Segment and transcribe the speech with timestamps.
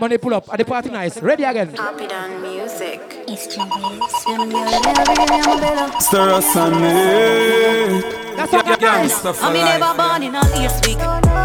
[0.00, 0.52] Money pull up.
[0.52, 1.20] At the party nice.
[1.20, 1.74] Ready again.
[1.74, 3.00] Happy done music.
[6.00, 8.36] Stir us on it.
[8.36, 9.80] That's what Yeah, yeah, gangsta for I mean, life.
[9.80, 10.98] never born in a east week.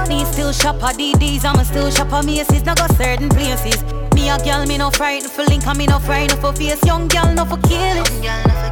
[0.10, 3.84] Me still shop at DDs, I'm still shop at Macy's, not go certain places.
[4.16, 6.84] Me a girl, me no frightened for link, and me no frightened for face.
[6.86, 8.10] Young girl, no for kill it.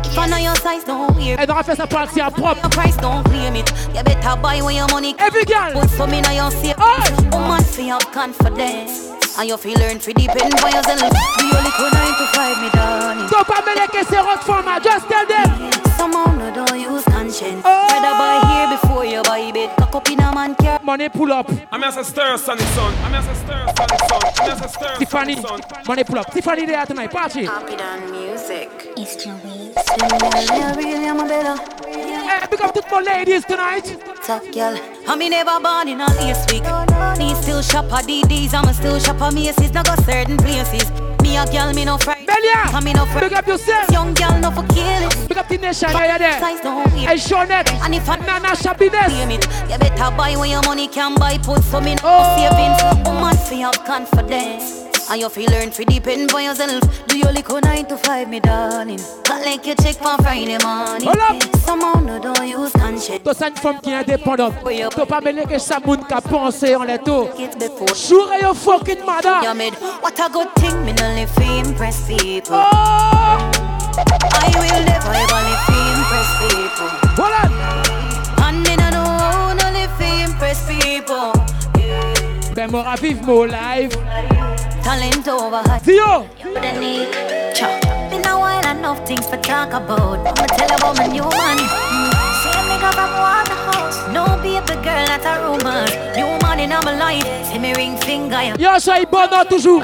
[0.05, 1.37] If I know your size, don't wear.
[1.39, 2.61] Elle aura fait sa partie à propre.
[2.61, 3.71] Your price, don't claim it.
[3.95, 5.15] You better buy when your money.
[5.19, 5.71] Every girl.
[5.73, 6.75] Put some in your safe.
[6.77, 7.29] Hey.
[7.31, 9.16] Woman, feel have confidence.
[9.39, 11.13] And you feel learn to depend on yourself.
[11.37, 13.29] The only two nine to five, me darling.
[13.29, 14.81] Don't pas mêler que c'est rock format.
[14.83, 15.71] Just tell them.
[15.95, 17.61] Somehow no don't use conscience.
[17.63, 17.87] Oh.
[17.91, 19.69] Rather buy here before you buy bed.
[19.77, 20.79] Cock up in a man car.
[20.83, 21.51] Money pull up.
[21.71, 22.93] I'm as a stir us on the sun.
[23.03, 24.21] I'm as a stir us on the sun.
[24.39, 25.35] I'm as a stir Tiffany.
[25.35, 25.61] sun.
[25.87, 26.31] Money pull up.
[26.33, 27.11] Tiffany there tonight.
[27.11, 27.45] Party.
[27.45, 28.69] Happy done music.
[28.97, 29.56] Really, I'm a better.
[29.77, 29.85] Hey,
[32.49, 33.85] big up to my ladies tonight.
[34.23, 34.75] Top girl.
[35.07, 36.63] I me never born in a east week.
[37.19, 40.89] Me still shop at DDs, I'm still shop at Macy's, not go certain places.
[41.21, 42.25] Me a girl, me no fright.
[42.27, 42.73] Belia.
[42.73, 43.33] I me no Big fright.
[43.33, 43.91] up yourself.
[43.91, 45.29] Young girl, no for kill it.
[45.29, 45.89] Big up the nation.
[45.93, 46.39] Right there.
[46.39, 47.07] Size don't wear.
[47.09, 47.69] Hey, Shawnette.
[47.85, 49.05] And if I Nana Shabiness.
[49.05, 51.37] claim it, you better buy when your money can buy.
[51.37, 52.35] Put some in Oh.
[52.35, 52.81] savings.
[53.07, 54.86] Woman, feel confidence.
[55.09, 56.83] And you feel learn to depend on yourself.
[57.07, 58.99] Do your little nine to five, me darling.
[59.23, 61.07] Got like you check for Friday morning.
[61.07, 61.55] Hold up.
[61.59, 63.21] Somehow no don't use conscience.
[63.37, 64.55] C'est une femme qui indépendante.
[65.07, 66.83] Pas mêler que ça moun qui a pensé en.
[66.83, 67.95] It before.
[67.95, 69.39] Sure, you fucking mother.
[70.01, 72.55] What a good thing, me no live to impress people.
[72.55, 73.51] Oh.
[73.97, 76.89] I will never ever live to impress people.
[77.15, 77.51] Hold on.
[78.43, 81.31] And me no know how no live to impress people.
[82.55, 83.95] Ben, moi, vive mon live.
[84.87, 85.79] Talent over high.
[85.79, 86.29] Dio.
[86.41, 87.11] The need.
[87.53, 87.67] Cha.
[88.09, 90.25] Been a while enough things talk about.
[90.25, 92.16] I'ma tell about my new man.
[92.77, 94.07] Nigga from Waterhouse.
[94.13, 95.85] No baby girl, not a rumor.
[96.15, 97.25] New man in my life.
[97.47, 98.53] See me ring finger.
[98.59, 99.83] Yo, soyez bon dans toujours.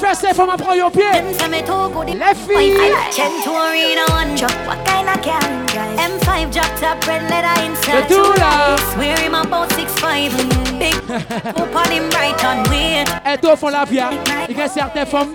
[0.00, 1.02] Fais ces femmes à prendre au pied.
[1.12, 2.08] Them say me too good.
[2.08, 2.76] Les filles.
[3.46, 4.50] Arena one drop.
[4.66, 5.96] What kind of can drive?
[5.96, 8.08] M5 drop top red leather inside.
[8.08, 8.76] The Tula.
[8.94, 10.32] Swear him about six five.
[10.78, 13.06] Big up on him right on weight.
[13.24, 14.00] Et toi, font la vie.
[14.48, 15.34] Il y a certaines femmes.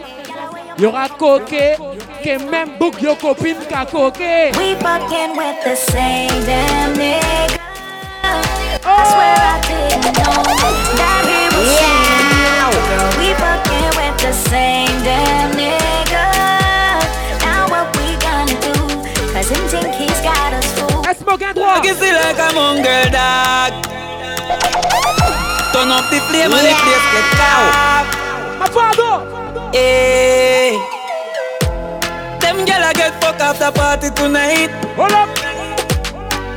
[0.81, 1.77] Il y aura coquet.
[2.23, 4.51] Que même bouc yo copine qu'a coquet.
[4.57, 7.59] We fucking with the same damn nigga.
[8.83, 8.89] Oh.
[8.89, 10.41] I swear I didn't know
[10.97, 12.73] that he was yeah.
[12.89, 16.25] Girl, we fucking with the same damn nigga.
[17.45, 18.73] Now what we gonna do?
[19.33, 21.05] Cause him think he's got us fooled.
[21.05, 21.83] Est-ce mon gain droit?
[21.83, 23.85] You see like I'm a mongrel dog.
[25.73, 27.69] Turn up the flame and the place get cow.
[28.57, 29.50] Ma father.
[29.73, 30.77] Hey.
[32.41, 34.69] Them gyal a get fuck after party tonight.
[34.97, 35.50] Hold up.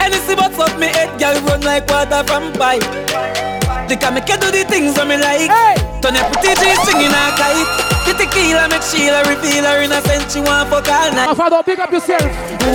[0.04, 2.84] Anything but fuck me head, gyal run like water from pipe.
[3.88, 5.48] They can make you do the things that me like.
[5.48, 5.80] Hey.
[6.04, 7.64] Turn your pretty G singing a kite.
[8.04, 10.28] The tequila make Sheila reveal her innocent.
[10.28, 11.32] She want fuck all night.
[11.32, 12.20] Ma father, big up yourself.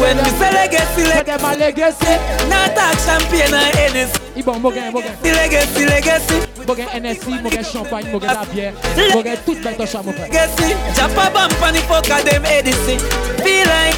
[0.01, 2.13] When me say legacy, like des legacy.
[2.49, 4.17] not talk champagne and Hennessy.
[4.35, 5.13] Il bon, mon gain, mon gain.
[5.21, 6.37] The legacy, legacy.
[6.65, 8.73] NSI, mon gain champagne, mon gain la bière.
[9.13, 10.25] Mon gain toute belle ton chat, mon frère.
[10.25, 10.73] Legacy.
[10.97, 12.97] Jump a bump and the fuck them Edison.
[13.45, 13.97] Feel like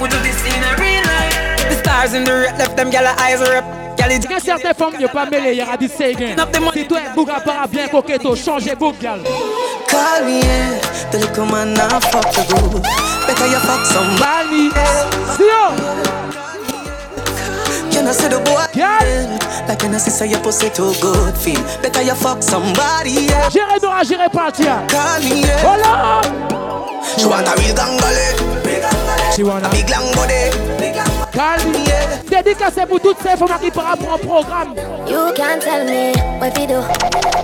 [0.00, 1.03] we do this in a real.
[1.68, 4.94] The stars in the red left them gyal eyes it Il y a certaines femmes,
[5.12, 6.36] pas mêlé, il y dit gain.
[6.74, 6.98] Si toi,
[7.34, 9.20] à part bien coquetto, changez bouc, gal.
[9.88, 10.78] Call me, yeah.
[11.10, 11.76] The little man
[12.10, 12.82] fuck the good.
[13.26, 15.38] Better you fuck somebody else.
[17.90, 18.66] Can I see the boy?
[18.74, 19.38] Yeah.
[19.68, 21.62] Like see say your pussy too good feel.
[21.80, 23.56] Better you fuck somebody else.
[23.82, 24.66] Nora, gérez partir.
[24.88, 25.62] Call me, yeah.
[25.62, 26.20] Voilà.
[27.16, 27.74] She want a real.
[29.34, 29.68] She wanna.
[29.68, 30.63] A big body.
[31.34, 31.74] Calme.
[31.86, 32.42] Yeah.
[32.42, 34.74] Dédicacé pour toutes ces femmes qui partent pour un programme.
[35.08, 36.78] You can't tell me what we do,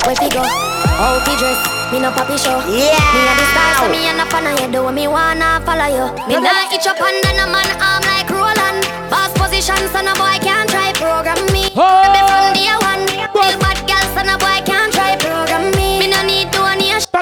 [0.06, 1.58] where we go, how we dress.
[1.92, 2.62] Me no papi show.
[2.70, 2.94] Yeah.
[3.12, 4.70] Me a the star, so me a no fan of you.
[4.70, 6.06] Do what me wanna follow you.
[6.28, 8.84] Me nah itch up under no man arm like Roland.
[9.10, 11.66] Fast position, so no boy can't try program me.
[11.74, 12.06] Oh.
[12.06, 13.02] Baby from day one.
[13.34, 13.59] Real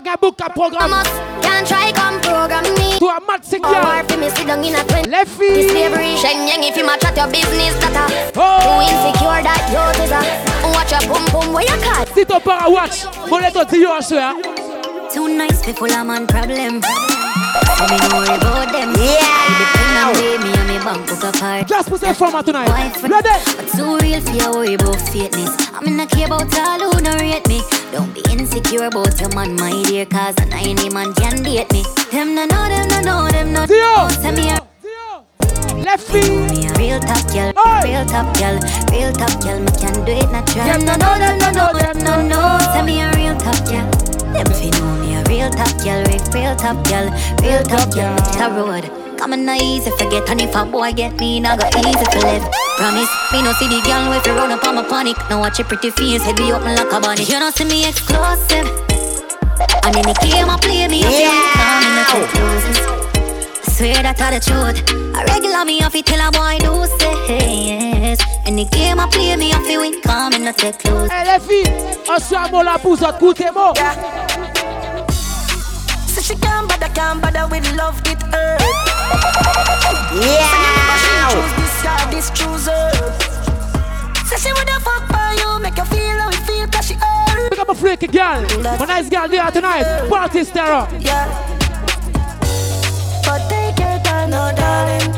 [0.08, 0.92] Pas qu'un bouc à programme.
[0.92, 1.08] Amos.
[1.42, 2.98] Can't try come program me.
[2.98, 4.08] Toi, Matt Or Singia.
[4.08, 5.10] for me sit down in a twenty.
[5.26, 5.70] Filles.
[5.70, 8.58] slavery, Sheng Yang, if you match at your business, that a Oh.
[8.64, 12.40] Too insecure that you is a Watch your pum pum where you cut Si ton
[12.40, 14.34] para watch, mon lettre dit yo, soeur.
[15.12, 16.80] Too nice full of man problem.
[17.76, 18.90] So me no worry about them.
[18.96, 19.18] Yeah.
[19.22, 21.66] I depend on me, me and me bank book apart.
[21.68, 22.68] Just pour ces femmes tonight.
[22.68, 23.36] Boyfriend, Ready?
[23.56, 25.52] but too real for you worry about fakeness.
[25.74, 27.60] I mean, I care about all who don't rate me.
[27.92, 31.82] Don't be insecure about your man, my dear, cause an any man can date me.
[32.10, 34.08] Them no know, them no know, them no Dio.
[34.22, 34.58] Tell me a
[35.84, 36.50] Les filles.
[36.52, 37.80] me a real top girl, Oi.
[37.84, 38.58] real top girl,
[38.92, 39.58] real top girl.
[39.60, 40.66] Me can do it natural.
[40.66, 42.58] Them no know, them no know, them no know.
[42.74, 43.88] Tell me a real top girl.
[44.34, 46.02] Them fi know me a real top girl,
[46.32, 47.06] real top girl,
[47.44, 48.16] real top girl.
[48.16, 49.18] Me a road.
[49.18, 50.28] Come on, not easy forget.
[50.30, 52.42] And if a boy get me, now go easy for live.
[52.76, 55.16] Promise, me no see the girl with you run up on my panic.
[55.28, 57.86] Now watch your pretty face, head be open like a bunny You don't see me
[57.86, 58.66] exclusive.
[59.84, 61.52] And in the game I play me, I feel yeah.
[61.58, 62.78] calm in the closes
[63.66, 64.78] I swear that I the truth.
[65.14, 69.08] I regular me off it till a boy do say yes In the game I
[69.08, 72.64] play me, I feel win calm in the close Hey les filles, on se fait
[72.64, 73.72] la pousse, écoutez-moi.
[73.76, 74.57] So
[76.28, 78.60] she can't bother, can't bother with love, it hurt
[80.12, 80.68] yeah.
[80.88, 82.90] So she choose this guy, this chooser.
[84.26, 87.50] Say she woulda fuck for you, make you feel how it feel, cause she hurt.
[87.50, 90.08] Pick up a freaky girl, a nice girl there tonight.
[90.08, 91.28] Party star Yeah.
[93.24, 95.08] But take your time, no darling.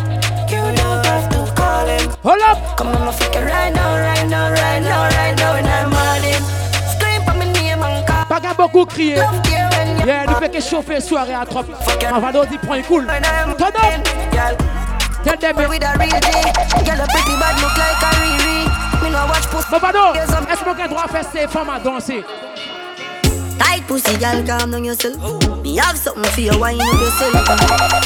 [0.50, 2.10] You don't have to call him.
[2.22, 2.76] Hold up.
[2.76, 6.42] Come on, my freak right now, right now, right now, right now, in the morning.
[6.94, 8.26] Scream for me name and call.
[8.26, 9.22] Pas qu'à beaucoup crier.
[10.06, 11.64] Yeah, nous fait que chauffer soirée à trop.
[12.12, 13.06] On va nous dire point cool.
[13.06, 14.81] Turn up.
[15.23, 16.31] Tell them me with a real G.
[16.85, 18.64] Girl, a pretty bad look like a Riri.
[19.02, 19.70] Me no watch pussy.
[19.70, 22.25] Babado, est-ce qu'on a droit à faire ces femmes à danser?
[23.58, 25.17] Tight pussy, girl, calm down yourself.
[25.62, 27.35] Me have something for you, wine up yourself.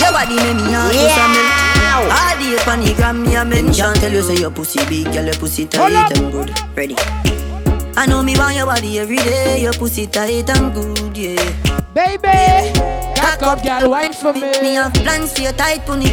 [0.00, 1.06] Your body make me heart yeah.
[1.06, 2.10] just melt.
[2.10, 3.94] All the up the gram, me a mention.
[3.94, 6.50] Tell you say your pussy big, girl, your pussy tight and good.
[6.74, 6.96] Ready?
[7.96, 9.62] I know me want your body every day.
[9.62, 11.83] Your pussy tight and good, yeah.
[11.94, 12.74] Baby,
[13.14, 14.50] cock up, girl, wine for me.
[14.60, 16.10] Me have plans for your tight oh, pony.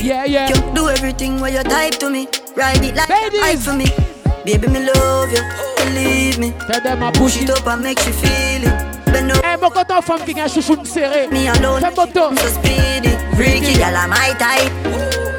[0.00, 0.48] Yeah, yeah.
[0.48, 2.28] You do everything where you type to me.
[2.54, 3.66] Ride it like Ladies.
[3.66, 3.86] for me.
[4.44, 5.42] Baby, me love you.
[5.78, 6.52] Believe me.
[6.70, 8.94] Tell them I push it up and make you feel it.
[9.42, 11.26] Hey, mon content femme qui a chouchou serré.
[11.32, 11.80] Me alone.
[11.80, 12.32] Fais moto.
[12.36, 13.16] So speedy.
[13.34, 14.70] Freaky, girl, I'm my type.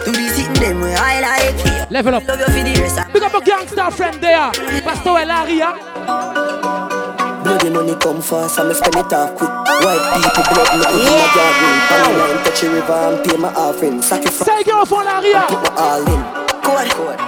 [0.03, 1.89] Do the sitting them where I like.
[1.89, 2.27] Level up.
[2.27, 3.00] Love you for the rest.
[3.13, 4.51] Big up a gangster friend there.
[4.81, 5.12] Pastor
[7.55, 7.59] Elaria.
[7.59, 9.49] Bloody money come fast, I'ma spend it off quick.
[9.49, 10.91] White people blood, yeah.
[10.91, 12.43] in my garden.
[12.43, 14.01] Touch the river and pay my offering.
[14.01, 14.45] Sacrifice.
[14.45, 15.47] Say girl for Laria.
[15.47, 16.21] Put my all in.
[16.63, 17.19] Code, code.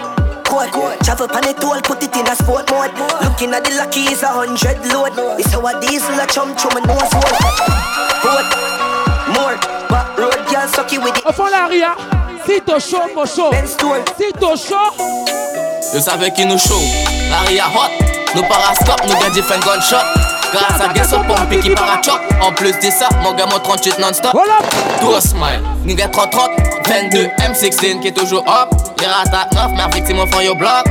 [0.45, 0.99] Code, code.
[1.03, 2.91] Travel pan it all, put it in a sport mode.
[3.23, 5.13] Looking at the lucky is a hundred load.
[5.39, 7.35] It's our diesel a chum chum and nose hole.
[8.23, 8.47] Road,
[9.35, 9.57] more,
[9.89, 11.35] but road girl sucky with it.
[11.35, 11.95] Fond Laria.
[12.45, 13.51] Si t'es chaud, mon chaud.
[13.65, 14.91] Si t'es chaud.
[15.93, 16.79] Je savais qu'il nous chaud.
[17.29, 18.06] Laria hot.
[18.37, 19.97] Nous parascope, nous gagne different gunshot.
[20.53, 22.19] Grâce à Guess pompe et qui parachop.
[22.39, 24.31] En plus de ça, mon gars mon 38 non-stop.
[25.01, 26.51] Tout un smile, nigga 30 30
[26.87, 28.69] 22 M16 qui est toujours up.
[28.99, 30.85] Les ratas 9, mais victime au fond yo bloc.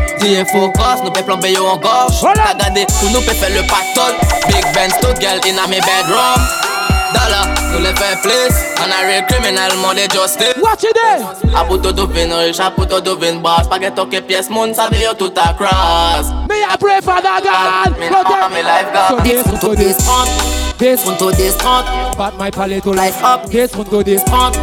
[0.50, 2.20] Faux cross, nous plomber yo en gorge.
[2.20, 4.16] T'as gardé, tout nous peut faire le pactole.
[4.48, 6.65] Big Ben, tout girl in a me bedroom.
[7.12, 8.54] Dollar, nous les fait plus.
[8.78, 10.54] On a real criminal, monde est justice.
[10.62, 11.26] Watch it there.
[11.54, 13.68] A puto dovin rich, a puto dovin boss.
[13.68, 16.30] Pas que toque pièce, moun sabe yo tout a cross.
[16.48, 17.98] Me a pray for the God.
[17.98, 19.24] Me know me life God.
[19.24, 20.30] This one to this front.
[20.78, 21.86] This one to this front.
[22.16, 23.46] But my palette to life up.
[23.50, 24.56] This one to this front.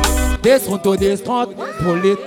[0.44, 1.58] This one to this front.
[1.58, 2.20] Pull it.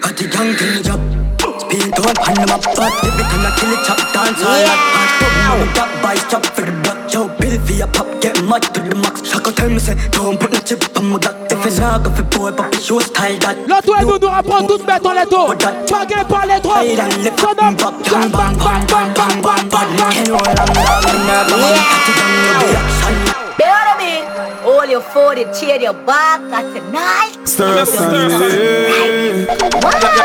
[0.00, 1.25] Got the gang kill
[1.66, 1.72] job.
[1.72, 4.76] Speed on pan them up, but every I kill it, chop dance all yeah.
[4.94, 6.96] Hot dog, mama got buy chop for the block.
[7.12, 9.22] Yo, bill for your pop, get mad to the max.
[9.28, 11.36] Shaka tell me say, don't put no chip on my duck.
[11.50, 13.56] If it's not good for boy, but be show style that.
[13.68, 15.54] L'autre ouais, nous nous rapprend toutes bêtes en letto.
[15.88, 16.82] Pas par les trois.
[17.36, 17.76] Son homme.
[17.76, 20.12] Bang, bang, bang, bang, bang, bang, bang.
[20.12, 21.76] Can roll on down, never man.
[21.76, 23.14] Cut it down, no be action.
[23.58, 24.12] Better me.
[24.16, 24.35] All your foot, you
[25.54, 27.36] cheer your back, that's tonight.
[27.44, 29.46] Stir, stir, stir.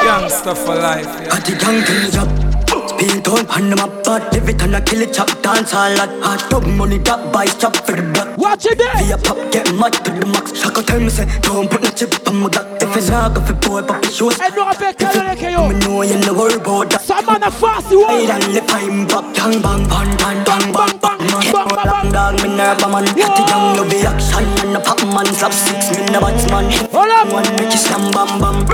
[0.02, 1.06] Gangsta for life.
[1.30, 2.51] Got
[3.02, 3.26] the gang kill job.
[3.26, 6.10] Speed on pan them up, but every time I kill it, chop dance all like
[6.22, 8.38] hot dog money that buy chop for the block.
[8.38, 8.94] Watch it there.
[8.98, 10.54] Via pop get mad to the max.
[10.54, 12.68] Shaka tell me say, don't put no chip on my duck.
[12.82, 14.38] If it's not good for boy, it shows.
[14.40, 15.68] Elle nous rappelle qu'elle est KO.
[15.68, 17.02] Me know you know worry about that.
[17.02, 18.06] Ça man a fast you.
[18.06, 21.18] I don't live I'm back, bang bang bang bang bang bang bang.
[21.52, 22.12] Bang bang bang.
[22.12, 23.06] Dog me never man.
[23.06, 26.72] Got the young no be action, man a pop man slap six, me never batsman.
[26.92, 27.34] Hold up.
[27.34, 28.66] One make you slam bam bam.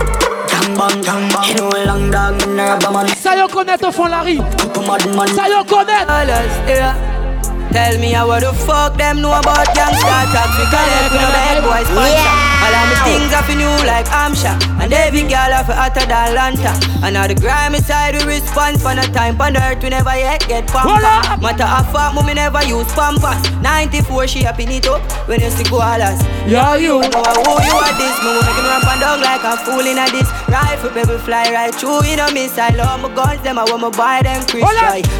[0.67, 1.47] Gang bang gang bang.
[1.47, 3.07] You know long dog me never man.
[3.07, 4.37] Ça y connaît au fond Larry.
[4.37, 5.27] Couple mad man.
[5.29, 7.16] Ça y connaît.
[7.71, 11.59] Tell me how the fuck them know about gangsta talk We connect with the bad
[11.63, 12.63] boys sponsor yeah.
[12.63, 14.55] All of me things up in you like Amsha.
[14.81, 16.71] And every girl off hotter than Lanta
[17.03, 19.39] And now the grimy side we respond For no time.
[19.41, 21.03] On earth we never yet get pampered.
[21.43, 23.37] Matter of fact mommy never use pampers.
[23.61, 27.95] 94 she happy it up When you see koalas Yeah you Know who you are
[27.99, 28.15] this.
[28.23, 30.29] Me will make me ramp and down like a fool in a this.
[30.47, 32.79] Rifle baby fly right through in a missile.
[32.79, 34.63] All my guns them I want me buy them Chris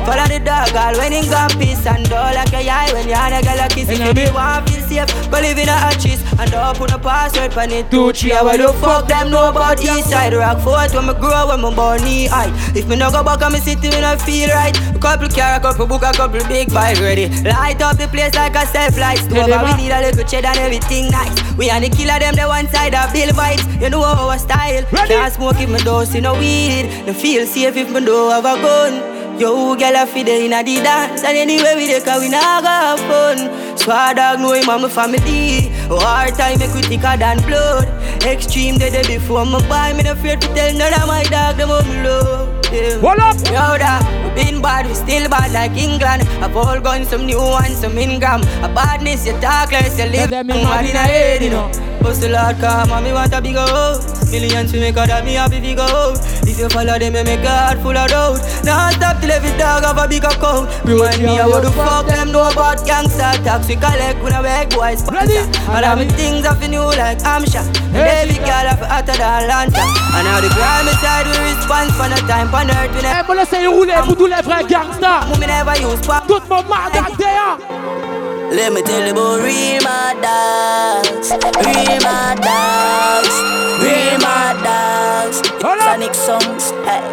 [0.07, 3.17] Follow the dog all when in gun peace and all like a eye when you're
[3.17, 5.31] a girl a kiss If you want to feel safe.
[5.31, 7.89] But live in a hatches and don't put a password on it.
[7.89, 10.33] Two, three, I the fuck them know about east side.
[10.33, 12.53] Rock fort when me grow, when me born knee high.
[12.77, 14.77] If me no go back, I'm sitting when I feel right.
[14.95, 17.27] A couple car, a couple book, a couple big bike ready.
[17.41, 19.49] Light up the place like a self light stove.
[19.49, 21.33] We need a little cheddar and everything nice.
[21.57, 23.65] We are the killer, them the one side of Bill vibes.
[23.81, 24.85] You know our style.
[24.91, 25.09] Ready?
[25.09, 26.85] Can't smoke if me don't see no weed.
[27.07, 29.26] No feel safe if me don't have a gun.
[29.37, 32.63] Yo, girl, I feel in a the dance And anyway we dey cause we not
[32.63, 37.37] have fun Squad dog know him and my family War time make we thicker than
[37.45, 37.85] blood
[38.23, 41.57] Extreme day day before my buy Me no afraid to tell none of my dog
[41.57, 42.97] them how me love yeah.
[42.99, 43.37] What up?
[43.45, 46.23] Yo, da, we been bad, we still bad like England.
[46.43, 48.41] A ball gun, some new ones, some Ingram.
[48.61, 50.29] A badness, you talk like you live.
[50.29, 51.71] Them in my head, you know.
[52.01, 55.33] Bust the Lord come me want a bigger house Millions to make out of me
[55.33, 58.41] happy bigger house If you follow them, you make God full of doubt.
[58.63, 60.67] Now stop till every dog have a big account.
[60.83, 63.31] Remind me of what the fuck them know about gangster.
[63.43, 65.39] Tax we collect when I beg boys Ready?
[65.71, 67.63] All me things I feel new like Amsha
[67.95, 69.83] And every girl have hotter than Lanta.
[70.17, 73.35] And now the crime side we respond for the time on earth we Eh, moi
[73.35, 76.27] laissez rouler pour tous les vrais gangsters Me never use pop.
[76.27, 78.16] Tout mon madame derrière
[78.49, 83.35] Let me tell you about real mad dogs, real mad dogs,
[83.83, 85.41] real mad dogs.
[85.61, 87.03] Sonic songs, hey.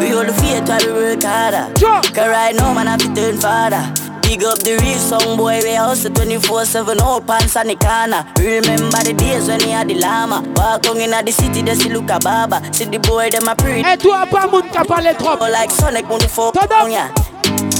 [0.00, 1.72] We all the faith while we work harder.
[1.78, 3.82] Cause right now man I fi turn father.
[4.22, 8.98] Big up the real song boy, we hustle 24-7 all pants on the corner Remember
[9.04, 10.42] the days when he had the llama.
[10.56, 13.54] Walk on in the city, they see look a baba See the boy, them a
[13.54, 17.06] pre Et toi pas moun ka parle trop Like Sonic, on the fuck on ya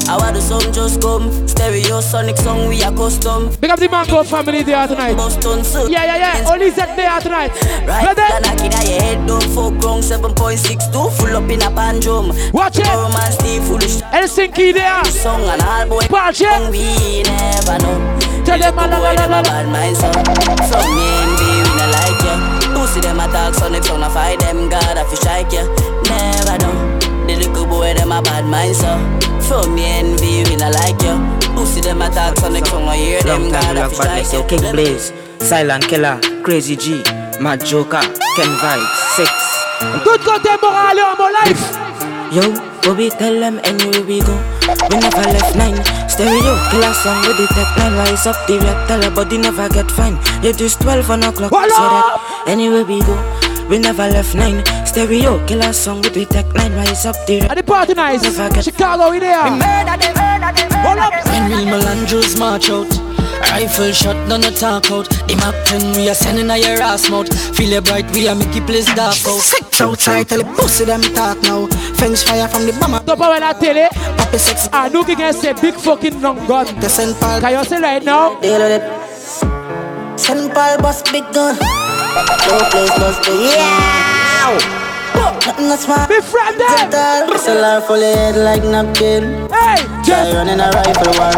[0.08, 1.26] I want the song just come?
[1.48, 3.50] Stereo Sonic song we are custom.
[3.60, 5.16] Big up the Mango family there tonight.
[5.16, 6.48] Boston so Yeah, yeah, yeah.
[6.50, 7.50] Only set there tonight.
[7.82, 8.22] Right, Ready?
[8.46, 10.00] knock in your head Don't fuck wrong.
[10.00, 12.86] 7.62 Full up in a pandrum Watch it.
[12.86, 13.98] Romance stay foolish.
[14.14, 15.04] Helsinki there.
[15.06, 16.70] Song and all boy Watch it.
[16.70, 17.98] We never know.
[18.46, 20.06] Tell them them a bad mind so
[20.70, 22.78] Some name be we not like ya.
[22.78, 24.70] Pussy them attack Sonic song I fight them.
[24.70, 25.66] God I fi strike ya.
[26.06, 26.96] Never know.
[27.26, 28.86] The little boy, them a bad mind, so
[29.46, 31.16] From me envy, we not like you
[31.54, 34.72] Pussy them attack, so next song I hear them God, I fi strike you King
[34.72, 37.02] Blaze, Silent Killer, Crazy G
[37.40, 38.00] Mad Joker,
[38.34, 38.86] Ken Vybz,
[39.16, 39.30] Six.
[40.04, 41.78] Tout côté moral en mon life.
[42.32, 42.42] Yo,
[42.82, 44.34] Bobby tell them anywhere we go.
[44.90, 45.76] We never left nine.
[46.08, 47.94] Stereo, killer song with the tech nine.
[47.94, 50.18] Rise up the red, tell her body never get fine.
[50.42, 54.64] It is 12 on o'clock, so that anywhere we go we never left nine.
[54.86, 58.22] Stereo, killer song with the tech nine Rise up the And the party nice
[58.64, 59.42] Chicago in there.
[59.44, 61.24] We murder them, murder them, murder them.
[61.26, 62.88] When we Melandros march out
[63.50, 67.10] Rifle shot, none no talk out The Mac 10 we are sending a your ass
[67.10, 67.28] mouth.
[67.56, 69.40] Feel it bright, we are make it place dark out.
[69.40, 71.66] Six outside, tell the pussy them talk now.
[71.96, 74.68] French fire from the bomber Top of la télé Papi sex.
[74.92, 76.66] Nous qui gagne ces big fucking long gun.
[76.80, 77.18] The St.
[77.20, 77.40] Paul.
[77.40, 78.40] Can you say right now?
[78.40, 80.52] Deal with it St.
[80.54, 81.56] Paul boss big gun
[82.16, 84.56] No place must be Yeah
[85.44, 90.58] Nothing that's smart Be friend them Sell her full head like napkin Hey Just running
[90.58, 91.30] a rifle war.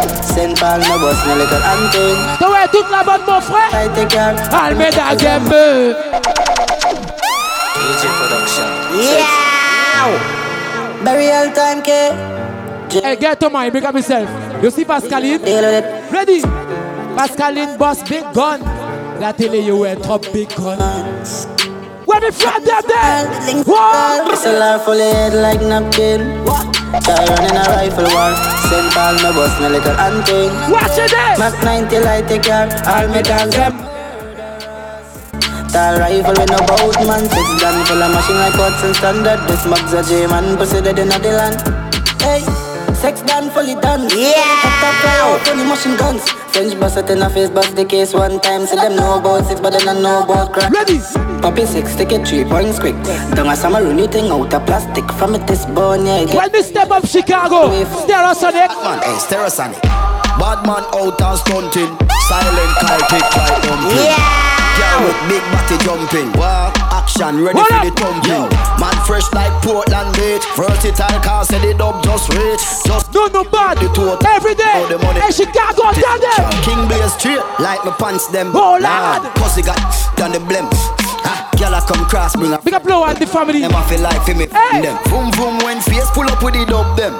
[0.54, 4.08] Paul no boss no little hunting Toi ouais toute la bande mon frère I take
[4.08, 5.50] care Almeda Game
[7.74, 8.68] AJ Production
[9.02, 10.14] Yeah
[11.02, 11.90] Burial time K
[13.02, 14.28] Hey get to mind, big up yourself
[14.62, 15.42] You see Pascaline?
[16.12, 16.42] Ready?
[17.16, 18.77] Pascaline boss big gun
[19.20, 20.78] La télé you wear top big gun
[22.06, 23.64] Where the friend them there?
[23.64, 24.38] What?
[24.38, 26.22] Sell her full of head like napkin.
[27.02, 28.32] Try running a rifle war.
[28.70, 28.94] St.
[28.94, 30.50] Paul no boss no little hunting.
[30.70, 33.74] Watch it there Mac 90 light take care All me dogs them.
[35.72, 37.26] Tall rifle with no bout man.
[37.28, 39.40] Six gun full of machine like Hudson standard.
[39.48, 41.58] This mug's a J-man pussy dead in the land
[42.22, 42.67] Hey
[42.98, 44.10] Sex done, fully done.
[44.10, 44.34] Yeah.
[44.62, 46.28] Top top fly out, fully machine guns.
[46.50, 48.66] French bust it in a face, bust the case one time.
[48.66, 50.72] See them know about six, but they don't know about crack.
[50.72, 50.98] Ready?
[51.40, 52.96] Poppy six, take it three points quick.
[53.36, 55.04] Don't a summer rooney thing out of plastic.
[55.12, 56.24] From it this bone, yeah.
[56.34, 58.68] When we step up Chicago, Stereosonic.
[58.82, 59.82] Man, hey, Stereosonic.
[60.38, 61.94] Bad man out and stunting.
[62.26, 63.94] Silent Kyle take like dumping.
[63.94, 64.48] Yeah.
[64.78, 66.32] Girl with big body jumping.
[66.38, 66.77] Wow.
[67.18, 67.82] Action ready What for up?
[67.82, 68.46] the thumping.
[68.78, 70.44] Man fresh like Portland beach.
[70.54, 72.62] Versatile car said it up just rich.
[72.86, 73.78] Just no no bad.
[73.78, 74.22] The total.
[74.26, 74.70] Every day.
[74.78, 75.18] Oh, the money.
[75.20, 76.46] Hey Chicago, tell them.
[76.62, 78.52] King Blaze straight like my pants them.
[78.54, 79.26] Oh lad.
[79.34, 79.78] Pussy got
[80.16, 80.70] done the blem.
[81.26, 83.60] Ah, girl I come cross bring a Big up Low and the family.
[83.60, 84.82] them I feel like for me Hey.
[84.82, 84.96] them.
[85.10, 87.18] Boom boom when face pull up with the dub them.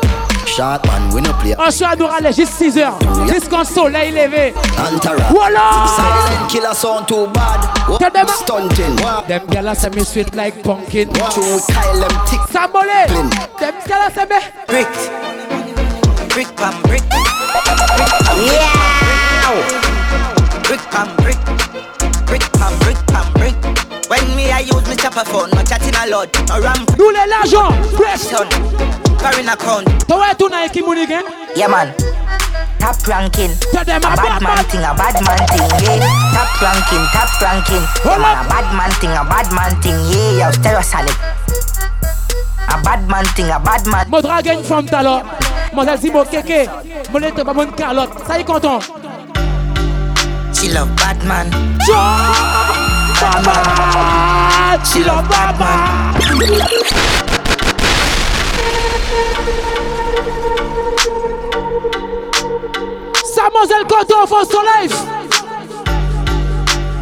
[0.59, 1.55] Short man, we no play.
[1.57, 2.99] Un soir adorable, juste 6 heures.
[3.29, 4.53] Jusqu'en soleil levé.
[4.77, 5.23] Antara.
[5.31, 5.87] Voilà.
[5.95, 7.61] Silent killer sound too bad.
[8.01, 8.97] Tell them stunting.
[9.29, 11.09] Them galas say me sweet like pumpkin.
[11.31, 12.41] True style them tick.
[12.51, 13.07] Sambole.
[13.61, 14.41] Them galas say me.
[14.67, 14.89] Brick.
[16.31, 17.05] Brick pam brick.
[18.35, 18.75] Yeah.
[20.65, 21.39] Brick pam brick.
[22.27, 23.55] Brick pam brick pam brick.
[24.09, 26.85] When me I use me chopper phone, no chatting a lot, no ram.
[26.99, 28.35] Nous les l'argent, press.
[29.19, 29.85] Carrying account.
[30.07, 31.23] Toi, tu n'as qui mouni again?
[31.57, 31.93] Yeah, man.
[32.79, 33.51] Top ranking.
[33.73, 35.99] Tell them a bad man thing, a bad man thing, yeah.
[36.33, 37.85] Top ranking, top ranking.
[38.05, 40.47] Yeah, man, a bad man thing, a bad man thing, yeah.
[40.47, 41.17] Yo, stereo solid.
[42.69, 44.07] A bad man thing, a bad man.
[44.09, 45.23] Mon drague une femme talent.
[45.73, 46.69] Mon zimo keke.
[47.13, 48.11] Mon lettre pas mon calotte.
[48.27, 48.81] Ça y content.
[50.53, 51.51] She love bad man.
[53.21, 54.81] Bad man.
[54.85, 57.28] She love bad man.
[63.49, 64.93] Mademoiselle Cotton for son life.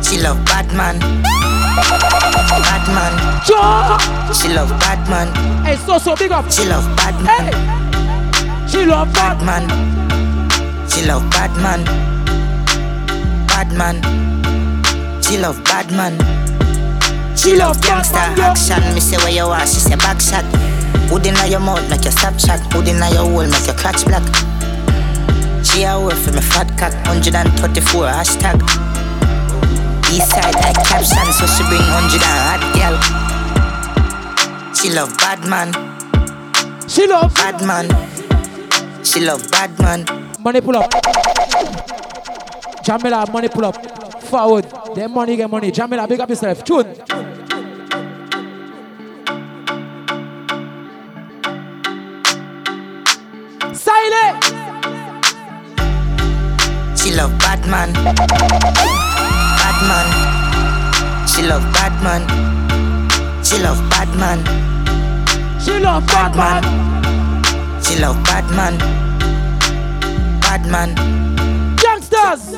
[0.05, 0.99] She love bad man.
[2.63, 3.15] Bad man.
[3.45, 3.99] Joe.
[4.33, 5.29] She love bad man.
[5.65, 6.51] Hey, so so big up.
[6.51, 7.53] She love bad man.
[7.53, 8.69] Hey.
[8.69, 9.69] She love bad, man.
[10.89, 11.85] She love bad man.
[13.49, 14.03] Bad man.
[15.23, 16.15] She love bad man.
[17.37, 18.95] She, she love gangster action.
[18.95, 20.45] Me say where you are, she say back shot.
[21.09, 22.61] Put in your mouth, make your stop shot.
[22.71, 24.23] Put in your hole, make your clutch black.
[25.67, 28.57] She a work for me fat cock, 134 hashtag.
[30.15, 32.97] Eastside like caption, so she bring 100 hot girl.
[34.73, 35.73] She love bad man.
[36.89, 37.89] She love bad man.
[39.05, 40.07] She love bad man.
[40.41, 40.91] Money pull up.
[42.85, 43.77] Jamila, money pull up.
[44.23, 44.67] Forward.
[44.95, 45.73] Then money get money.
[45.73, 46.63] Jamila, big up yourself.
[46.65, 46.95] Tune.
[53.75, 54.66] Silent.
[57.07, 57.93] She love bad man.
[57.93, 60.07] Bad man.
[61.29, 62.23] She love bad man.
[63.45, 64.41] She love bad man.
[65.61, 66.65] She love bad man.
[67.81, 68.77] She love bad man.
[70.41, 71.46] Bad man.
[72.13, 72.55] Youngsters.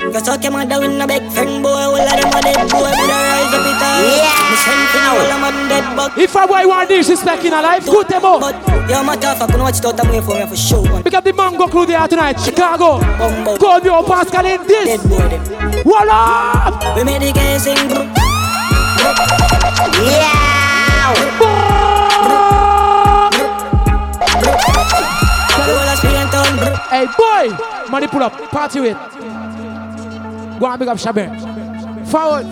[0.00, 2.90] You talk your mother with no big friend boy, all of them are dead boy,
[2.90, 4.02] but I rise up it all.
[4.02, 4.50] Yeah.
[4.50, 7.62] Me send for all of them dead but If a boy want disrespect in a
[7.62, 8.40] life, good them up.
[8.40, 11.02] But yo, my tough, I can watch it out of me for me for sure.
[11.02, 13.00] Pick up the mango crew there tonight, Chicago.
[13.18, 13.56] Bumbo.
[13.58, 15.00] Call me up, Pascal in this.
[15.00, 15.84] Dead boy them.
[15.84, 16.96] What up?
[16.96, 17.76] We made the guys sing.
[20.02, 21.49] Yeah.
[26.90, 27.48] Hey boy,
[27.88, 28.96] money pull up, party with.
[30.58, 31.30] Go and big up Shabir.
[32.10, 32.46] Forward.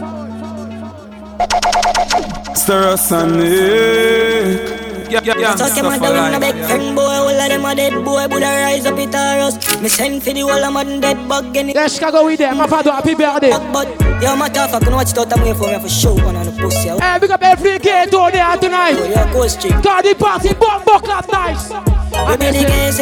[2.55, 5.11] Stereosonic.
[5.11, 5.57] Yeah, yeah, yeah.
[5.57, 8.46] Talk him a down a big friend boy, all of them a dead boy, Buddha
[8.46, 9.57] rise up it a us.
[9.83, 11.72] Me send for the whole of them dead bug any.
[11.74, 13.51] Yeah, Chicago with them, Mavado happy birthday.
[13.72, 13.88] But
[14.22, 16.37] yo, my tough, I can watch it out of me for me for sure, one
[16.37, 16.90] on the pussy.
[16.90, 18.94] Hey, big up every gate out there tonight.
[18.98, 19.72] Oh, yeah, go street.
[19.83, 21.70] Cause the party bomb buckle nice.
[21.70, 22.98] We made the guys.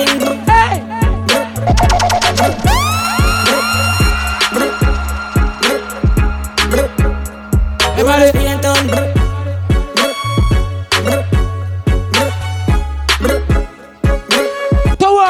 [0.48, 0.95] Hey.
[7.98, 8.46] Everybody.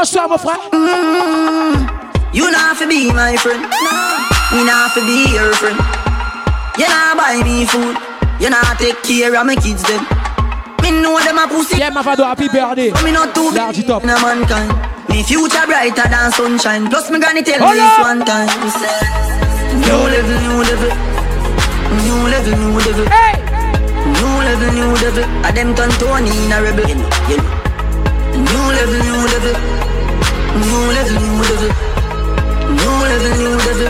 [0.07, 0.59] ça, mon frère.
[0.73, 1.87] Mm-hmm.
[2.33, 3.62] You not to be my friend.
[3.62, 4.57] No.
[4.57, 5.77] Me not to be your friend.
[6.79, 7.97] You not buy me food.
[8.38, 10.07] You not take care of my kids them.
[10.83, 11.79] Me know them a pussy.
[11.79, 12.92] Yeah, Mavado, happy birthday.
[13.03, 13.51] Me not too
[13.92, 14.05] up.
[14.05, 14.86] in a mankind.
[15.16, 16.90] Me future brighter than sunshine.
[16.90, 18.52] Plus me gonna tell me this one time.
[18.61, 19.00] Me say,
[19.81, 20.92] new level, new level,
[22.05, 23.07] new level, new level.
[23.09, 23.33] Hey.
[24.12, 25.24] New level, new level.
[25.40, 26.85] A them turn Tony in a rebel.
[26.85, 29.57] New level, new level.
[30.61, 31.72] New level, new level.
[32.76, 33.88] New level, new level.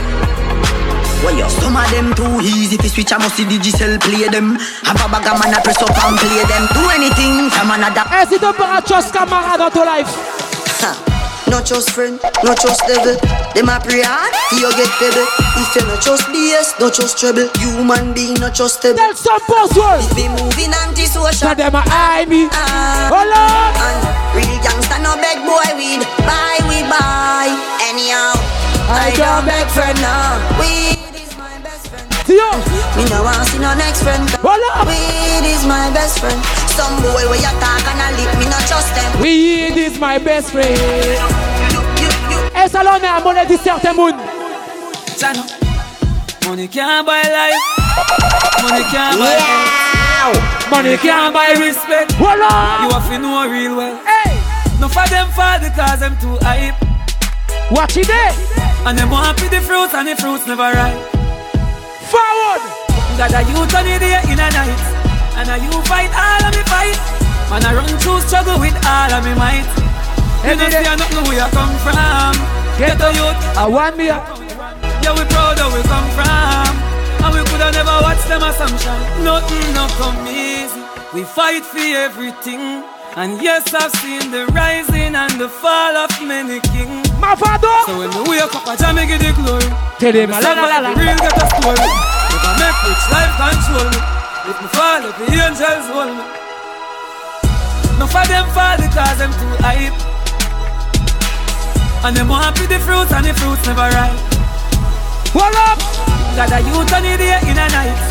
[1.27, 1.49] Well, yo.
[1.59, 3.13] Some of them too easy to switch.
[3.13, 4.55] I must see digicel play them.
[4.87, 6.71] Have a bag of man, I press up and play them.
[6.71, 8.07] Do anything from another.
[8.15, 10.36] Hey, si tu peux trust camarade dans ton life.
[11.49, 13.15] No trust friend, no trust devil.
[13.55, 15.27] Them a pray hard, you get pebble.
[15.57, 17.49] If you no trust BS, no trust trouble.
[17.63, 18.99] Human being no trustable.
[18.99, 20.03] Tell some password.
[20.03, 21.55] If we moving anti-social.
[21.55, 22.49] Them a eye me.
[22.51, 23.09] Ah.
[23.15, 23.73] Hold on.
[23.79, 23.99] And
[24.35, 26.03] real gangster no beg boy weed.
[26.27, 27.55] Buy we buy.
[27.87, 28.35] Anyhow,
[28.91, 30.59] I, I don't beg friend now.
[30.59, 31.06] Weed
[32.29, 32.97] is my best friend.
[32.97, 33.03] See you.
[33.03, 34.29] Me no want see no next friend.
[34.43, 34.87] Hold on.
[34.87, 36.41] Weed is my best friend.
[36.75, 39.21] Some boy where you talk and I lip, me no trust them.
[39.21, 40.77] Weed is my best friend.
[42.57, 44.15] Et ça l'en est à monnaie du certain monde.
[46.47, 47.55] Money can't buy life.
[48.63, 50.71] Money can't buy yeah.
[50.71, 52.13] Money can't buy respect.
[52.13, 52.83] Voila.
[52.83, 53.99] You have to know real well.
[54.05, 54.37] Hey.
[54.81, 56.75] No for them fall because them too hype.
[57.71, 58.33] Watch it there.
[58.87, 61.26] And them want the fruits and the fruits never ripe.
[62.07, 62.63] Forward.
[63.19, 64.83] Got a youth on the day in a night.
[65.35, 66.99] And a you fight all of me fight.
[67.51, 69.67] Man I run through struggle with all of me might.
[70.47, 72.35] You know see I don't know where you come from.
[72.79, 73.41] Get a youth.
[73.59, 74.07] I want me.
[74.07, 76.73] Yeah, we proud of where we come from.
[77.27, 78.99] And we coulda never watched them assumption.
[79.27, 80.79] Nothing no come easy.
[81.13, 82.96] We fight for everything.
[83.17, 87.09] And yes, I've seen the rising and the fall of many kings.
[87.17, 87.73] My father.
[87.89, 89.65] So when we wake up, I jam give the glory.
[89.97, 90.93] Tell him, la la la la.
[90.93, 91.81] Real get a story.
[91.81, 94.01] If I make rich, life control me.
[94.53, 96.25] If me fall, if the angels hold me.
[97.97, 99.97] No for them fall because them too hype.
[102.05, 104.21] And them want the fruits and the fruits never ripe.
[105.33, 105.81] What up?
[106.37, 108.03] Got a youth on the day in a night.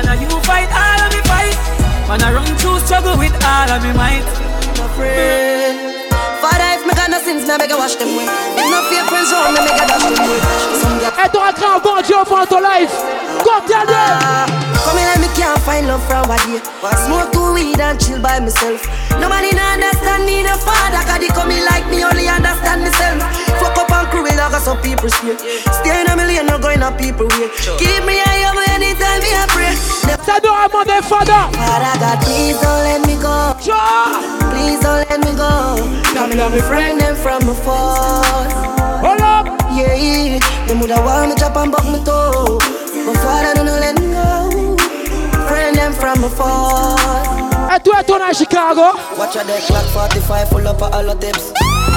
[0.00, 1.85] And a you fight all of me fight.
[2.08, 4.22] Man, I run through struggle with all of me might.
[4.78, 6.06] My friend.
[6.38, 8.26] Father, if me got no sins, me I beg you wash them away.
[8.30, 10.40] If no fear friends around me, make you dash them away.
[10.78, 12.94] Some girl- Et t'auras créé un bon Dieu for ton life.
[13.42, 14.18] Go tell them.
[14.22, 14.46] Ah,
[14.86, 16.62] come here, me can't find love from a day.
[17.06, 18.86] Smoke two weed and chill by myself.
[19.18, 21.02] Nobody no understand me, no father.
[21.10, 23.18] Cause they come in like me, only understand myself.
[23.58, 25.36] Fuck up and cruel, like some people steer.
[25.38, 27.48] Stay in a million, no going up people way.
[27.78, 29.74] Keep me high up anytime me a pray.
[30.24, 31.46] Ça doit demander father.
[31.56, 33.54] Father God, please don't let me go.
[34.50, 35.76] Please don't let me go.
[36.14, 38.24] Come and me friend them from afar.
[39.04, 39.46] Hold up.
[39.76, 42.58] Yeah, them woulda want me chop and buck me toe.
[43.06, 44.76] But Father don't let me go.
[45.46, 46.96] Friend them from afar.
[47.74, 48.98] Et toi, ton à Chicago.
[49.18, 51.52] Watch out, the clock 45 full up of all of tips.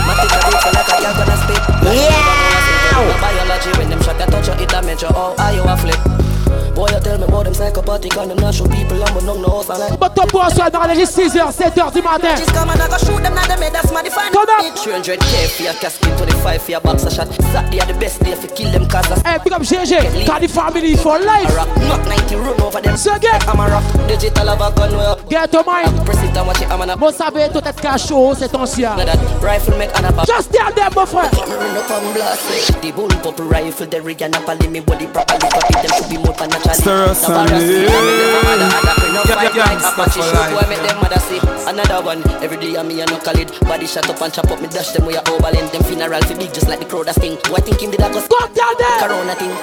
[0.09, 1.93] A a.
[1.93, 3.19] Yeah.
[3.21, 5.09] Biology when them shot a touch you, it damage you.
[5.13, 6.28] Oh, are you a flip?
[6.75, 9.69] Boy, you tell me about them psychopathic and them show people I'm no no house
[9.69, 9.99] and like.
[9.99, 12.35] But ton boss dans les 6h, 7h du matin.
[12.37, 14.31] Just come and I go shoot them, now them head, that's my define.
[14.31, 14.65] Turn up.
[14.77, 17.27] 300k for your casket, 25 for your boxer shot.
[17.51, 20.25] Saturday are the best day for kill them cause I Hey, big up GG.
[20.39, 21.53] Des family for life.
[21.55, 21.67] rock.
[21.87, 22.95] Knock 90 run over them.
[22.97, 23.47] So get.
[23.47, 23.83] I'm a rock.
[24.07, 25.91] Digital have a gun where Get to mind.
[26.05, 26.69] press it and watch it.
[26.71, 28.95] I'm an Bon, ça va être cachot, c'est ton sien.
[28.95, 30.25] that rifle make and a back.
[30.27, 31.29] Just tell them, mon frère.
[31.47, 32.81] Me run up and blast it.
[32.81, 36.17] The bull pop rifle, the rig and a me body properly copy them should be
[36.17, 36.79] more than naturally.
[36.79, 39.35] Stir us The virus, and me and me never had a other queen of Yeah,
[39.35, 41.39] fight yeah, like stuff Apache for boy make them mother see.
[41.67, 43.49] Another one, every day I'm me and no Khalid.
[43.67, 45.69] Body shot up and chop up, me dash them with a overland.
[45.71, 47.37] Them funeral fi big just like the crowd a sting.
[47.47, 48.99] Who I think him did a go Go tell them.
[49.03, 49.53] Corona thing.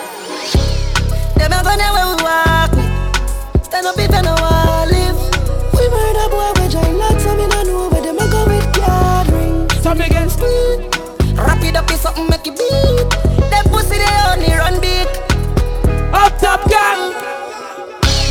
[1.41, 3.65] Them a gonna where we walk with.
[3.65, 5.19] Stand up if you know I live.
[5.75, 8.69] We murder boy we join lots of me no know where them a go with
[8.77, 9.69] gathering.
[9.81, 10.93] Some against speed.
[11.37, 13.09] Wrap it up in something make it beat.
[13.51, 15.09] Them pussy they only run big.
[16.13, 17.46] Up top gang.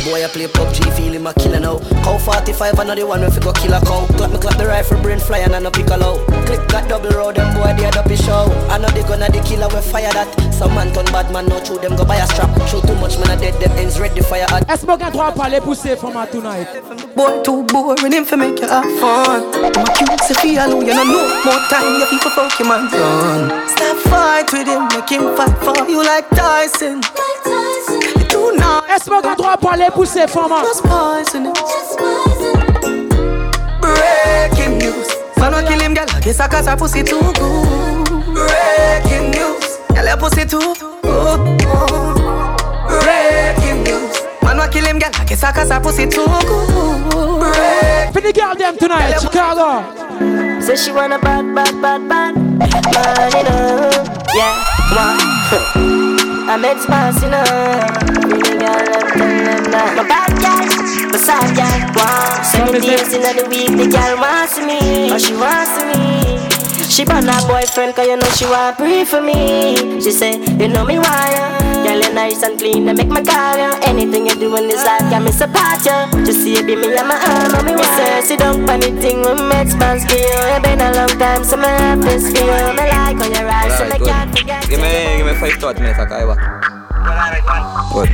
[0.06, 1.82] Boy, I play PUBG, feel him a killer now.
[2.06, 4.06] Cow 45, another one when fi go kill a cow.
[4.14, 6.24] Clap me clap the rifle, brain fly and I no pick a low.
[6.46, 8.46] Clip got double road, them boy they a dopey show.
[8.70, 10.30] I know they gonna the killer we fire that.
[10.54, 12.54] Some man turn bad man, no true them go buy a strap.
[12.70, 14.62] Show too much man a dead, them ends ready fire at.
[14.70, 16.70] Est-ce qu'on trois parler pousser for my tonight?
[17.16, 19.42] Boy, too boring, him fi make you have fun.
[19.58, 22.68] I'm a cute, say feel alone, you know no more time, you people fuck your
[22.68, 23.50] man done.
[23.66, 27.02] Stop fight with him, make him fight for you like Tyson.
[27.02, 27.95] You do not.
[28.54, 30.62] Est-ce qu'on trois parler pousser for my?
[30.62, 31.58] Just poison it.
[33.80, 35.08] Breaking news.
[35.38, 36.06] Man, I kill him, girl.
[36.22, 38.24] Guess I cause her pussy too good.
[38.34, 39.78] Breaking news.
[39.94, 41.58] Girl, your pussy too good.
[43.02, 44.22] Breaking news.
[44.42, 45.10] Man, I kill him, girl?
[45.26, 47.40] Guess I cause her pussy too good.
[47.40, 50.60] Breaking For the girl them tonight, Chicago.
[50.60, 52.60] Say she want a bad, bad, bad, bad man,
[53.32, 53.90] you know.
[54.34, 54.64] Yeah,
[55.90, 56.02] one.
[56.48, 57.44] I'm expansive, you know.
[58.56, 59.92] Girl, them tell them that.
[59.96, 62.42] My bad girl, my sad girl, wow.
[62.42, 66.38] Seven days in the week, the girl wants me, or she wants me.
[66.88, 70.00] She burn her boyfriend, cause you know she want pray for me.
[70.00, 71.65] She say, you know me why.
[71.86, 73.78] Girl, you're nice and clean, I make my call ya.
[73.86, 76.10] Anything you do in this life, got me support ya.
[76.26, 77.86] Just see it be me and my arm, know me why.
[77.94, 80.34] Say, sit down on the thing when me expands for you.
[80.50, 82.74] It's been a long time, so me have this for you.
[82.74, 84.66] Me like on your eyes, so me can't forget.
[84.66, 86.42] Give me, give me five thought minutes, okay, what?
[87.94, 88.10] Good.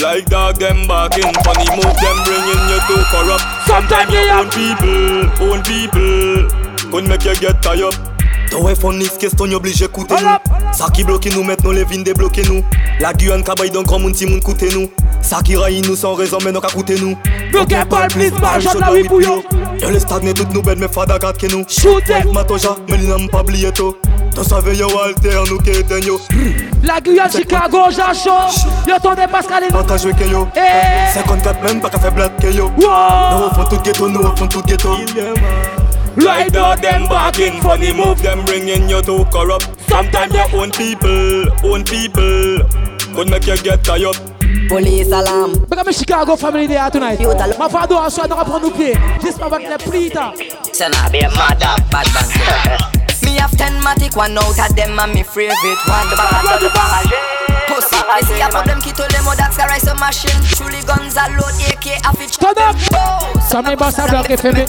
[0.00, 3.44] Like dog them barking, funny move them bringing you to corrupt.
[3.68, 6.48] Sometimes your own people, own people,
[6.88, 8.15] could make you get tired.
[8.56, 10.72] Ton iPhone question oblige écouter nous.
[10.72, 12.64] Ça qui bloque nous maintenant les vignes débloquer nous.
[13.00, 14.88] La Guyane cabaye d'un grand monde si moun coûter nous.
[15.20, 17.18] Ça qui raille nous sans raison mais non qu'à coûter nous.
[17.52, 19.42] Bloqué par please marche de la oui bouillon.
[19.78, 19.90] Yo.
[19.90, 21.64] Les stagné toutes nous belles mais fada gat que nous.
[21.68, 22.32] Shoot it.
[22.32, 23.94] Matoja mais n'am pas oublié tout
[24.34, 26.18] Ton savez yo alter nous qui yo.
[26.82, 28.30] La Guyane, Chicago, Jacho.
[28.88, 29.68] Yo ton des Pascaline.
[29.68, 30.48] Pas joué que yo.
[30.56, 31.12] Eh.
[31.12, 32.70] 54 même pas qu'à faire blade que yo.
[32.78, 34.96] Nous refont tout ghetto nous refont tout ghetto
[36.16, 39.68] Like dog them barking, funny move them bringing you to corrupt.
[39.88, 42.64] Sometimes your own people, own people,
[43.14, 44.16] could make you get tired.
[44.68, 45.64] Police alarm.
[45.68, 47.20] Big up my Chicago family there tonight.
[47.58, 48.98] Ma fado a soir de reprendre nos pieds.
[49.22, 50.32] J'espère avec les plita.
[50.72, 52.78] Say nah be a mother, bad man.
[53.22, 56.08] Me have ten matic, one out of them and me favorite one.
[56.08, 57.36] The bag, the bag.
[57.68, 60.40] Pussy, this Y'a problème qui te les oh, mots d'accès, rise machine.
[60.54, 62.38] Truly guns à l'autre, AK, affiche.
[62.38, 62.76] Turn up!
[63.50, 64.64] Some me boss a block if you me.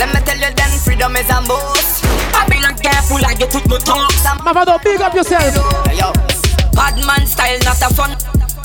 [0.00, 2.00] Let me tell you then, freedom is a boss.
[2.32, 4.24] Babylon careful, I get tout nos talks.
[4.40, 5.54] Mavado, big up yourself.
[5.92, 6.10] Yo,
[6.72, 8.16] bad man style, not a fun.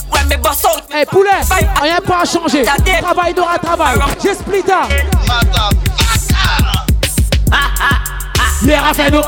[0.08, 0.90] When me boss out.
[0.90, 1.44] Hey, poulet,
[1.82, 2.64] rien pas à changer.
[3.02, 3.98] Travail d'ora travail.
[4.22, 4.72] J'ai splitter.
[8.64, 9.20] Yeah, fait nous.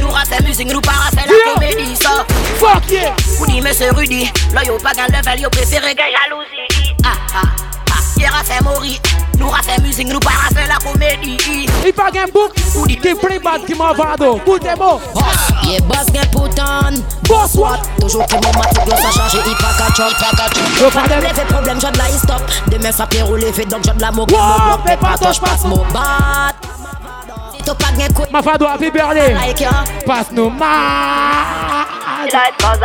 [0.00, 2.24] Nous rafait musique, nous pas rafait la comédie, ça.
[2.60, 3.12] Fuck yeah.
[3.40, 4.30] Ou dit, mais c'est Rudy.
[4.54, 6.94] Là, yo pas gain level, yo préféré gain jalousie.
[7.04, 7.42] Ah, ah,
[7.90, 7.94] ah.
[8.16, 9.00] Yeah, rafait mourir.
[9.40, 11.66] Nous rafait musique, nous pas rafait la comédie.
[11.84, 12.52] Il pas gain book.
[12.86, 14.36] Qui play bad, qui m'avado.
[14.44, 15.00] Put them up.
[15.64, 17.02] Yeah, boss get put on.
[17.26, 17.80] Boss what?
[17.98, 20.90] Toujours que mon matic, l'on s'est chargé, il pas qu'à chop, pas qu'à chop.
[20.90, 22.42] Problème, les problème, j'ai de la stop.
[22.66, 24.30] Demain, ça peut rouler, fait donc j'ai de la moque.
[24.30, 26.52] Wow, fais pas touche, passe mon bat.
[28.32, 29.36] Ma fado a vibré.
[30.06, 31.86] Passe nous mal.
[32.58, 32.78] Pass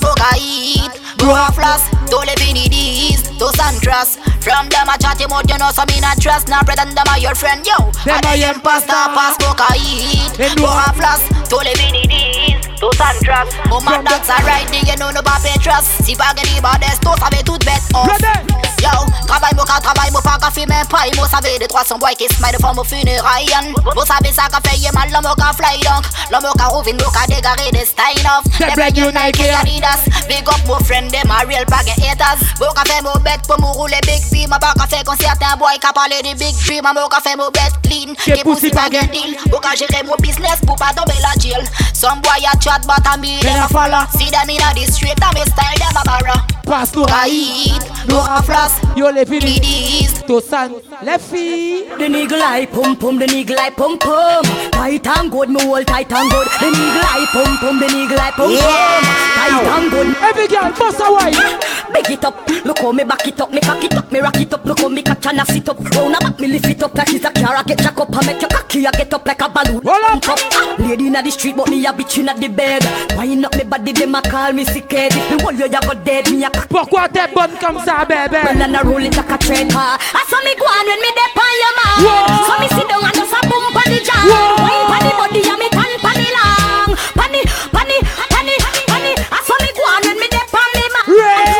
[0.00, 4.18] cocaine, go a floss, don't live in these, those and trust.
[4.42, 6.48] From them a chat him out, you know, so me not trust.
[6.48, 7.90] Now pretend them are your friend, yo.
[8.04, 13.18] Them are them imposter, pass cocaine, go a floss, don't live in these, those and
[13.24, 13.56] trust.
[13.70, 16.06] Woman that's a right thing, you know, no pas trust.
[16.38, 18.67] Gagner, bah des tous avec toute bête off.
[18.80, 22.74] Yo, travail travail pas ka fi même pas savez des 300 boys qui smile for
[22.74, 23.50] mo funérailles.
[23.94, 26.04] Mo savez ça ka fait mal l'homme ka fly donc.
[26.30, 28.44] L'homme ka rouvin mo ka dégarer des style off.
[28.58, 30.04] They break you Nike Adidas.
[30.28, 32.40] Big up mo friend them a real bag haters.
[32.60, 35.16] Mo ka fait mo bet pour mo rouler big B Ma pas ka fait con
[35.20, 38.14] certains boy ka parler de big dream Mo ka fait mo bet clean.
[38.14, 39.36] Que pussy pas gain deal.
[39.50, 41.64] Mo ka gérer mo business pour pas tomber la jail.
[41.94, 44.90] Some boy a chat but a me them a follow See them in a the
[44.90, 46.46] street and me style them a barra.
[46.68, 51.84] Nous Raïd, nous a floss Yo les filles, Tosan, les filles.
[51.98, 54.42] The niggle eye pum pum, the niggle eye pum pum.
[54.72, 56.48] Tight and good, me hold tight and good.
[56.58, 59.04] The niggle eye pum pum, the niggle eye pum pum.
[59.38, 60.16] Tight and good.
[60.20, 61.60] Every girl bust a wine.
[61.94, 64.36] Big it up, look how me back it up, me cock it up, me rock
[64.36, 65.78] it up, look how me catch and I sit up.
[65.78, 68.26] Round about me lift it up like it's a car, I get jack up, I
[68.26, 69.80] make your cocky, I get up like a balloon.
[69.84, 72.82] Hold up, lady inna the street, but me a bitch inna the bed.
[73.16, 75.12] Wind up me body, them a call me sick head.
[75.14, 76.68] If me hold you, you go dead, me a cock.
[76.68, 78.57] Pourquoi t'es bonne comme ça, bébé?
[78.58, 79.94] Well, and I roll it like a train car.
[80.02, 81.94] I saw me go on when me dep on your man.
[82.42, 84.26] So me sit down and just a boom on the jam.
[84.58, 86.90] Wine pon the body and me tan pon the long.
[87.14, 87.40] Pon the,
[87.70, 89.12] pon the, pon the, pon the.
[89.14, 91.06] I saw me go on when me dep on me man.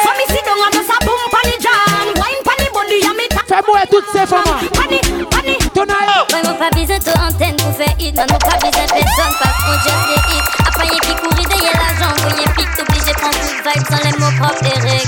[0.02, 2.02] So me sit down and just a boom on the jam.
[2.18, 3.46] Wine pon the body and me tan.
[3.46, 4.58] Fais-moi toutes ces femmes.
[4.74, 4.98] Pon the,
[5.30, 5.54] pon the.
[5.70, 6.10] Tonight.
[6.18, 6.26] Oh.
[6.34, 8.18] Ouais, mon pas besoin de antenne pour faire hit.
[8.18, 10.44] Man, mon pas besoin personne parce qu'on just les hit.
[10.66, 14.66] Appayer qui courir derrière l'argent, voyez pique, obligé prendre good vibes sans les mots propres,
[14.66, 15.06] Eric.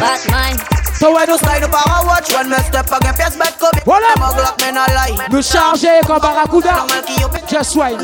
[0.00, 0.75] Batman.
[0.98, 4.16] So when you slide up our watch When me step again face back come Voilà
[4.16, 5.28] I'm a Glock man a lie.
[5.30, 6.86] Me charger comme Barracuda.
[7.48, 8.02] Just wine.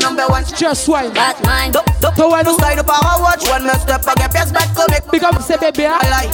[0.55, 1.13] Just wine.
[1.13, 1.73] Batman
[2.15, 5.23] So when you slide up our watch When me step again face back come Big
[5.23, 5.89] up ces bébés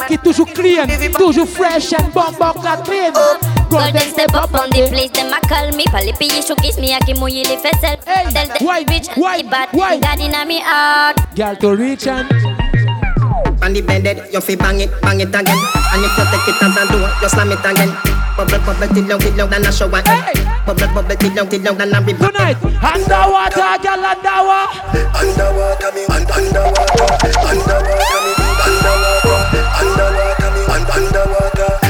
[0.08, 3.12] Qui toujours clean Toujours fresh and bomb bomb got clean.
[3.16, 3.38] Oh.
[3.70, 5.86] Golden step up on the place, them a call me.
[5.86, 8.50] Pas les pays showcase me, a qui mouille les fesses Tell them
[8.88, 11.18] rich, the bad, God inna me heart.
[11.36, 12.28] Girl to reach and
[13.62, 15.60] On the bed, you fi bang it, bang it again.
[15.94, 17.92] And if you take it as a door, you slam it again.
[18.38, 20.02] Bubble, bubble, till long, till long, than a shower.
[20.66, 22.28] Bubble, bubble, till long, till long, than a river.
[22.32, 24.80] Tonight, underwater, girl, underwater.
[25.20, 27.08] Underwater, me, underwater,
[27.44, 31.49] underwater, me, underwater, underwater, me, underwater.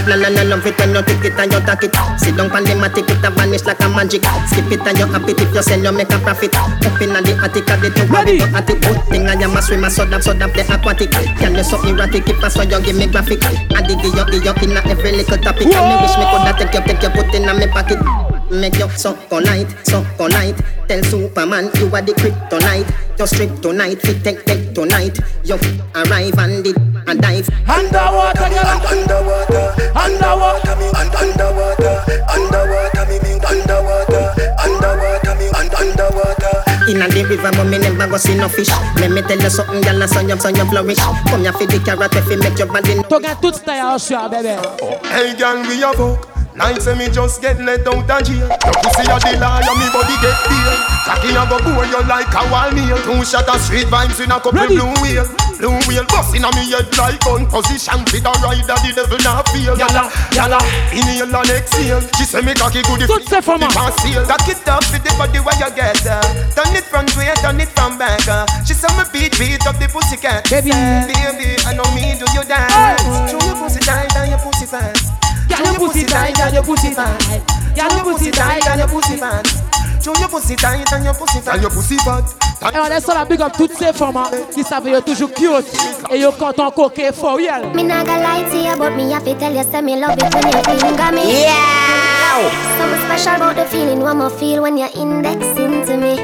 [0.10, 1.94] La la la love it when you take it and you take it.
[2.18, 4.26] Sit down pon the matic, it a vanish like a magic.
[4.50, 6.56] Skip it and you happy if you sell, you make a profit.
[6.58, 8.42] Up inna the attic, of the two Ready.
[8.42, 8.82] at it.
[8.82, 11.12] Good thing I am a swimmer, so that so that play aquatic.
[11.38, 12.28] Can you so erratic?
[12.28, 13.46] If I saw you give me graphic.
[13.46, 15.70] I dig you, dig you inna every little topic.
[15.70, 18.29] And me wish me coulda take you, take you, put inna me pocket.
[18.52, 20.56] Make you suck all night, suck all night.
[20.88, 22.90] Tell Superman you are the kryptonite.
[23.20, 25.20] You strip tonight, fit take take tonight.
[25.46, 25.56] You
[25.94, 26.76] arrive and did
[27.08, 27.48] and dive.
[27.70, 28.82] Underwater, girl.
[28.90, 31.94] Underwater, underwater, me, un- underwater,
[32.34, 34.26] underwater, me, me, underwater,
[34.66, 36.54] underwater, me, un- underwater.
[36.90, 38.70] Inna the river, but me never go see no fish.
[38.98, 40.98] Let me tell you something, girl, so you, so you flourish.
[41.30, 42.98] Come here for the carrot, if you make your body.
[43.08, 44.58] T'as gagné toute ta yachua, bébé.
[45.06, 46.39] Hey girl, we a fuck.
[46.60, 48.44] Like say me just get let out of jail.
[48.44, 50.76] Your pussy a the liar, me body get beer.
[51.08, 53.00] Cocky a go bore you like a wall meal.
[53.08, 54.76] Two shot of street vibes in a couple Ready.
[54.76, 55.24] blue wheel.
[55.56, 58.04] Blue wheel bust inna me head like gun position.
[58.12, 59.72] Fit a rider, the devil not feel.
[59.80, 60.60] Yalla, yalla,
[60.92, 62.04] inhale and exhale.
[62.20, 63.72] She say me cocky good if ces femmes.
[63.72, 64.28] Pass seal.
[64.28, 66.20] Cock it up with the body where you get uh.
[66.60, 68.44] Turn it front way, turn it from back uh.
[68.68, 70.76] She say me beat, beat up the pussy cat Baby.
[70.76, 73.00] Baby, I know me do you dance
[73.32, 75.29] Show your pussy tight and your pussy fast
[75.60, 77.20] Girl, your pussy tight and your pussy fat.
[77.76, 79.46] Girl, your pussy tight and your pussy fat
[80.02, 81.56] Show your pussy tight and your pussy fat.
[81.56, 82.24] And your pussy fat.
[82.62, 85.66] Et on laisse la big up toutes ces femmes hein, qui savent yo toujours cute
[86.12, 87.74] et yo quand on coquet for real.
[87.74, 90.18] Me not gonna lie to you, but me have to tell you, say me love
[90.18, 91.44] it when you finger me.
[91.44, 92.50] Yeah.
[92.78, 96.16] Something special about the feeling one more feel when you're indexing to me.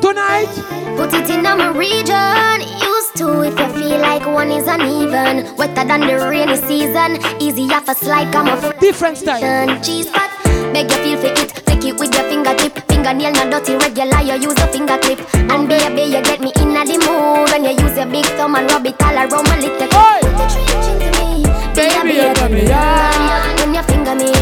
[0.00, 0.48] Tonight,
[0.96, 2.89] put it in my region.
[3.16, 7.18] To if you feel like one is uneven, wetter than the rainy season.
[7.42, 8.78] Easy off a slide, come off.
[8.78, 9.66] Different style.
[9.82, 10.30] Cheese spot,
[10.72, 11.50] beg you feel for it.
[11.66, 12.78] Take it with your fingertip.
[12.88, 14.22] Fingernail not dirty, regular.
[14.22, 15.18] You use a finger clip.
[15.34, 18.70] And baby, you get me in the mood when you use your big thumb and
[18.70, 19.88] rub it all around my little.
[19.90, 20.20] Hey.
[20.22, 21.44] Put the trench into me,
[21.74, 24.32] baby, you turn me on when you finger me.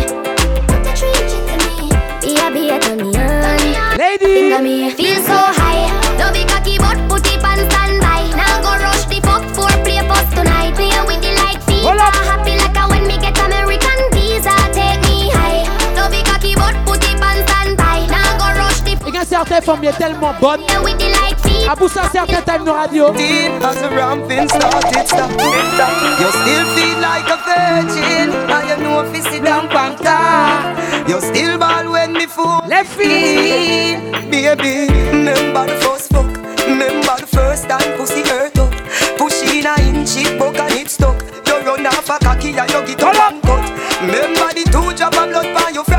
[0.68, 1.88] Put the trench into me,
[2.20, 3.98] baby, you me on.
[3.98, 5.57] Lady, finger me, feel so high.
[19.44, 20.60] The Il y a certaines femmes qui sont tellement bonnes.
[20.82, 21.68] with the light feet.
[21.68, 23.12] À ah, pour ça, certains times nos radios.
[23.12, 25.30] As the ramping started stop,
[26.18, 28.30] you still feel like a virgin.
[28.46, 30.74] Now you know if you sit down panta.
[31.06, 32.60] You still ball when me fool.
[32.66, 33.98] Left feet,
[34.30, 34.88] baby.
[35.10, 36.26] Remember the first fuck.
[36.66, 38.72] Remember the first time pussy hurt up.
[39.18, 41.16] Push in a inch it buck and it stuck.
[41.46, 43.64] You run off a cocky and you get up and cut.
[44.00, 45.97] Remember the two drop of blood by your frack.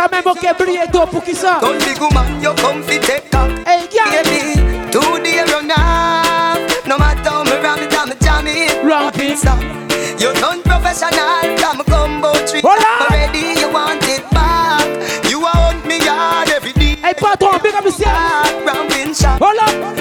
[0.00, 1.58] Jamais manqué briller toi pour qui ça?
[1.60, 3.50] Don't big woman, you come take up.
[3.66, 4.10] Hey, girl.
[4.24, 6.86] Baby, two day run off.
[6.86, 8.82] No matter how me ram it, I'm jam it.
[8.82, 9.36] Ramping.
[9.36, 9.60] stop.
[10.18, 12.64] You done professional, I'm a combo trick.
[12.64, 14.88] Already you want it back.
[15.28, 16.96] You want me yard every day.
[16.96, 18.64] Hey, patron, big up yourself.
[18.64, 19.38] Ramping shop.
[19.38, 19.99] Hold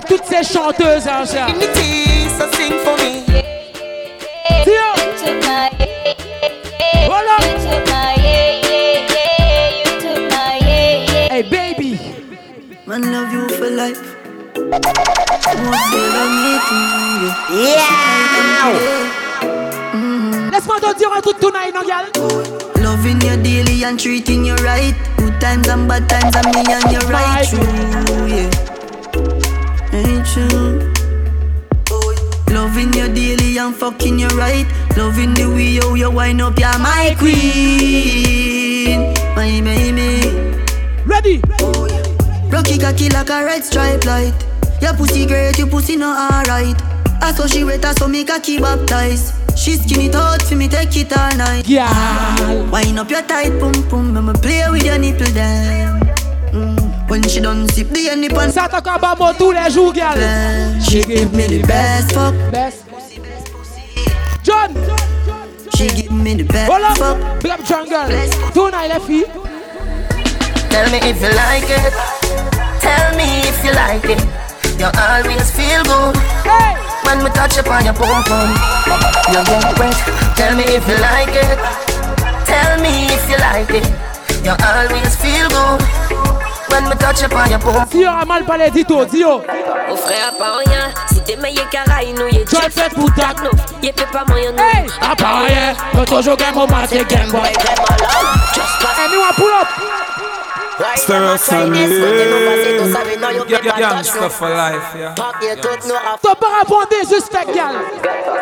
[0.00, 1.24] toutes ces chanteuses, hein,
[2.56, 3.24] sing for me.
[7.06, 7.36] Voilà.
[11.30, 11.98] Hey, baby.
[12.86, 14.00] Man love you for life.
[17.50, 17.82] Yeah.
[20.52, 21.74] Laisse-moi te dire un truc tonight.
[22.82, 24.94] Loving you daily and treating you right.
[25.16, 28.71] Good times and bad times and me and you right true, yeah.
[29.92, 30.92] Ain't true.
[32.48, 34.66] Loving you daily and fucking you right.
[34.96, 40.30] Loving the way how you wind up, you're my queen, my baby.
[41.04, 41.42] Ready?
[42.50, 44.34] Rocky cocky like a red stripe light.
[44.80, 46.80] Your pussy great, your pussy not alright.
[47.22, 49.34] I saw she wet, I saw me cocky baptized.
[49.56, 51.68] She skin it out for me, take it all night.
[51.68, 52.70] Yeah.
[52.70, 56.11] Wind up your tight pum pum, I'ma play with your nipple then.
[57.12, 60.18] When she done sip the nip and Ça t'accorde pas moi tous les jours, gal.
[60.80, 62.32] She give me the best fuck.
[62.50, 62.86] Best.
[64.42, 64.72] John.
[65.76, 67.20] She give me the best Hold fuck.
[67.20, 67.42] up.
[67.42, 68.08] Big up jungle.
[68.54, 69.26] Tonight, les filles.
[70.70, 71.92] Tell me if you like it.
[72.80, 74.24] Tell me if you like it.
[74.80, 76.16] You always feel good
[76.48, 76.80] hey.
[77.04, 78.56] when we touch upon your pum pum.
[79.28, 79.96] You get wet.
[80.34, 81.58] Tell me if you like it.
[82.46, 83.84] Tell me if you like it.
[84.46, 86.21] You always feel good
[86.72, 87.86] when we touch upon your pum.
[87.90, 89.42] Si on a mal parlé, dis-toi, dis-yo.
[89.88, 90.88] Mon frère, pas rien.
[91.12, 93.34] Si t'es meilleur qu'Araï, nous, y'a Joy fait pour ta
[93.82, 94.62] Y'a fait pas moyen, nous.
[94.62, 95.74] Hey, à part rien.
[95.92, 97.52] Quand toujours game au match, c'est game boy.
[99.04, 99.68] Anyone pull up.
[100.82, 102.00] Up family.
[103.78, 105.14] Gangsta for life, yeah.
[105.14, 107.76] T'as pas répondu, suspect, gal.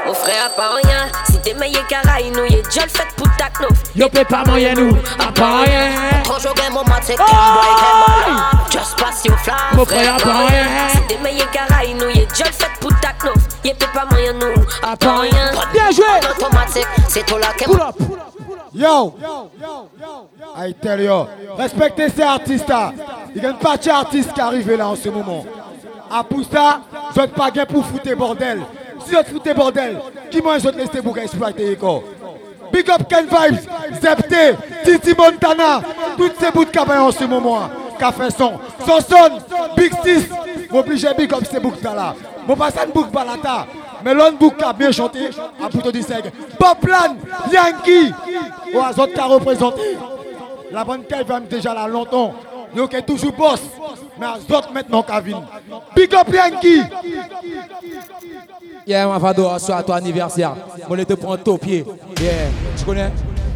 [0.06, 1.08] Mon frère, pas rien.
[1.26, 3.76] Si t'es meilleur qu'Araï, nous, y'a déjà le fait pour ta knof.
[3.94, 5.90] Yo peut pas moyen nous, à part rien.
[6.24, 8.36] Trop joué game au match, c'est game boy.
[8.70, 9.54] Just pass your fly.
[9.74, 10.64] Mon frère, à part rien.
[10.92, 13.36] Si t'es meilleur qu'Araï, nous, y'a déjà le fait pour ta knof.
[13.64, 15.50] Y'a pas moyen, nous, à part rien.
[15.72, 16.04] Bien joué.
[16.30, 18.29] Automatique, c'est toi là qui Pull up.
[18.72, 19.14] Yo,
[20.56, 22.92] I tell you, respectez ces artistes-là.
[23.34, 25.44] Il y a une partie artiste qui arrive là en ce moment.
[26.10, 26.80] À ça,
[27.12, 28.62] vous n'êtes pas gain pour foutre bordel.
[29.06, 29.98] Si vous foutez bordel,
[30.30, 31.76] qui m'a vous laissé pour exploiter
[32.72, 33.60] Big up Ken Vibes,
[34.00, 34.54] Zepté,
[34.84, 35.82] Titi Montana,
[36.16, 37.68] toutes ces bouts de cabane en ce moment.
[37.98, 38.52] Café son,
[38.86, 39.38] Sonson,
[39.76, 40.28] Big Six,
[40.70, 42.14] m'oblige big up ces boucs là.
[42.46, 43.66] Mon passant bouc balata.
[44.04, 45.30] Mais bouc a bien chanté,
[45.62, 46.30] à Pouto du Seg.
[46.58, 47.16] Poplan,
[47.52, 48.12] Yankee,
[48.74, 49.98] ou à autres qui a représenté.
[50.72, 52.34] La bonne Ken Vibes déjà là longtemps.
[52.74, 53.60] Nous qui toujours boss,
[54.18, 55.42] mais à autres maintenant Kavin.
[55.94, 56.82] Big up Yankee.
[58.86, 60.54] Yeah, ma fado, soit ton anniversaire.
[60.88, 61.84] Moi, je te prends ton pied.
[62.20, 63.12] Yeah, tu connais?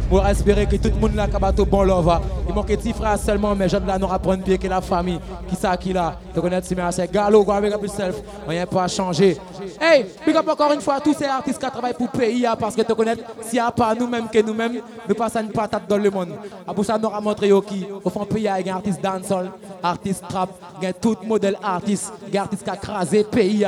[0.09, 3.55] Pour espérer que tout le monde là, a bon love, il mon petit frère seulement,
[3.55, 6.67] mais je dois nous apprendre bien que la famille, qui ça qui là, te connaître
[6.67, 8.15] si c'est Galo, go avec up yourself,
[8.47, 9.37] rien pas changer.
[9.81, 12.83] Hey, big encore une fois tous ces artistes qui travaillent pour le hein, parce que
[12.83, 14.79] te connaître, s'il n'y a pas nous-mêmes que nous-mêmes,
[15.09, 16.33] nous passons une patate dans le monde.
[16.67, 19.51] À pour ça, nous avons montré qui, au fond pays, il y un artiste dancehall,
[19.81, 20.49] artiste trap,
[20.81, 23.65] il y a tout modèle artiste, il artiste qui a crasé pays.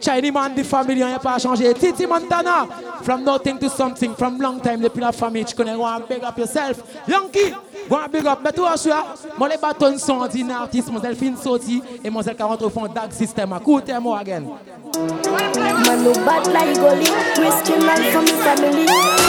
[0.00, 1.74] Chinese man, the family, on n'a pas changé.
[1.74, 2.66] Titi Montana,
[3.02, 6.24] from nothing to something, from long time, depuis la famille, tu connais, go and big
[6.24, 6.82] up yourself.
[7.06, 7.54] Yankee,
[7.88, 8.40] go and big up.
[8.42, 8.90] Mais toi, je
[9.38, 12.86] moi, les bâtons sont d'un artiste, mon fin sorti, et mon qui rentre au fond
[12.86, 13.54] dag system.
[13.60, 14.44] Écoutez-moi, again.
[15.86, 17.06] Man no bad like Gully,
[17.38, 18.86] risking life from his family.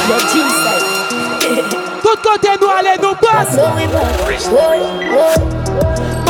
[0.07, 0.85] Your jeans side.
[2.01, 3.57] Tout côté nous allez nous passe.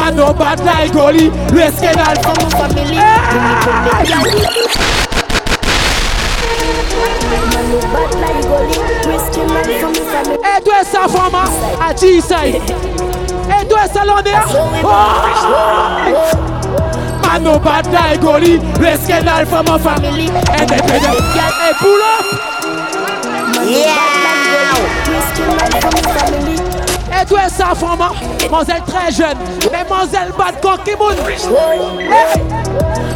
[0.02, 2.96] Man no bad like Gully, risking life from his family.
[2.96, 3.14] Man
[7.70, 10.38] no bad like Gully, risking life from his family.
[10.42, 11.36] Et toi, ça, femme,
[11.80, 12.56] à G-side.
[12.56, 13.82] Et toi.
[14.84, 14.90] Oh!
[17.24, 20.26] Man no bad like Gully, risking life from my family.
[20.26, 21.20] Independent.
[21.70, 22.26] Et pull up.
[25.08, 26.61] Risking life from his family.
[27.22, 28.00] Et toi, ça, femme,
[28.40, 29.38] mademoiselle très jeune,
[29.72, 31.14] mais mademoiselle bad cocky moon.
[31.28, 32.42] Hey.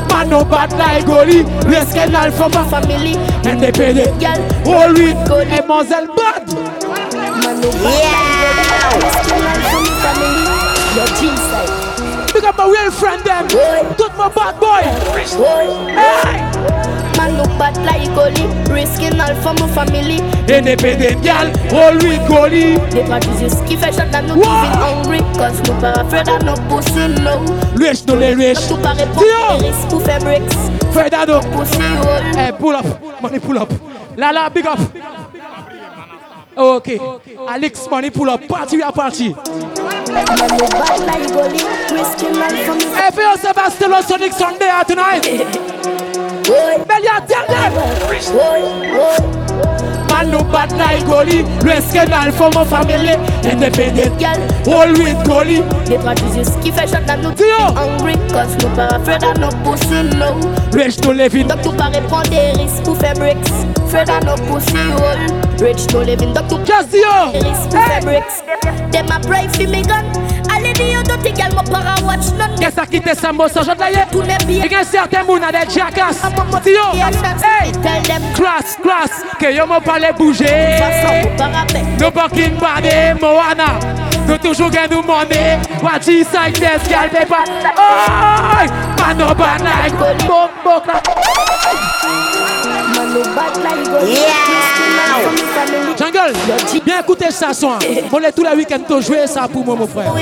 [0.09, 3.17] Man no bad like Gully, risking life from my family.
[3.43, 4.23] Independent.
[4.65, 6.53] All with et mademoiselle bad.
[6.53, 8.21] Man no bad like
[8.91, 10.43] Gully, risking life from his family.
[10.95, 12.33] Your jeans side.
[12.33, 13.47] Big up my real friend them.
[13.97, 14.83] Tout my bad boy.
[15.95, 17.14] Hey.
[17.57, 20.17] Bad like Gully, risking all for my family.
[20.51, 21.47] Independent gal,
[21.97, 22.77] with Gully.
[22.91, 25.19] They practice this ski fashion and not even hungry.
[25.37, 27.33] Cause no pas afraid of no pussy, no.
[27.75, 28.59] Rich no les rich.
[28.67, 30.19] Tout répondre, les risques pour faire.
[30.91, 31.39] Fred Ado.
[32.37, 32.85] Hey, pull up.
[33.21, 33.69] Money pull up.
[34.17, 34.79] Lala, big up.
[36.57, 36.99] Okay.
[37.49, 38.47] Alex, money pull up.
[38.47, 39.33] Party, we are party.
[39.33, 39.35] Hey,
[43.69, 46.01] still on Sonic Sunday uh, tonight.
[46.45, 47.73] Bel yon ternem
[50.11, 53.15] Man nou bat la e goli Lweske nan fom an famele
[53.49, 54.21] Ende pedet
[54.69, 55.57] All with goli
[55.89, 59.63] Le pratizis ki fe chot nan nou Tiyo Angry Kos nou para fred an nou
[59.65, 60.37] pousi low
[60.77, 64.37] Rech nou levin Dok nou pa repon de ris pou fe breks Fred an nou
[64.45, 65.25] pousi roll
[65.65, 68.43] Rech nou levin Dok nou pa repon de ris pou fe breks
[68.93, 70.13] Dem a pray fi mi gan
[70.65, 72.55] Allez dire d'autres gars, mon para watch none.
[72.59, 74.65] Qu'est-ce qui te semble ça, je te Tout n'est bien.
[74.65, 76.21] Il y a certains moun a des jackass.
[76.63, 77.71] Tio, hey,
[78.33, 80.79] class, class, que yo me parle bouger.
[81.99, 83.79] Nous pas kin bade, Moana.
[84.27, 85.59] Nous toujours gain nous money.
[85.81, 87.43] What you say, this girl, paper.
[87.77, 88.65] Oh,
[88.99, 90.81] man, no bad like Boom, boom,
[92.95, 94.15] Man no bad like Gully,
[95.97, 96.33] Jungle,
[96.85, 97.71] bien écoutez ça son.
[98.11, 100.13] On est tous les week-ends to jouer ça pour moi mon frère.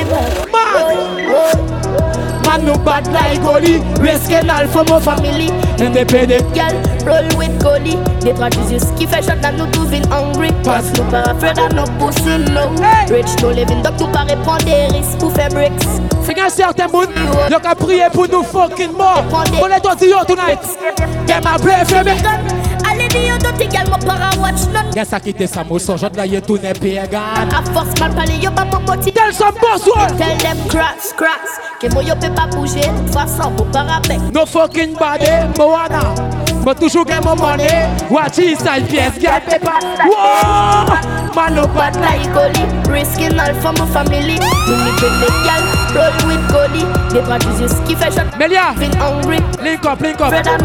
[2.46, 3.41] Man no bad like
[4.00, 5.50] risking all for my family?
[5.80, 6.74] Independent Girl,
[7.06, 7.98] roll with Gully.
[8.22, 10.50] They practice this ski fashion and no do feel hungry.
[10.64, 12.38] Cause no pas afraid no pussy.
[13.12, 15.74] Rich no living, donc tout pas répondre des risques pour faire breaks.
[16.24, 17.08] Fait qu'un certain monde,
[17.80, 19.24] prié pour nous fucking morts.
[19.62, 20.60] On est yo tonight.
[21.26, 22.73] Get my for
[23.14, 23.24] me.
[23.24, 24.95] Allez dire d'autres gars, mon para watch none.
[24.95, 27.20] Y'a ça qui te ça, mon son, je te l'ai tourné pégan.
[27.51, 29.11] A force mal parler, yo pas mon moti.
[29.11, 30.18] Tell some boss one.
[30.18, 31.59] Tell them crash, crash.
[31.80, 34.20] Que moi yo peut pas bouger, de toute façon, mon para avec.
[34.34, 36.14] No fucking body, Moana.
[36.64, 37.68] But toujours get my money.
[38.09, 39.80] Watch inside pièce, get paper.
[40.05, 40.86] Whoa!
[41.36, 44.39] Man, no bad like Gully, risking all for my family.
[44.68, 47.14] We live in the gal, roll with.
[47.14, 48.28] They practice this ski fashion.
[48.38, 49.39] Melia, hungry.
[49.62, 50.30] Link up, link up.
[50.30, 50.64] Fred and.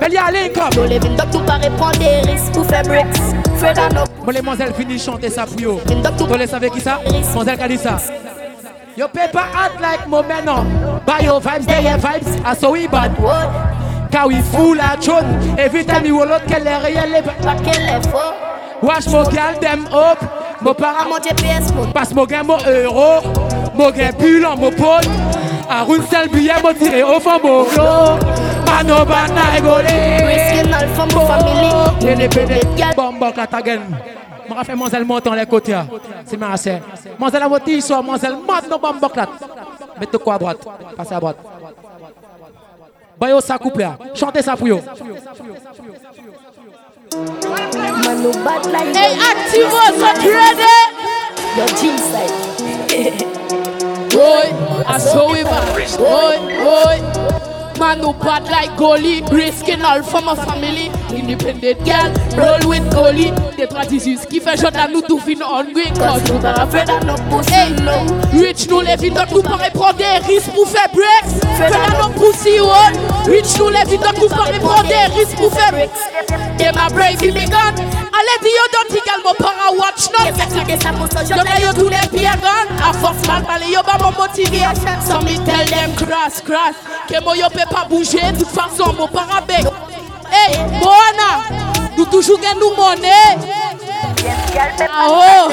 [0.00, 0.74] Melia, link up.
[0.76, 3.18] No living, donc tout pas répondre des risques pour faire breaks.
[3.56, 4.04] Fred and no.
[4.24, 5.80] Bon, les mademoiselles finissent chanter ça pour yo.
[6.18, 7.00] Vous les savez qui ça?
[7.04, 7.96] Mademoiselle qui a dit ça.
[8.96, 10.66] Your paper act like momentum.
[11.06, 12.26] Buy your vibes, they your vibes.
[12.44, 13.16] I saw we bad.
[14.10, 15.24] Car we full of chun.
[15.58, 17.22] Every time you roll out, qu'elle est réelle.
[17.42, 18.34] Pas qu'elle est faux.
[18.82, 20.18] Watch mo gal them up.
[20.60, 21.72] Mo para mon GPS.
[21.92, 23.47] Passe mo gain mo euro.
[23.78, 25.06] Mo gain pull en mo pot.
[25.70, 28.18] A roule seul billet mo tiré au fond mo flow.
[28.66, 29.96] Mano bana rigolé.
[30.26, 32.08] Risking all for my family.
[32.10, 32.60] Et les pédés.
[32.96, 33.80] Bombo klatagen.
[34.48, 35.76] Je fait Monselle monter les côtés.
[36.26, 36.80] C'est ma sœur.
[37.18, 39.28] Monselle a voté soit Monselle mat no bombo clat.
[40.00, 40.58] Mettez quoi à droite.
[40.96, 41.36] Passez à droite.
[43.20, 43.96] Bayo ça couple là.
[44.14, 44.80] Chantez ça pour yo.
[47.14, 50.74] Man no bad like Hey, Activo, so ready?
[51.56, 53.67] Your jeans side.
[54.18, 54.50] Boy,
[54.84, 55.96] I saw we back.
[55.96, 57.57] Boy, boy.
[57.78, 60.90] Man who bad like goalie, risking all for my family.
[61.14, 63.32] Independent girl, roll with goalie.
[63.56, 65.92] Des trois 18 qui fait à nous tout fin hungry.
[65.92, 67.54] Cause nous t'as fait dans nos pussy.
[67.54, 67.74] Hey,
[68.32, 71.30] rich nous les vies nous paraît prendre des risques pour faire breaks.
[71.56, 72.96] Fait dans nos pussy one.
[73.26, 75.90] Rich nous les vies nous paraît prendre des risques pour faire breaks.
[76.60, 77.74] Et ma brave me gun.
[78.18, 80.26] Allez dis yo don't think I'll para watch not.
[81.28, 82.66] Yo mets yo tous les pieds gun.
[82.82, 84.62] À force mal parler yo pas mon motivé.
[85.06, 86.74] So me tell them cross cross.
[87.08, 88.32] Que moi yo peut pas bouger.
[88.32, 89.54] De toute façon mon parabé.
[90.30, 91.42] Hey, Moana,
[91.96, 93.38] nous toujours gagnons monnaie.
[94.80, 95.48] Ah oh,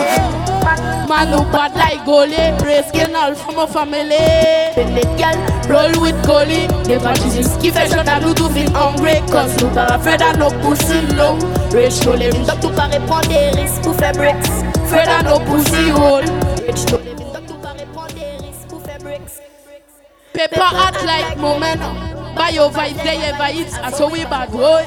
[1.07, 2.53] man who bad like goalie,
[3.16, 4.16] all for my family.
[5.70, 7.57] Roll with goalie, never Jesus.
[7.61, 11.38] Chaud à nous tout feel hungry, cause nous pas afraid à nos pussy low.
[11.74, 14.36] Rich donc pas répondre des risques pour faire bricks.
[14.86, 15.91] Afraid à nos pussy
[20.36, 21.79] Paper act like moment.
[22.36, 23.73] Buy your vibe, they ever it.
[23.81, 24.86] I saw we bad boy.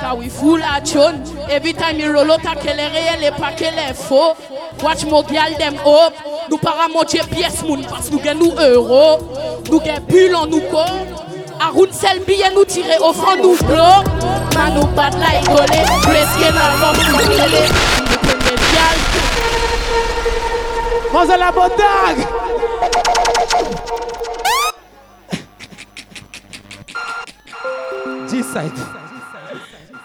[0.00, 1.22] Car we full action.
[1.48, 4.34] Every time you roll out, qu'elle est réelle et pas qu'elle est faux.
[4.82, 6.14] Watch mo gyal them up.
[6.50, 6.88] Nous para
[7.30, 9.18] pièce moun parce que nous gagnons euro.
[9.70, 10.82] Nous gagnons bulle en nous co.
[11.60, 12.22] Aroun sel
[12.52, 14.06] nous tirer au fond nous bloc.
[14.56, 15.84] Man nous bad like golé.
[16.02, 16.96] Presque dans l'homme
[21.52, 22.49] bodag.
[28.40, 28.72] G-Side.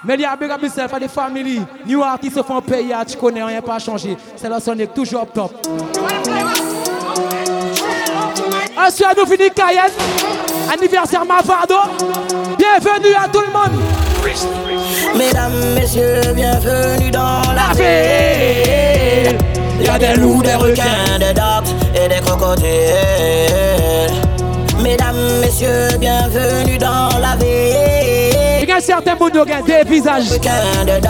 [0.04, 1.62] Mais il y a big up yourself à des familles.
[1.86, 4.18] New artistes se font payer, tu connais, rien pas changé.
[4.36, 5.52] C'est la sonic toujours up top.
[8.78, 9.92] Ensuite, nous finissons Cayenne.
[10.72, 11.76] Anniversaire Mavado.
[12.58, 13.82] Bienvenue à tout le monde.
[15.18, 19.38] Mesdames, messieurs, bienvenue dans la ville.
[19.80, 22.66] Il y a des loups, des requins, des dates et des crocodiles.
[24.84, 27.65] Mesdames, messieurs, bienvenue dans la ville.
[28.76, 30.38] Il y a certains bouts de des visages.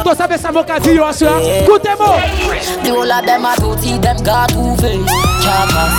[0.03, 1.39] Toi, savez ça, mon cas, tu vois, soir.
[1.41, 2.17] Écoutez-moi.
[2.83, 5.11] The whole of them are dirty, them got two face.
[5.41, 5.89] Chakas.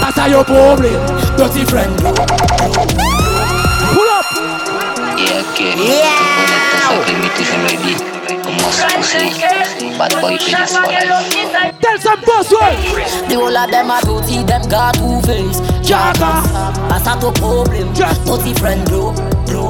[0.00, 0.98] That's how your problem.
[1.36, 1.96] Dirty friend.
[3.94, 4.26] Pull up.
[5.16, 5.74] Yeah, okay.
[5.78, 6.32] Yeah.
[7.62, 7.94] ready.
[9.96, 11.78] Bad boy business for life.
[11.80, 12.76] Tell some boss word.
[13.28, 15.60] The whole of them are dirty, them got two face.
[15.86, 16.50] Chakas.
[16.88, 17.94] Pass out to problem.
[17.94, 19.61] Dirty friend, bro, bro, bro, bro, bro.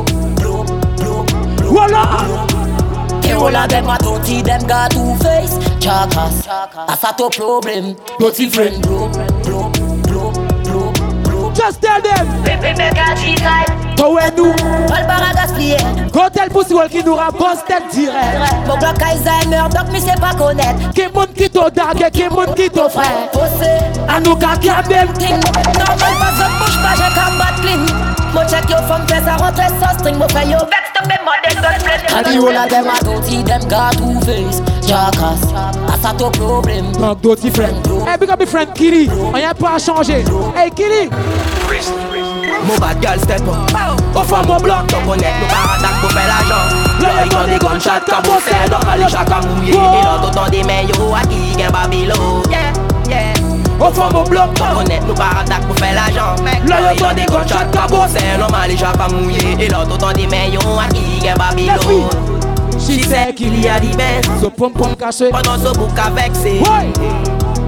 [1.72, 2.04] Voila.
[3.22, 5.56] The whole of them are dirty, them got two face.
[5.80, 6.46] Chakas.
[6.46, 7.96] Out to problem.
[8.18, 8.84] Dirty friend.
[11.54, 12.26] Just tell them.
[12.44, 13.96] Pepe mega G-type.
[13.96, 14.52] Toi et nous.
[14.86, 15.78] Paul bar gaspiller.
[16.12, 18.66] Quand tel pussy wall qui nous rabosse tête direct.
[18.66, 20.90] Mon Glock Alzheimer, donc me sait pas connaître.
[20.94, 23.30] Qui monde qui t'o dague, qui monde qui t'o frère.
[23.32, 23.70] Possé.
[24.08, 25.40] À nous qu'à a ting.
[25.80, 28.21] Normal pas ça bouge pas, j'ai qu'à battre.
[28.34, 31.02] Mo check your femme fait ça rentrer sans string, mo fait yo vex to.
[32.14, 34.60] And the whole of them dirty, them got two face.
[34.86, 35.40] Jackass,
[35.86, 36.92] that's a to problem.
[36.92, 37.86] Donc dirty friend.
[38.06, 39.08] Hey, big up my friend Kili.
[39.32, 40.24] On y a pas à changer.
[40.54, 41.08] Hey Kili.
[42.64, 43.56] Mon bad girl step up
[44.14, 46.28] Au fond mon bloc Donc on est nous baradak pour faire
[47.00, 52.72] l'argent des gunshots mouiller Et l'autre autant des mains yo qui gagne Babylon Yeah,
[53.82, 57.04] yeah au fond mon bloc, donc on est nous baradak pour faire l'argent Là ils
[57.04, 60.60] ont des gunshots cabossés Dans la licha à mouiller Et l'autre autant des mains yo
[60.78, 62.08] à qui gagne Babylon
[62.78, 64.20] She sait qu'il y a des bains?
[64.40, 65.30] Ce pom pom caché.
[65.30, 66.60] Pendant ce bouc avec c'est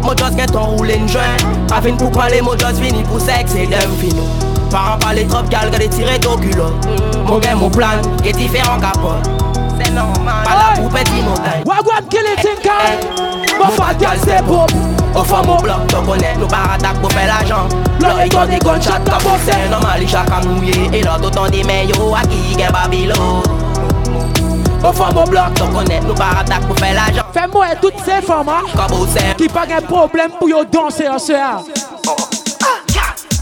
[0.03, 1.37] Moi just get on roule une joint.
[1.69, 4.23] Pas fin pour parler, moi just vini pour sexe et dem fino
[4.71, 6.73] Parents parler trop gal, gars tirer ton culot
[7.27, 12.09] Mon gars, mon plan est différent capote C'est normal, pas la poupée petit montagne Wagwan
[12.09, 14.71] kill it in kind Mon bad girl c'est pop
[15.15, 17.69] Au fond mon bloc, donc on est nous baradak pour faire l'argent
[18.01, 21.83] Là ils ont des gunshots cabossés Normal, ils chacun mouillé Et l'autre autant des mains
[21.83, 23.43] yo à qui gagne Babylon
[24.87, 28.21] au fond mon bloc, donc on est nous baradak pour faire l'argent Fais-moi toutes ces
[28.21, 28.51] femmes
[29.39, 31.63] Qui pas de problème pour yo danser en soir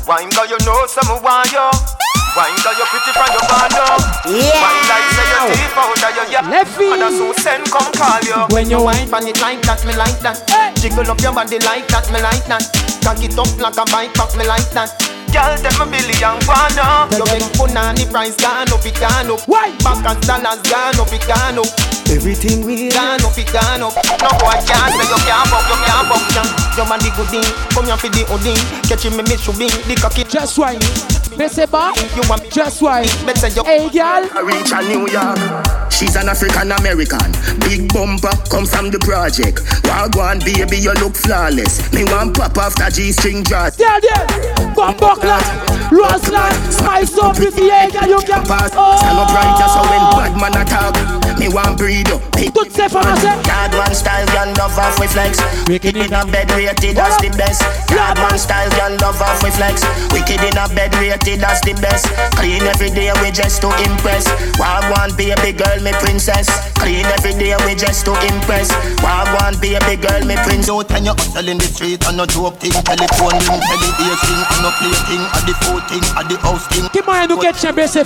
[0.09, 2.02] Wine girl, you know some want you.
[2.33, 3.85] Wine girl, you pretty from your bando.
[4.25, 4.57] Yeah.
[4.57, 6.49] Wine like say you deep out of your yeah.
[6.49, 6.97] Left feet.
[6.97, 8.49] And so send come call you.
[8.55, 10.41] When you wine, pan it like that, me like that.
[10.49, 10.73] Hey.
[10.81, 12.65] Jiggle up your body like that, me like that.
[13.05, 14.97] Cock it up like a bike pack, me like that.
[15.29, 17.13] Girl, them a billion one up.
[17.13, 19.45] You make punani price gone up, it gone up.
[19.45, 19.77] Why?
[19.85, 21.92] Back and dollars gone up, it gone up.
[22.13, 23.97] Everything we gone up, it gone up.
[24.21, 26.77] No boy can't say you can't fuck, you can't fuck.
[26.77, 28.53] Your man the good thing, come here for the hoodie.
[28.85, 30.25] Catch him, me miss you bing, the cocky.
[30.25, 30.77] Just wine,
[31.41, 31.93] me say ba.
[32.15, 33.09] You want Just wine.
[33.25, 33.65] Better you.
[33.65, 34.29] Hey girl.
[34.29, 35.41] I reach a New York.
[35.91, 37.33] She's an African American.
[37.65, 39.65] Big bumper come from the project.
[39.89, 41.81] Wagwan baby, you look flawless.
[41.93, 43.81] Me want pop after G-string dress.
[43.81, 44.53] Yeah, yeah.
[44.77, 45.45] Bumbo clock,
[45.93, 48.73] rose line, smile so pretty, yeah, girl, you can pass.
[48.73, 48.97] Oh.
[49.01, 50.97] Stand up brighter so when bad man attack,
[51.43, 52.23] me want breed up.
[52.55, 53.35] Tout c'est français.
[53.47, 55.39] Yard one style, girl love off with flex.
[55.67, 57.63] Wicked in a bed rated as the best.
[57.91, 59.83] Yard one style, girl love off with flex.
[60.13, 62.07] Wicked in a bed rated as the best.
[62.39, 64.27] Clean every day we just to impress.
[64.59, 66.47] Wagwan baby girl, me princess.
[66.79, 68.71] Clean every day we just to impress.
[69.03, 70.69] Wagwan baby girl, me prince.
[70.69, 72.73] Out and you hustle in the street and no joke thing.
[72.73, 76.67] Telephone ring, television thing, and no play thing, and the food thing, and the house
[76.69, 76.87] thing.
[76.91, 78.05] Qui moyen nous get chamber ces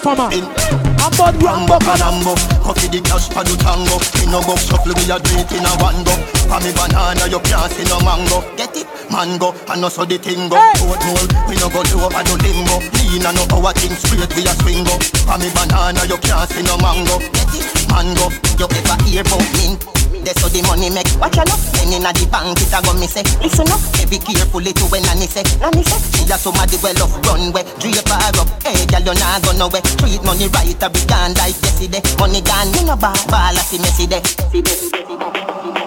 [1.07, 2.35] En mode Rambo, Panambo,
[2.67, 3.95] coffee the cash for the tango.
[4.27, 6.11] In no box shuffle we a do it in a one go.
[6.51, 8.43] For me banana you can't see no mango.
[8.59, 10.59] Get it, mango, and no so the thing go.
[10.59, 12.83] Oatmeal, we no go do over no limbo.
[12.99, 14.99] Lean and no our thing straight we a swing go.
[15.31, 17.23] For me banana you can't see no mango.
[17.31, 18.27] Get it, mango,
[18.59, 19.87] you ever hear about mint?
[20.27, 21.07] That's how the money make.
[21.23, 21.47] Watch out,
[21.79, 23.23] then inna the bank it a go me say.
[23.39, 23.79] Listen up,
[24.11, 25.47] be careful it when Nanny say.
[25.63, 27.63] Nanny say, she a somebody well off runway.
[27.79, 29.87] Drape her up, hey girl you nah go nowhere.
[30.03, 32.03] Treat money right, a be gone like yesterday.
[32.19, 35.86] Money gone, you no ball, ball a see messy day.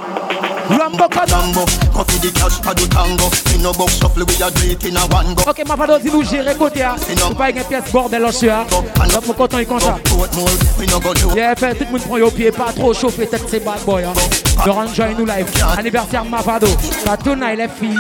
[0.70, 3.26] Rambo Colombo, coffee the cash for the tango.
[3.56, 5.44] In no box shuffle we a do it in a one go.
[5.50, 6.84] Ok, ma pas d'autre, nous gérer côté.
[6.84, 6.96] hein.
[7.18, 8.66] Faut pas une pièce bordel en sueur.
[8.68, 8.86] Donc,
[9.26, 9.98] faut content, ça.
[11.36, 14.04] Yeah, fait tout le monde prend au pied, pas trop chauffer tête, c'est bad boy.
[14.04, 14.14] Hein.
[14.66, 15.48] Laurent join nous live.
[15.78, 16.68] Anniversaire Mavado.
[17.06, 17.98] Ça tourne, les filles.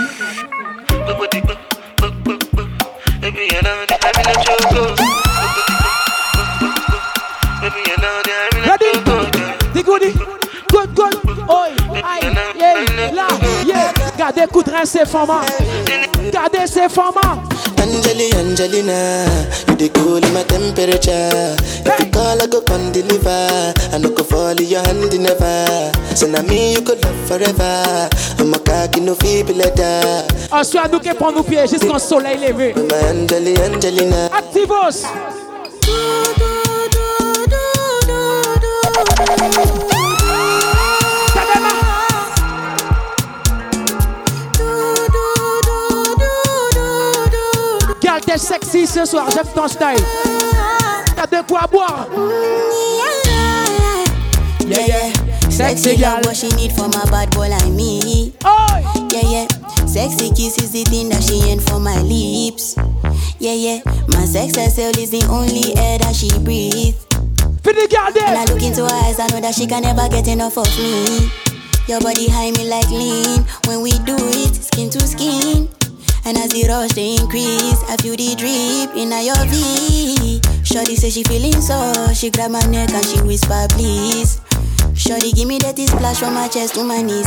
[14.30, 15.41] Gardez coup de rein, ces femmes.
[16.32, 17.15] Gardez ces femmes.
[17.82, 19.25] Angeli, Angelina,
[19.67, 21.55] you the cool in my temperature.
[21.84, 23.73] If you call, I go come deliver.
[23.91, 25.91] I no go fall in your hand never.
[26.15, 28.07] So now me you could love forever.
[28.38, 30.27] I'm a cocky no feeble letter.
[30.51, 32.75] Ensuite, nous qui prend nos pieds jusqu'au soleil levé.
[32.75, 34.27] My Angeli, Angelina.
[34.27, 35.07] Activos.
[48.40, 50.00] Sexy ce soir, j'aime ton style.
[51.16, 52.08] T'as de quoi boire.
[54.66, 55.50] Yeah, yeah.
[55.50, 58.34] Sexy girl, what she need from a bad boy like me.
[59.12, 59.48] Yeah, yeah.
[59.86, 62.76] Sexy kiss is the thing that she ain't for my lips.
[63.40, 63.82] Yeah, yeah.
[64.08, 67.06] My sex herself is the only air that she breathes.
[67.62, 68.14] For the girl.
[68.14, 70.68] When I look into her eyes, I know that she can never get enough of
[70.78, 71.30] me.
[71.88, 73.46] Your body high me like lean.
[73.66, 75.68] When we do it, skin to skin.
[76.26, 80.41] And as the rush they increase, I feel the drip in your V.
[80.63, 84.41] Shorty say she feeling so, she grab my neck and she whisper please.
[84.93, 87.26] Shorty give me that splash from my chest to my knees.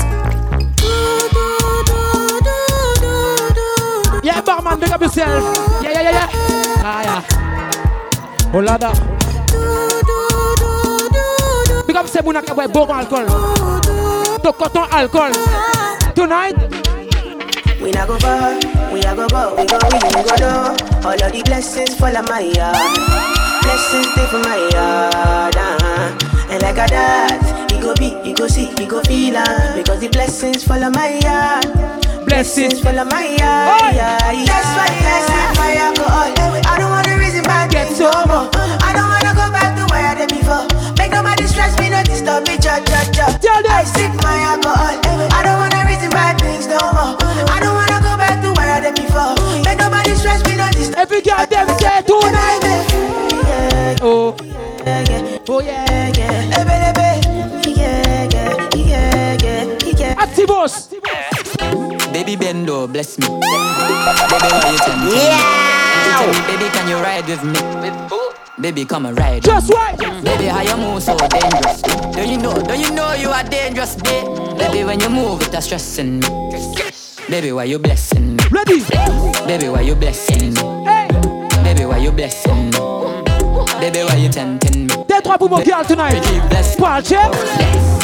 [4.23, 5.57] Yeah, barman, big up yourself.
[5.83, 6.29] Yeah, yeah, yeah, yeah.
[6.85, 8.53] Ah, yeah.
[8.55, 8.93] Oh, lada.
[11.87, 13.27] Big up Sebuna qui boit beaucoup alcool.
[14.45, 15.33] Donc, coton alcool.
[16.15, 16.82] Tonight.
[17.83, 18.55] We not go far,
[18.93, 20.47] we a go go, we go win, we go do.
[21.03, 22.95] All of the blessings fall on my yard.
[23.63, 25.57] Blessings stay for my yard.
[25.57, 26.47] Uh-huh.
[26.51, 27.43] And like a that,
[27.75, 30.93] you go be, you go see, you go feel uh, Because the blessings fall on
[30.93, 31.67] my yard.
[32.25, 33.95] Blessings fall on my yard.
[33.99, 34.31] Yeah.
[34.31, 36.31] That's why I sip my alcohol.
[36.63, 38.47] I don't wanna reason back get no more.
[38.79, 40.71] I don't wanna go back to where I did before.
[40.95, 43.27] Make nobody stress me, not disturb me, cha cha cha.
[43.43, 45.12] I sip my alcohol.
[47.49, 49.35] I don't wanna go back to where I did before.
[49.65, 52.63] Make nobody stress me, not disturb Every girl them say tonight.
[54.03, 54.37] Oh.
[55.49, 55.83] Oh yeah.
[56.09, 56.23] Oh,
[60.19, 60.89] Activos.
[62.13, 63.27] Baby Bendo, bless me.
[63.27, 65.13] Baby, why you tell me?
[65.15, 66.07] Yeah.
[66.07, 67.61] You tell me, baby, can you ride with me?
[68.61, 69.43] Baby, come and ride.
[69.43, 69.99] Just right.
[69.99, 71.83] Baby, how you move so dangerous?
[72.15, 72.55] Do you know?
[72.55, 74.27] Do you know you are dangerous, babe?
[74.57, 77.02] Baby, when you move, it's stressing me.
[77.29, 78.45] Baby, why you blessing me?
[78.51, 78.83] Ready?
[79.47, 80.85] Baby, why you blessing me?
[80.85, 81.09] Hey.
[81.63, 82.79] Baby, why you blessing me?
[83.81, 85.05] Baby, why you tempting me?
[85.09, 86.23] T'es trois pour mon girl tonight.
[86.79, 87.15] Parche.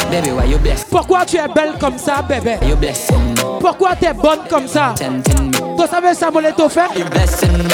[0.09, 0.83] Baby, why you bless?
[0.85, 2.57] Pourquoi tu es belle comme ça, bébé?
[2.67, 3.59] You blessing me?
[3.59, 4.93] Pourquoi t'es bonne comme ça?
[4.97, 5.77] Tempting me?
[5.77, 6.89] Tu savais ça, mon l'étau fait?
[6.95, 7.69] You blessing me?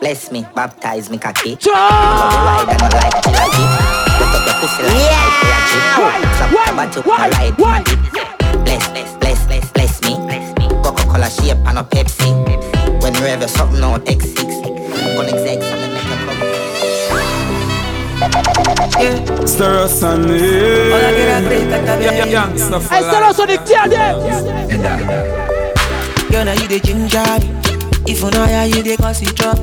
[0.00, 1.56] Bless me, baptize me, cocky.
[1.56, 1.72] Ciao.
[1.72, 3.68] Ride and I like to like it.
[4.18, 5.64] Put up your pussy like yeah.
[5.96, 7.98] Clap your body, I ride my dick.
[8.64, 8.88] Bless.
[8.88, 9.17] Bless
[11.18, 11.24] me.
[11.24, 12.30] Coca-Cola shape and a Pepsi.
[13.02, 16.38] When you ever something on X6, I'm gonna exec something make a come.
[19.00, 20.40] Yeah, Stereosonic.
[22.30, 24.16] Youngster for Hey, Stereosonic, them.
[26.30, 27.38] Girl, now you the ginger.
[28.06, 29.56] If you know how you the cause it drop.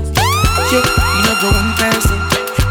[0.69, 2.19] Shit, you know go one person.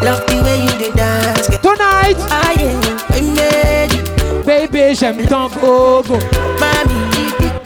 [0.02, 1.48] Love the way you the dance.
[1.48, 1.58] Girl.
[1.74, 2.82] Tonight, I am
[3.14, 3.98] I'm ready.
[4.44, 6.18] baby, j'aime ton gogo.
[6.18, 6.53] Mommy,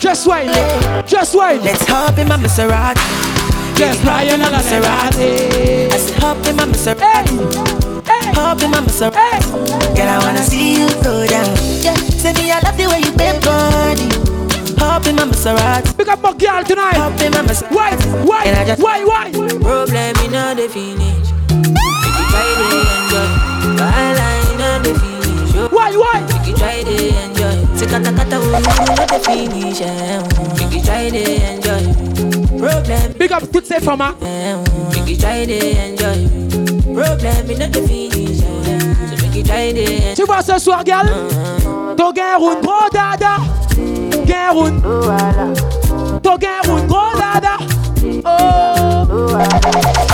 [0.09, 0.49] Just wait,
[1.07, 1.61] just wait.
[1.61, 2.97] let's hop in my Maserati.
[3.77, 5.93] Just flying on a Maserati.
[5.93, 7.37] I said hop in my Maserati.
[8.07, 8.25] Hey.
[8.25, 8.33] Hey.
[8.33, 9.53] Hop in my Maserati.
[9.95, 11.55] Girl, I wanna see you go down.
[11.85, 14.09] Yeah, say me I love the way you bend body.
[14.81, 15.95] Hop in my Maserati.
[15.95, 16.97] Pick up my girl tonight.
[16.97, 17.71] Hop in my Maserati.
[17.77, 17.95] Why,
[18.25, 19.31] why, And I just why, why?
[19.31, 21.29] Problem in all the finish.
[21.53, 23.29] Make you try to enjoy.
[23.77, 25.71] Wahala in all the finish.
[25.71, 26.21] Why, why?
[26.33, 27.38] Make you try to enjoy.
[27.79, 29.81] Say kata kata oh, not the finish.
[29.83, 30.26] oh.
[30.59, 31.83] Make you try to enjoy.
[32.59, 33.12] Problem.
[33.16, 34.14] Big up toutes ces femmes.
[34.20, 34.64] oh.
[34.93, 36.26] Make try to enjoy.
[36.93, 38.41] Problem the finish.
[38.41, 40.14] So make you try to enjoy.
[40.16, 41.07] Tu vois ce soir, gal?
[41.97, 43.37] Ton gain round, gros dada.
[46.22, 47.59] Ton round, gros dada.
[48.24, 50.08] Oh.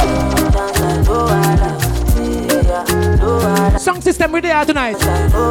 [3.78, 4.96] Sound system we there tonight.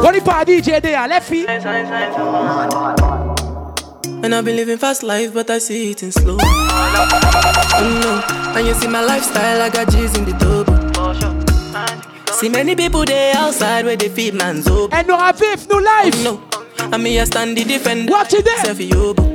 [0.02, 1.06] What if our DJ there?
[1.06, 1.48] Left feet.
[1.48, 1.64] And
[4.34, 6.38] I've been living fast life, but I see it in slow.
[6.40, 8.20] Oh no,
[8.58, 10.74] and you see my lifestyle, I got G's in the double.
[12.34, 14.92] See many people there outside where they feed man's up.
[14.92, 16.14] And no vif, no life.
[16.14, 16.42] Mm, no,
[16.92, 18.10] and me a stand the defender.
[18.10, 19.33] Watch it there.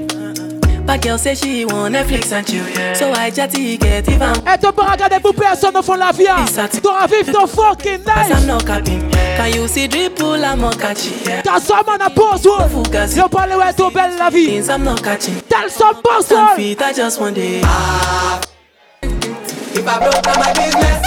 [0.90, 0.96] Selfie yobo.
[0.96, 2.94] But girl say she want Netflix and chill, yeah.
[2.94, 4.34] So I chatty get even.
[4.48, 6.28] Et tu peux regarder pour personne au fond de la vie.
[6.28, 6.46] hein.
[6.82, 8.48] T'auras vivre ton fucking Cause I'm life.
[8.48, 9.10] not capping.
[9.38, 11.14] Can you see dripple, I'm not catching.
[11.26, 11.42] Yeah.
[11.44, 12.68] T'as seulement la pause, ouais.
[12.70, 13.16] Focus.
[13.16, 14.48] Yo parle ouais, ton belle la vie.
[14.48, 15.36] Things I'm not catching.
[15.50, 16.56] Tell some boss, Some ouais.
[16.56, 17.64] feet, I just want it.
[19.72, 21.02] If I broke down my business,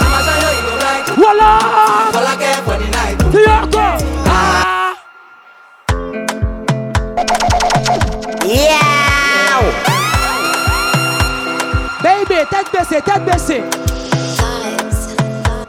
[0.00, 1.06] I'ma show you you go right.
[1.16, 1.58] Voilà.
[2.14, 3.18] All I care for the night.
[3.32, 3.98] Yoko.
[4.26, 4.94] Ah.
[8.40, 8.91] Baby,
[12.52, 13.62] tête baissée, tête baissée.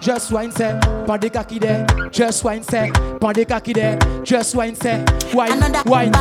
[0.02, 0.78] Just wine say,
[1.08, 1.86] pandé kaki there.
[2.12, 3.98] Just wine say, pandé kaki there.
[4.24, 5.02] Just wine say,
[5.34, 6.12] wine, wine.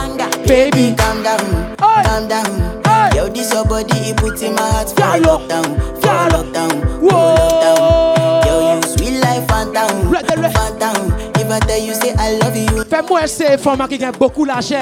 [0.46, 1.40] Baby, calm down,
[1.82, 2.02] Oi.
[2.04, 2.80] calm down.
[2.84, 3.16] Hey.
[3.16, 5.48] Yo, this your body, it put in my heart for Yallo.
[5.48, 6.30] lockdown, for Yallo.
[6.30, 7.34] lockdown, Whoa.
[7.34, 8.46] lockdown.
[8.46, 10.54] Yo, you sweet life, phantom, Ready, ready.
[10.54, 11.11] phantom.
[11.52, 14.78] If I tell you, say I love you, fais-moi ces femmes qui gagnent beaucoup l'argent.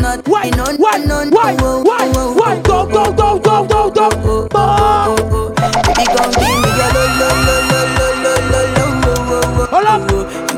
[0.00, 2.58] Not, Why, no, why, no, no, why, no, why, no, why?
[2.64, 4.48] Go, go, go, go, go, go.
[4.48, 5.54] Go.
[5.54, 9.40] Baby, come give me your lo, lo, lo, lo, lo, lo, lo, lo, lo, lo,
[9.58, 9.66] lo.
[9.70, 10.00] Hold up.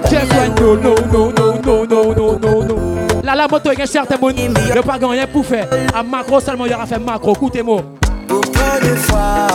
[0.08, 3.22] Just wine, no, no, no, no, no, no, no, no, no.
[3.22, 4.38] Là, la moto, il y a certains monde.
[4.38, 5.68] Il n'y a pas rien pour faire.
[5.94, 7.34] À macro seulement, il y aura fait macro.
[7.34, 7.82] Écoutez-moi.
[8.26, 9.46] Pourquoi des fois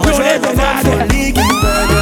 [0.00, 2.01] On jouait des symphonies qui perdent moi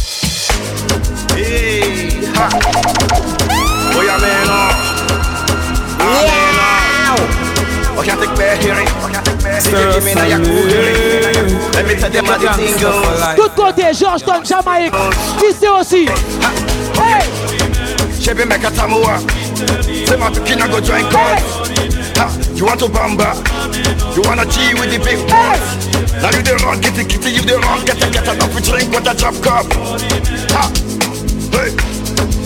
[1.35, 2.49] Hey, ha.
[3.93, 4.71] Oh, yeah, man, oh.
[5.99, 6.11] Ah,
[6.57, 7.97] man, oh.
[7.97, 8.87] Oh, can't take back hearing.
[9.61, 11.49] DJ, give me now your cool hearing.
[11.73, 13.21] Let me tell them how the thing goes.
[13.35, 14.93] Tout côté, Georgetown, Jamaïque.
[15.43, 16.07] Ici aussi.
[16.95, 17.25] Hey!
[18.19, 19.19] Chebe make a tamuwa.
[20.07, 21.41] Say my pikin I go join God.
[22.17, 23.33] Ha, you want to bamba?
[24.15, 25.63] You wanna G with the big boys?
[26.21, 28.61] Now you the wrong, get the kitty, you the wrong, get the get enough to
[28.61, 29.65] drink with a drop cup.
[30.53, 30.69] Ha,
[31.51, 31.69] hey,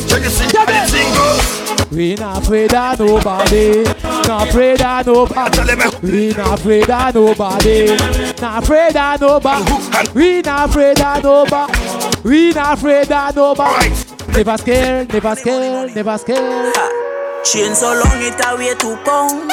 [0.07, 1.65] so you see how the thing goes.
[1.91, 3.83] We not afraid of nobody.
[4.27, 6.01] Not afraid of nobody.
[6.03, 7.95] We not afraid of nobody.
[8.41, 10.11] Not afraid of nobody.
[10.13, 12.19] We not afraid of nobody.
[12.23, 13.89] We not afraid of nobody.
[14.33, 16.75] Never scared, never scared, never scared.
[17.45, 19.47] Chain so long it a way to come.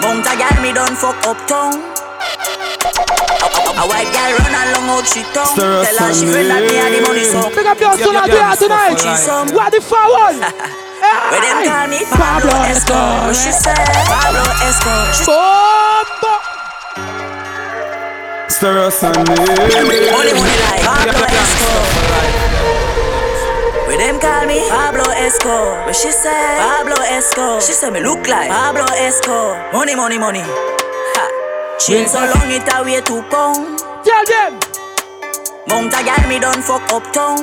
[0.00, 1.89] Mount a gal me done fuck uptown.
[3.80, 5.56] A white girl run along out she tongue.
[5.56, 7.48] Tell her she friend that me had the money so.
[7.48, 9.00] Big up your son out there tonight.
[9.56, 10.36] What the forward?
[10.36, 13.32] Where them call me Pablo Escobar.
[13.32, 13.72] She say?
[14.04, 15.16] Pablo Escobar.
[15.16, 16.32] She Bombo.
[18.52, 19.24] Stereosonic.
[19.32, 21.80] Money, money like Pablo Escobar.
[23.88, 25.88] Where them call me Pablo Escobar.
[25.88, 26.60] What she say?
[26.60, 27.64] Pablo Escobar.
[27.64, 29.72] She say me look like Pablo Escobar.
[29.72, 30.44] Money, money, money.
[30.44, 31.39] Ha.
[31.80, 33.72] Chain so long it a way to come.
[34.04, 34.60] Tell them.
[35.66, 37.40] Mount a gal me done fuck uptown.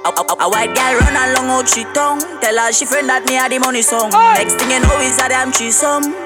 [0.00, 2.24] A, a, a white girl run along out she tongue.
[2.40, 4.08] Tell her she friend that me had the money song.
[4.10, 6.16] Next thing you know is a damn threesome.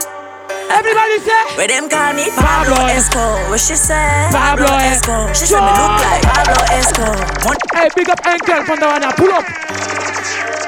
[0.70, 4.28] Everybody say Where them call me Pablo, Pablo Esco What she say?
[4.32, 7.04] Pablo Esco She say me look like Pablo Esco
[7.44, 9.44] One Hey, big up Enkel from the one Pull up.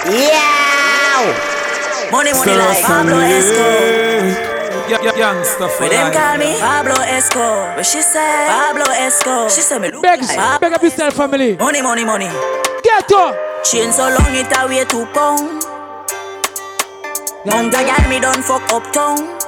[0.04, 1.32] Yeah
[2.12, 4.45] Money, money like Pablo Esco
[4.88, 8.46] Youngster for Where them call me Pablo Esco What she say?
[8.48, 11.56] Pablo Esco She say me look Beg, like beg up yourself, family.
[11.56, 12.28] Money, money, money
[12.82, 13.34] Get up.
[13.64, 15.62] Chain so long it a way two pound
[17.44, 19.38] Mount a gal me done fuck up tongue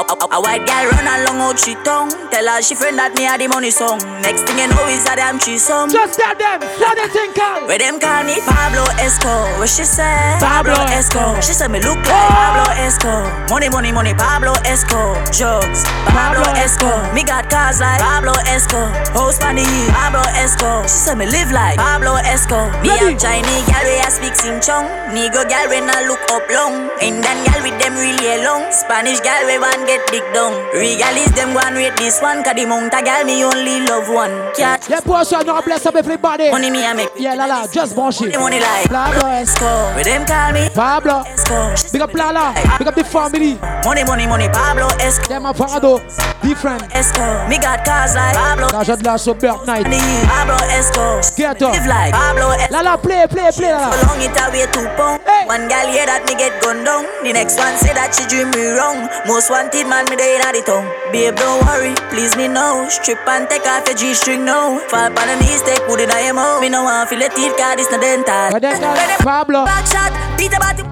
[0.00, 2.08] a, a, a white girl run along out she tongue.
[2.32, 4.00] Tell her she friend that me had the money song.
[4.24, 7.66] Next thing you know is a damn threesome Just tell them, what they think call.
[7.68, 10.36] Where them call me Pablo Esco What she say?
[10.40, 11.36] Pablo Esco.
[11.42, 12.30] She say me look like oh!
[12.32, 13.12] Pablo Esco
[13.50, 19.40] Money, money, money Pablo Esco Drugs Pablo Esco Me got cars like Pablo Esco House
[19.42, 23.66] on the hill Pablo Esco She say me live like Pablo Esco Me a Chinese
[23.66, 24.86] gal we a speak sing chong.
[25.10, 26.90] Negro gal we I look up long.
[27.00, 28.70] Indian gal with them really long.
[28.70, 32.64] Spanish gal we want get big down Regalis them and rate this one Cause the
[32.66, 36.50] mount a gal me only love one Yeah, portion, no bless up everybody.
[36.50, 38.38] Money me a make Yeah, la la, just bunch it.
[38.38, 39.94] Money like Pablo Esco.
[39.94, 41.22] Where them call me Pablo.
[41.26, 42.54] Esco Big up Lala.
[42.78, 43.58] Big up the family.
[43.84, 45.26] Money, money, money, Pablo Esco.
[45.28, 45.98] Them a father.
[46.42, 46.82] Different.
[46.94, 47.48] Esco.
[47.48, 48.68] Me got cars like Pablo.
[48.84, 49.84] Just last so birth night.
[49.84, 51.36] Pablo Esco.
[51.36, 51.72] Get up.
[51.74, 52.70] Live like Pablo Esco.
[52.70, 53.96] Lala, play, play, play, So Lala.
[54.06, 55.20] long it away two pound.
[55.46, 57.04] One gal hear that me get gunned down.
[57.24, 59.08] The next one say that she dream me wrong.
[59.26, 60.88] Most wanted man me dey inna the tongue.
[61.12, 62.88] Babe don't worry, please me now.
[62.88, 64.78] Strip and take off your G string now.
[64.88, 66.60] Fall on the knees, take put it on your mouth.
[66.60, 68.50] Me no want feel the teeth 'cause this no dental.
[68.52, 69.64] Where Pablo.
[69.64, 70.86] Back shot, beat about it.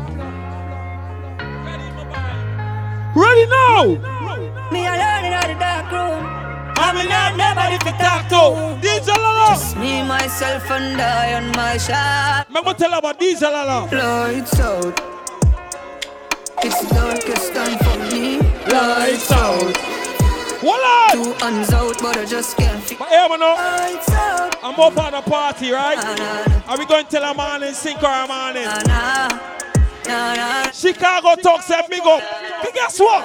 [3.14, 3.84] Ready now.
[4.70, 6.22] Me alone in the dark room.
[6.78, 8.43] I'm not nobody to talk to.
[8.80, 9.49] DJ Lala.
[9.55, 12.47] Just me, myself, and I on my shot.
[12.55, 13.89] I'm gonna tell about DJ Lala.
[13.91, 15.01] Lights out.
[16.62, 17.97] It's the darkest time for me.
[18.71, 19.77] Lights out.
[20.61, 20.81] Hold
[21.12, 22.99] Two hands out, but I just can't feel.
[22.99, 23.55] No.
[23.55, 24.57] Lights out.
[24.62, 25.99] I'm up on a party, right?
[26.69, 28.69] Are we going to tell a man in sink or a man in?
[30.73, 32.23] Chicago talk set big up.
[32.62, 33.25] But guess what?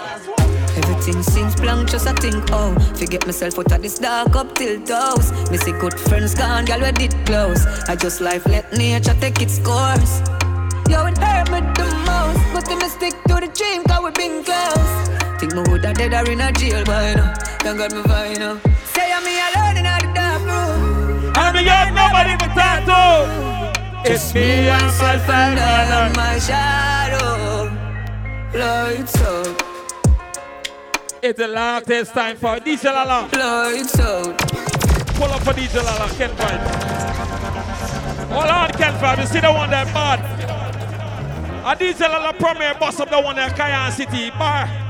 [0.78, 4.82] Everything seems blank, just I think, oh Forget myself out of this dark up till
[4.86, 9.14] toes Me see good friends gone, girl, we did close I just life, let nature
[9.20, 10.22] take its course
[10.89, 14.12] Yo, it hurt me the most But then I stick to the dream, cause we
[14.12, 18.01] been close Think me woulda dead or in a jail by now Thank God me
[18.03, 18.59] fine now
[18.93, 24.11] Say I'm me alone in the dark room And me got nobody to talk to.
[24.11, 26.15] It's me, and myself, and on I.
[26.15, 27.71] my shadow
[28.53, 29.63] Lights up
[31.21, 33.29] It's the last time for DJ Lala.
[33.34, 34.38] Lights out
[35.15, 36.67] Pull up for DJ Lala, Ken Vybz.
[38.31, 39.19] Hold on, Ken Vybz.
[39.21, 40.19] You see the one that bad.
[41.65, 44.82] A DJ Lala premier boss up the one that Kayan City bar.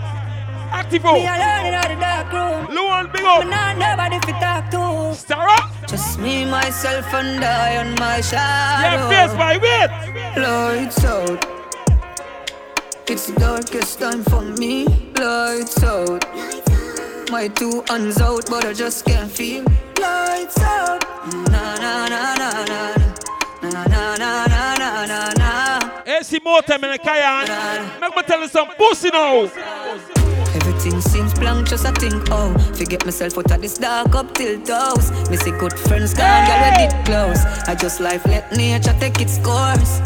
[0.73, 1.03] Active.
[1.03, 3.45] Me alone in the dark room Luan, big up.
[3.45, 5.69] Not nobody fi talk to Star up.
[5.87, 9.09] Just me, myself, and I on my shadow.
[9.09, 9.89] Yeah, face by wait.
[10.35, 11.45] Lights out.
[13.07, 14.85] It's the darkest time for me.
[15.15, 16.25] Lights out.
[17.29, 19.63] My two hands out, but I just can't feel.
[20.01, 21.03] Lights out.
[21.51, 22.33] Na na na.
[22.33, 22.93] Na na
[23.61, 24.52] na na na na
[26.23, 26.37] na.
[26.37, 27.99] AC Motor, man, Kayan.
[27.99, 29.49] Make me tell you some pussy now.
[30.55, 34.61] Everything seems blank, just I think, oh Forget myself out of this dark up till
[34.61, 38.95] toes Me see good friends gone, girl, we did close I just life, let nature
[38.99, 39.99] take its course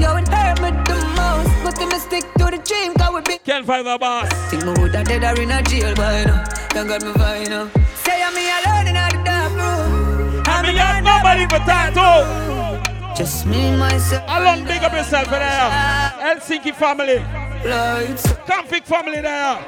[0.00, 3.36] Yo, it hurt me the most But then I stick to the dream, cause we
[3.38, 4.32] can't find the boss.
[4.50, 7.70] Think me woulda dead or in a jail by now Thank God me fine now
[8.02, 12.93] Say I'm me alone in the dark room And me got nobody to.
[13.14, 15.40] Just me, myself Alone, big up yourself there.
[15.40, 17.18] Helsinki family.
[17.64, 19.64] Lights Config family there.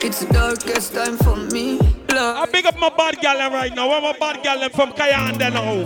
[0.00, 1.78] It's the darkest time for me
[2.12, 3.88] I big up my bad gal right now.
[3.88, 5.84] Where my bad gal them from Kayan then now.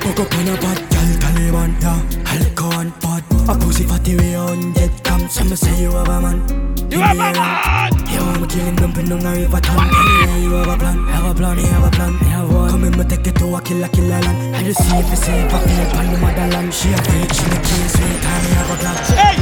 [0.00, 3.24] Fuck up on a bad gal, Taliban, yeah Alcohol and pot.
[3.48, 6.38] A pussy fatty way on jet cam Some say you have a man.
[6.90, 7.92] You have a man!
[8.10, 10.68] You want me killing them, but no now you have a ton Yeah, you have
[10.68, 12.70] a plan, have a plan, you have a plan, you have one.
[12.70, 14.56] Come in, me take it to a killer, killer land.
[14.56, 16.74] I just see if you say if I feel pan the motherland?
[16.74, 19.36] She a freak, she make case, sweet time, you have a plan Hey!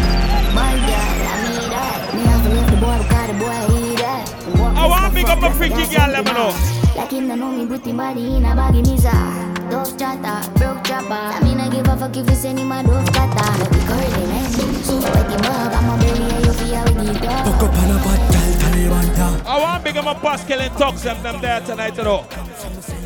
[0.55, 2.15] My girl, I need that.
[2.15, 4.79] Me have to left the boy because the boy need that.
[4.79, 6.55] I want big up my freaky girl, let me know.
[6.97, 9.58] Like him, no know me, put him body in a baggy misa.
[9.71, 11.13] Tough chatter, broke chopper.
[11.13, 13.51] I mean I give a fuck if you send him a dove cutter.
[13.59, 14.51] No be curly man,
[14.83, 15.73] so wet him up.
[15.73, 17.45] I'm a belly and you feel with the dog.
[17.47, 19.47] Fuck up on a bad girl, Taliban down.
[19.47, 22.27] I want big up Pascal and Tux them, them there tonight, you know.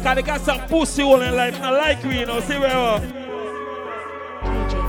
[0.02, 2.40] Cause they got some pussy all in life, not like we, you know.
[2.40, 3.00] See where we are.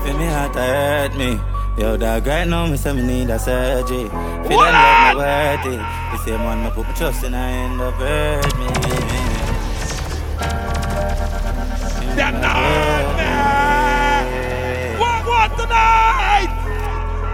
[0.04, 1.40] Feel me heart hurt me.
[1.76, 4.08] Yo, dog, right now, me say me need a surgery.
[4.08, 6.18] Feel that love me worth it.
[6.18, 9.33] The same one me put my trust in, I end up hurt me.
[15.00, 16.50] What, what tonight?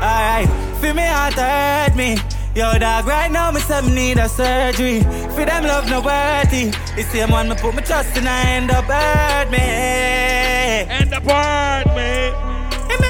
[0.03, 0.49] Alright,
[0.81, 2.17] feel me heart hurt me.
[2.55, 5.01] Yo, dog, right now, me say me need a surgery.
[5.35, 6.71] For them love no worthy.
[6.97, 9.59] The same one me put my trust in, I end up hurt me.
[9.59, 12.33] End up hurt me.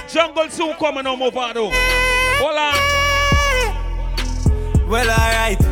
[0.08, 1.30] Jungle soon coming on though.
[1.30, 2.74] Hold on.
[4.90, 5.69] Well, alright.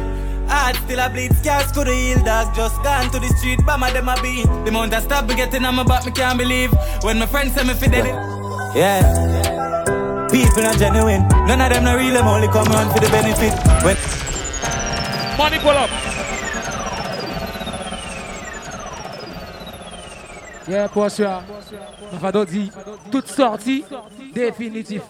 [0.69, 2.55] Heart still a bleed, scars could heal, dog.
[2.55, 4.45] Just gone to the street, bama them a beat.
[4.45, 6.71] The amount stuff me getting on my back, me can't believe.
[7.01, 8.15] When my friends say me fi dead it.
[8.77, 10.29] Yeah.
[10.31, 11.27] People not genuine.
[11.49, 13.55] None of them not real, them only come around for the benefit.
[13.83, 13.97] When
[15.39, 15.89] Money pull up.
[20.69, 21.43] Yeah, pour sûr.
[22.13, 22.69] On va dire,
[23.11, 23.87] toute sortie
[24.35, 25.01] définitive.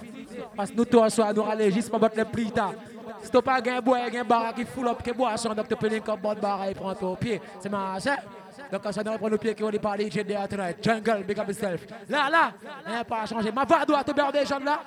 [0.56, 2.74] Parce que nous tous soir nous allons juste pour battre le plus tard.
[3.22, 5.88] Si tu pas un bois, un bar qui full up, qui boisson, donc tu peux
[6.16, 7.40] bonne barre et prendre au pied.
[7.60, 8.22] C'est ma chère.
[8.70, 10.76] Donc, ça nous prend le pied qui on est parlé, j'ai des tonight.
[10.82, 11.86] Jungle, big up yourself.
[12.08, 12.52] Là, là,
[12.84, 13.50] rien pas changé.
[13.50, 14.80] Ma voix doit te beurre des jambes là.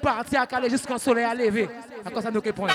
[0.00, 1.68] Parti à caler jusqu'au soleil à lever.
[2.04, 2.68] À quoi ça nous point.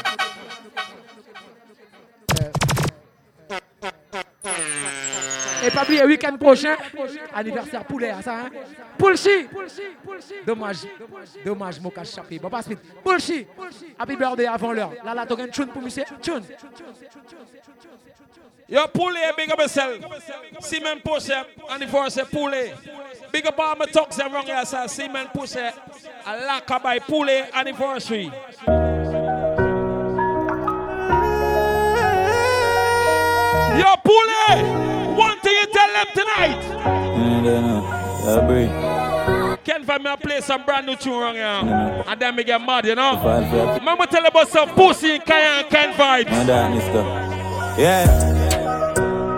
[5.66, 6.76] Et pas oublier, week-end prochain,
[7.34, 8.50] anniversaire poulet, ça, hein?
[8.98, 9.48] Poulchi!
[10.46, 10.80] Dommage,
[11.46, 12.38] dommage, mon cache chappé.
[12.38, 12.80] Bon, passe vite.
[13.02, 13.48] Poulchi!
[13.98, 14.92] Happy avant l'heure.
[15.06, 16.04] Là, là, tu as une tune pour monsieur?
[16.22, 16.44] Tune!
[18.68, 20.00] Yo, poulet, big up yourself.
[20.60, 22.74] Cement pusher, anniversary poulet.
[23.32, 24.88] Big up all my talks and wrong here, sir.
[24.88, 25.72] Cement pusher,
[26.26, 28.32] a lack by poulet anniversary.
[33.78, 35.03] Yo, poulet!
[35.16, 36.62] One thing you tell them tonight.
[38.26, 38.72] Yeah, breathe.
[39.64, 41.46] Ken for me I play some brand new tune wrong here.
[41.46, 43.16] And then me get mad, you know?
[43.82, 46.30] Mama tell about some pussy in Kaya and Ken Vybz.
[46.76, 47.04] Mister.
[47.82, 48.43] Yeah.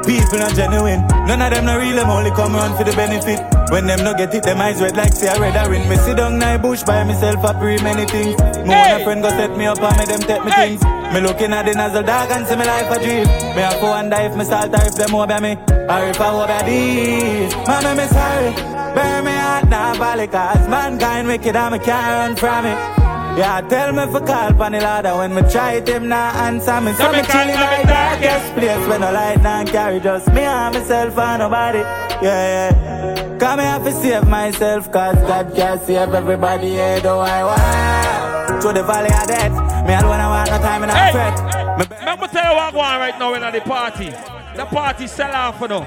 [0.05, 1.01] People not genuine.
[1.25, 3.41] None of them not real, them only come around for the benefit.
[3.71, 5.89] When them no get it, them eyes red like say I read a ring.
[5.89, 8.37] Me sit down in bush by myself, I pray many things.
[8.61, 9.01] Me hey.
[9.01, 10.77] a friend go set me up and me them take me hey.
[10.77, 10.83] things.
[11.13, 13.25] Me looking at the nozzle dog and see me life a dream.
[13.55, 15.57] Me have to wonder if me salt or if them over me.
[15.89, 17.55] Or if I over these.
[17.65, 18.75] Mama, me sorry.
[18.93, 23.14] Bear me heart now, valley cause mankind wicked and me can't run from it.
[23.37, 26.79] Yeah, tell me for call pan the ladder when me try it, him not answer
[26.79, 26.93] me.
[26.93, 30.73] So me chilling in the darkest place when the light not carry just me and
[30.73, 31.79] myself and nobody.
[31.79, 33.37] Yeah, yeah.
[33.37, 38.61] Come here to save myself, cause God can save everybody, yeah, do I want.
[38.61, 39.51] To the valley of death,
[39.85, 41.39] me alone I want no time in a hey, fret.
[41.39, 44.11] Hey, me, me tell you what going on right now in the party.
[44.55, 45.83] The party sell off for now.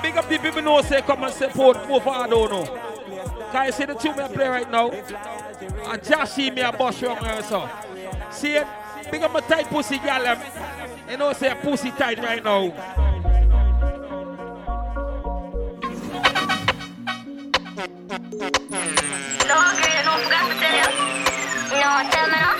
[0.00, 2.97] Big up the people know say come and support move on, don't
[3.48, 3.52] know.
[3.52, 4.90] Can you see the two men play right now?
[4.90, 7.68] And just see me a boss wrong here, so.
[8.30, 8.66] See it?
[9.10, 10.26] Big up my tight pussy gal.
[10.26, 10.38] Um.
[11.10, 12.68] You know say pussy tight right now.
[19.48, 20.88] No, girl, you don't forget to tell you.
[21.72, 22.52] No, tell me no.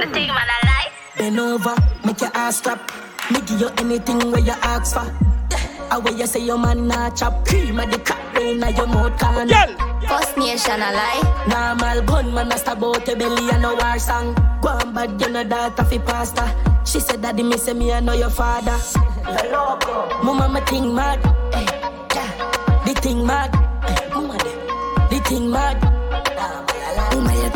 [0.00, 0.92] The thing man I like.
[1.18, 2.80] Bend over, make your ass drop.
[3.30, 5.31] Me give you anything where you ask for.
[5.92, 9.12] I where you say your man not chop cream at the crap in your mouth
[9.20, 9.46] can.
[10.08, 11.44] First nation a lie.
[11.46, 14.34] Normal gunman a stab out your belly and no war song.
[14.62, 16.48] Go on bad, you know that fi pasta.
[16.86, 18.78] She said daddy me say me I know your father.
[20.24, 21.20] Mama me think mad.
[21.52, 21.66] Hey,
[22.14, 22.84] yeah.
[22.86, 23.54] The thing mad.
[23.84, 24.38] Eh, hey, mama
[25.10, 25.76] the thing mad.
[27.12, 27.50] Mama you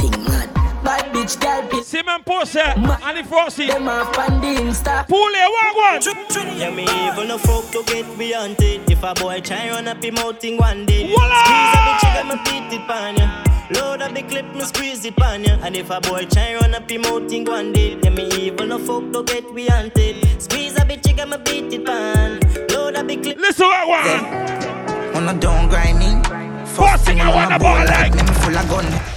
[1.26, 1.70] think mad.
[1.70, 1.84] Bad bitch girl pill.
[1.84, 3.66] Simon Porsche and the Frosty.
[3.66, 5.06] Them off on the Insta.
[5.08, 6.58] Pull it, one one.
[6.58, 8.90] Yeah, me even no folk to get beyond it.
[8.90, 11.08] If a boy try run up him out in one day.
[11.08, 11.44] Voila!
[11.44, 13.44] Squeeze a bitch, I got me beat it pan ya.
[13.70, 15.58] Load up the clip, me squeeze it pan ya.
[15.62, 17.98] And if a boy try run up him out in one day.
[18.02, 20.42] Yeah, me even no folk to get beyond it.
[20.42, 22.40] Squeeze a bitch, I got me beat it pan.
[22.68, 23.38] Load up the clip.
[23.38, 24.04] Listen, what one.
[24.04, 25.12] Yeah.
[25.14, 26.22] On a don't grind me.
[26.66, 28.14] First I wanna ball like.
[28.14, 29.15] Me full of gun.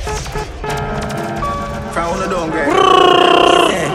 [1.93, 2.69] From on a don't grind.
[3.73, 3.89] Yeah.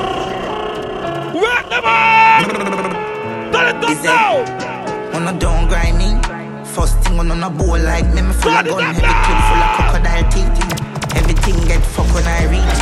[1.31, 2.43] Rock them on!
[3.53, 4.43] Tell it now!
[5.15, 6.19] On a don't grind me.
[6.75, 8.83] First thing on a bowl like me, me full of gun.
[8.83, 10.51] Heavy clip full of crocodile teeth.
[11.15, 12.77] Everything get fuck when I reach.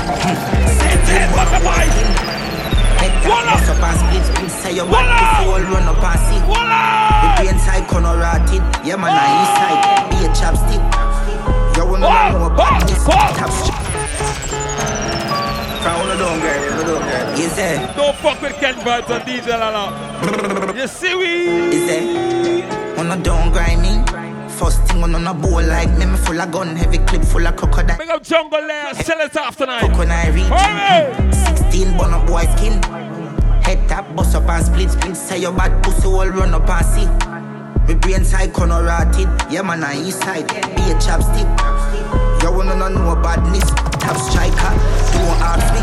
[0.80, 2.08] Settle fuck a.
[2.96, 4.50] Head tap, bust up and split, split.
[4.50, 6.40] Say your bad before run up and see.
[6.40, 8.64] The brain side corner rotted.
[8.80, 10.08] Yeah, man, I east side.
[10.08, 10.82] Be a chopstick.
[11.76, 13.04] You wanna know about this?
[13.04, 13.81] Top
[15.82, 16.62] From all down, girl.
[16.78, 17.40] All down, girl.
[17.40, 17.94] Is there?
[17.96, 20.74] Don't fuck with Ken Vybz and DJ Lala.
[20.76, 21.86] You see we?
[21.86, 22.98] There?
[22.98, 24.04] On a down grinding.
[24.48, 27.56] First thing on a bowl like me, me full of gun, heavy clip full of
[27.56, 27.98] crocodile.
[27.98, 29.82] Big up jungle layer, sell it off tonight.
[29.82, 32.80] I reach 16 bun up boy skin.
[33.64, 35.16] Head tap, bust up and split, split.
[35.16, 37.08] Say your bad pussy all run up and see.
[37.92, 39.28] Me brain side corner rotted.
[39.50, 40.46] Yeah man, I east side.
[40.46, 42.31] Be a chopstick.
[42.42, 43.70] You wanna know badness?
[44.02, 44.74] Top striker.
[45.14, 45.80] Don't ask me.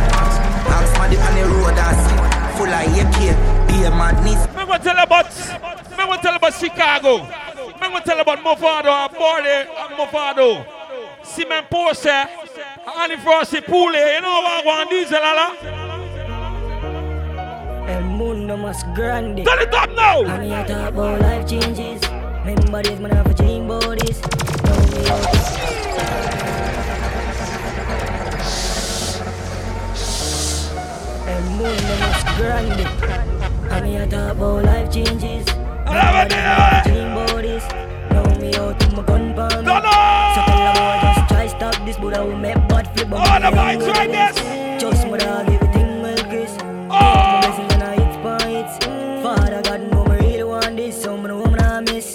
[0.68, 2.20] Ask my on the road and see.
[2.58, 3.18] Full of AK.
[3.68, 4.46] Be a madness.
[4.58, 5.32] Me want tell about.
[5.98, 7.24] Me want tell about Chicago.
[7.80, 10.66] Me want tell about Mavado, Bordy, and Mavado.
[11.24, 12.28] Cement Porsche,
[12.98, 13.94] Annie Frosty Poole.
[13.94, 15.56] You know what I want diesel, Lala?
[17.88, 19.46] El mundo más grande.
[19.46, 20.26] Turn it up now.
[20.26, 22.02] And me a talk about life changes.
[22.46, 24.22] Remember this, man, I have a dream about this.
[24.22, 25.39] Know
[31.60, 32.86] El mundo más grande.
[33.70, 35.46] And me a talk about life changes.
[35.86, 37.66] Remember this, man, I have a dream about this.
[38.12, 39.50] Know me out to my gun palm.
[39.52, 43.10] So tell a boy just try stop this, but I will make bad flip.
[43.12, 44.80] Oh, the mics right there.
[44.80, 46.56] Just my dog, everything will grace.
[46.90, 47.42] Oh.
[47.42, 48.76] Blessing and I hits for hits.
[49.22, 52.14] Father God, know me really want this, so me know me not miss.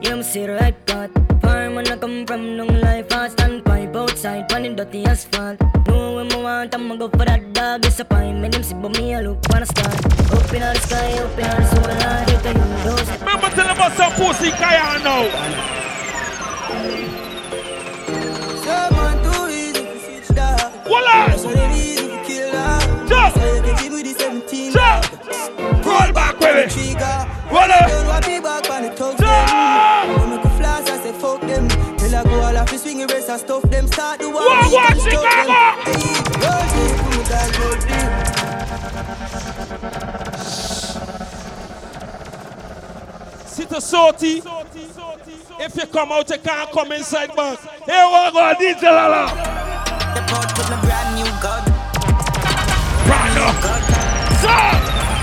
[0.00, 1.10] Yeah, me see the right path.
[1.42, 2.67] Far man I come from, long life fast and
[4.18, 5.60] pipe outside, pan in dirty asphalt.
[5.86, 7.82] Know when me want, I'ma go for that dog.
[7.82, 9.94] Disappointment, them see but me I look wanna start.
[9.94, 13.10] Up in the sky, up in the soul, I get to you those.
[13.20, 15.28] Remember tell about some pussy kaya now.
[20.84, 21.36] Voila!
[23.08, 23.34] Jump!
[24.72, 25.04] Jump!
[25.84, 26.98] Roll back with it.
[27.50, 27.78] Voila!
[34.32, 35.54] What, what, Chicago?
[43.46, 44.42] Sit a sorty.
[45.60, 47.60] If you come out, you can't come inside back.
[47.86, 49.26] Here we go, DJ Lala.
[50.82, 51.64] brand new gun.
[53.06, 53.52] Brand new.
[54.42, 54.64] Sir!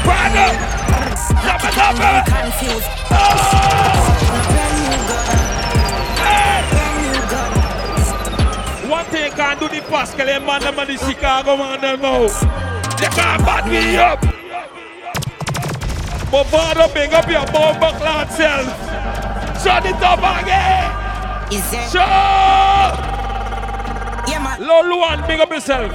[0.05, 0.51] Brand new.
[1.41, 2.25] Drop it, drop it.
[2.31, 2.89] Confused.
[3.11, 3.85] Ah.
[9.15, 12.27] You can't do the Pascal and man them and the Chicago man them now.
[12.99, 14.21] They can't bad me up.
[16.29, 18.67] But Vado big up your bomber cloud self.
[19.63, 20.91] Shut it up again.
[21.51, 21.91] Is it?
[21.91, 22.07] Shut
[24.27, 24.67] Yeah, man.
[24.67, 25.91] Lolo one, big up yourself.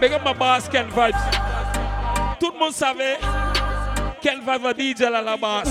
[0.00, 1.18] Big up my boss Ken Vybz.
[2.40, 3.18] Tout le monde savait
[4.20, 5.70] Ken Vybz va DJ la la basse.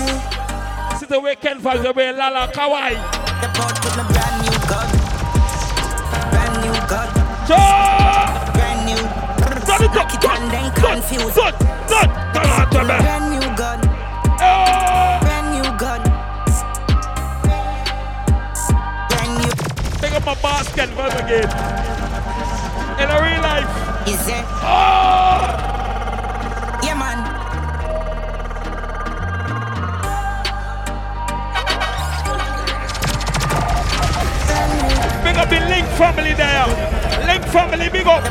[0.98, 2.96] C'est the way Ken Vybz the way la la kawaii.
[3.54, 4.06] Brand new gun.
[4.12, 4.47] Brand
[7.48, 9.00] Brand new.
[9.40, 9.80] Turn it up.
[9.94, 11.34] Knock it and then confused.
[11.34, 11.54] Shut.
[11.88, 12.08] Shut.
[12.34, 12.96] Come on, tell me.
[12.98, 13.80] Brand new gun.
[15.24, 16.02] Brand new gun.
[19.08, 19.52] Brand new.
[20.00, 20.34] Big up my
[20.76, 21.48] Ken Vybz again.
[23.00, 23.70] In a real life.
[24.08, 24.44] Is it?
[24.60, 25.48] Oh!
[26.82, 27.18] Yeah, man.
[35.24, 36.77] Big up the Link family there.
[37.38, 38.24] Link family, big up.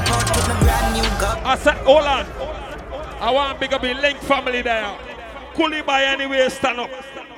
[1.45, 2.25] I said, hold on.
[3.21, 4.97] I want big up the Link family there.
[5.53, 6.89] Coolie by anyway, stand up.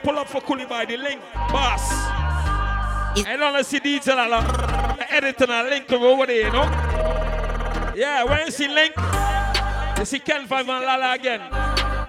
[0.01, 1.91] Pull up for Coolie by the Link boss.
[1.91, 4.97] I don't see DJ Lala.
[5.11, 6.63] Editing a link over there, you know?
[7.95, 8.93] Yeah, when you see Link,
[9.99, 11.41] you see Ken Vybz and Lala again.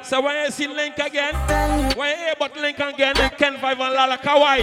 [0.03, 1.35] So when you see Link again,
[1.97, 4.63] when you hear about Link again, Ken Vybz and Lala Kawaii.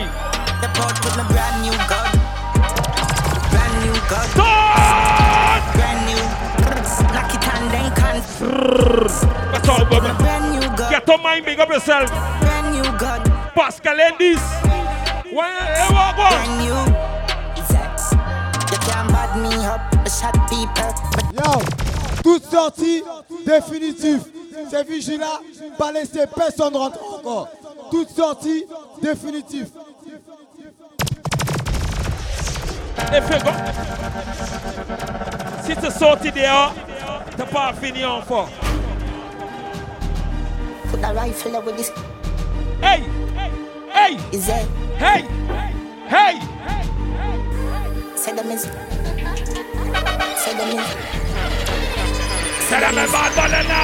[0.61, 2.06] The port with my brand new gun.
[8.39, 10.13] That's all, brother.
[10.19, 10.91] Brand new gun.
[10.91, 12.09] Get on mind, big up yourself.
[12.09, 13.21] Brand new gun.
[13.55, 14.41] Pascal Endis.
[15.25, 17.07] When you walk Brand new.
[18.69, 19.81] You can't bad me up.
[19.93, 20.93] I shot people.
[21.33, 21.61] Yo,
[22.21, 23.03] toute sortie
[23.45, 24.23] définitive.
[24.69, 25.39] C'est Vigila,
[25.77, 27.49] pas laisser personne rentrer encore.
[27.91, 28.65] Toute sortie
[29.01, 29.69] définitive.
[35.67, 36.73] Si tu sorti dehors,
[37.35, 38.49] t'as pas fini encore.
[40.89, 41.91] Put the rifle with this.
[42.81, 43.03] Hey!
[43.91, 44.17] Hey!
[44.31, 44.65] Is it?
[44.97, 45.25] Hey!
[46.07, 46.39] Hey!
[48.15, 48.61] Say them is.
[50.41, 50.87] Say them is.
[52.67, 53.79] Say them is bad banana!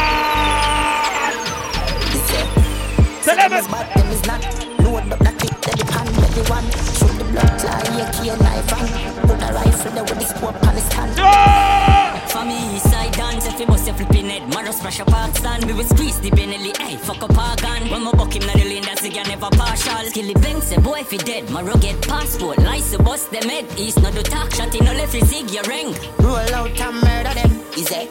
[3.22, 3.86] Say them is bad.
[3.94, 4.42] Them is is not.
[4.80, 7.23] Load up that clip, the pan, the one.
[7.34, 10.68] Shoot the blood clot, yeah, key knife and put a rifle there with the scope
[10.68, 12.30] on the stand.
[12.30, 15.66] For me, side dance, if you bust your flipping head, Maro smash a park stand.
[15.66, 17.90] We will squeeze the Benelli, hey, fuck up our gun.
[17.90, 20.06] When my buck him, na the lane, that's the guy never partial.
[20.10, 22.60] Skilly blank, say boy, if he dead, Maro get passport.
[22.60, 25.64] Lice, bust them head, east, no do talk, shot in, no left, you zig, your
[25.64, 25.96] ring.
[26.20, 28.10] Roll out and murder them, easy.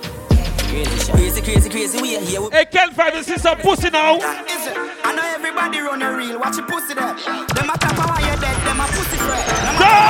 [0.73, 2.49] Crazy, crazy, crazy, we are here.
[2.51, 4.17] Hey, Ken Vybz, you see some pussy now?
[4.17, 4.23] Is
[4.67, 4.75] it?
[5.05, 6.41] I know everybody run a reel.
[6.41, 7.13] Watch your pussy there.
[7.13, 8.57] Them a tap why you dead.
[8.65, 9.45] Them a pussy friend.
[9.69, 10.01] Them a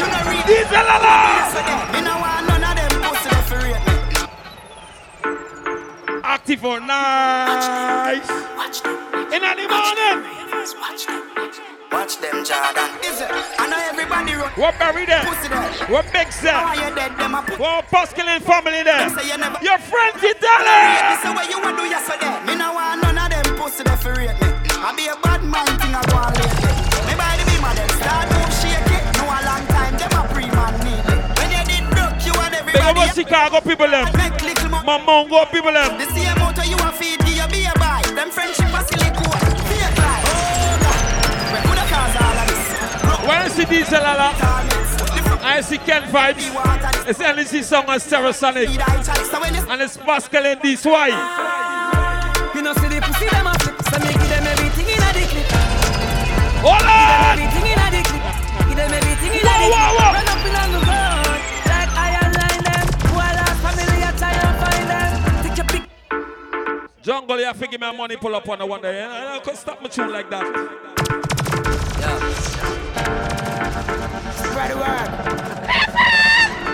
[0.00, 0.46] you know read.
[0.48, 1.52] Diesel alarm.
[1.92, 3.76] Me no want none of them pussy there for me.
[6.24, 8.30] Active for nice.
[9.36, 10.16] In the morning.
[10.80, 12.88] Watch them, Jordan.
[13.04, 13.28] Is it?
[13.60, 14.48] I know everybody run.
[14.56, 15.20] What Barry there?
[15.28, 15.60] Pussy there.
[15.92, 16.64] What Big Sam?
[16.64, 17.12] Why oh, you dead?
[17.20, 17.60] Them a pussy.
[17.60, 18.96] What Pascaline family there?
[18.96, 19.60] Them say you never.
[19.60, 20.80] Your friends, This Italy.
[21.12, 22.32] is what you want to do yesterday.
[22.48, 24.48] Me no want none of them pussy there for rate me.
[24.80, 26.72] I be a bad man thing I go on lately.
[27.06, 29.04] Me by the beam of them start move shake it.
[29.20, 31.16] No a long time them a pre-man need me.
[31.36, 33.12] When you did broke you and Big up everybody.
[33.12, 34.08] Chicago people them.
[34.16, 34.82] Make little more.
[34.88, 36.00] My Mongo people them.
[36.00, 36.31] The same
[43.72, 44.36] Diesel Lala,
[45.40, 47.08] I see Ken Vybz.
[47.08, 48.68] It's NC song on Stereosonic.
[48.68, 51.08] And it's Pascal and this why.
[52.54, 55.48] You know, see the pussy them flip, so me give them everything in a clip.
[56.60, 58.24] Hold Give them everything in a clip.
[58.68, 60.20] Give them everything in a Whoa, whoa, whoa.
[60.20, 62.84] Run up in on the road, like iron line them.
[63.08, 65.16] Our family a try and find them.
[65.48, 65.88] Take your pick.
[67.00, 69.02] Jungle, you have to give me money pull up on the one day.
[69.02, 71.01] I could stop my tune like that.
[74.62, 75.10] Spread the word.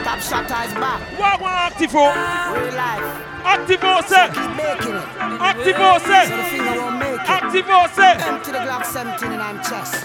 [0.04, 1.00] Top shot is back.
[1.18, 2.12] What one Activo?
[2.52, 3.00] Real life.
[3.48, 4.28] Activo say.
[4.28, 5.08] Keep making it.
[5.40, 6.28] Activo say.
[6.28, 7.20] So the finger won't make it.
[7.24, 8.12] Activo say.
[8.20, 10.04] Empty the Glock 17 in I'm chest.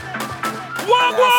[0.87, 1.33] What one?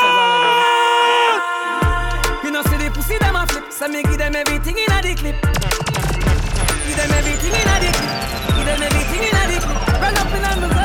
[2.44, 5.00] You know, see the pussy them a flip, so me give them everything in a
[5.00, 5.40] the clip.
[5.40, 8.12] Give them everything in a the clip.
[8.52, 9.80] Give them everything in a the clip.
[9.96, 10.83] Run up in on the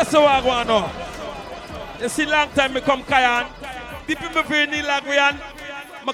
[0.00, 1.98] listen what I want now.
[2.00, 3.46] You see long time me come Kayan.
[4.06, 5.38] The people feel need like we I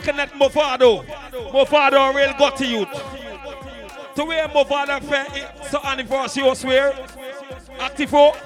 [0.02, 1.04] connect Mavado.
[1.52, 2.88] Mavado real got to youth.
[4.16, 6.92] To where Mavado fair it's so anniversary was swear.
[7.78, 8.36] Activo.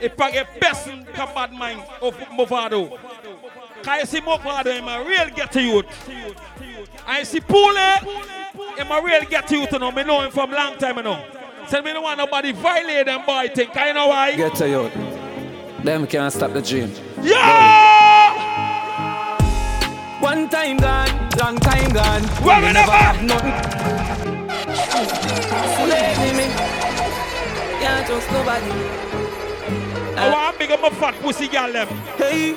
[0.00, 2.16] It probably best in the bad mind of.
[3.82, 5.86] Cause you see Mavado him a real get to youth.
[7.06, 9.90] I see Pule him a real get to youth you know.
[9.90, 11.35] Me know him from long time you know.
[11.68, 13.68] So me don't want nobody violate them boy thing.
[13.68, 14.36] Cause you know why?
[14.36, 14.90] Get to you.
[15.82, 16.92] Them can't stop the dream.
[17.22, 18.42] Yeah!
[20.20, 22.22] One time gone, long time gone.
[22.44, 24.56] Well, we never have nothing.
[27.80, 28.70] Can't trust nobody.
[30.18, 31.88] I want big up my fat pussy girl them.
[32.16, 32.56] Hey.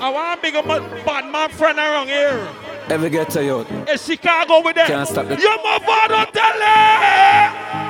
[0.00, 2.46] I want big up my bad man friend around here.
[2.88, 3.60] Ever get to you.
[3.60, 4.86] In Chicago with them.
[4.86, 7.87] Can't stop the- You're my father tell it.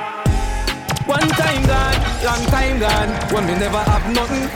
[1.09, 4.47] One time gone, long time gone, when me never have nothing.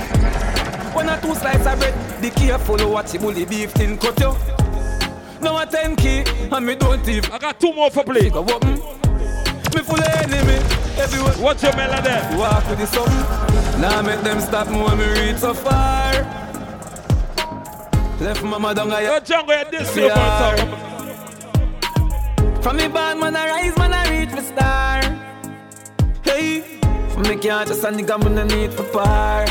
[0.93, 4.35] One or two slices of bread, be careful what the bully beef thing cut you.
[5.41, 7.31] Now a 10k, and me don't even.
[7.31, 8.29] I got two more for play.
[8.29, 8.73] Go open.
[8.73, 10.61] Me full of enemy,
[11.01, 11.33] everywhere.
[11.41, 12.37] What's your melody?
[12.37, 13.81] Walk with the something.
[13.81, 16.13] Now make them stop me when me reach so far.
[18.19, 20.13] Left mama down a jungle, you this super
[22.61, 25.22] From me bad man I rise, man I reach my star.
[26.23, 26.61] Hey,
[27.09, 29.45] from me can't just a nigga man I need for par.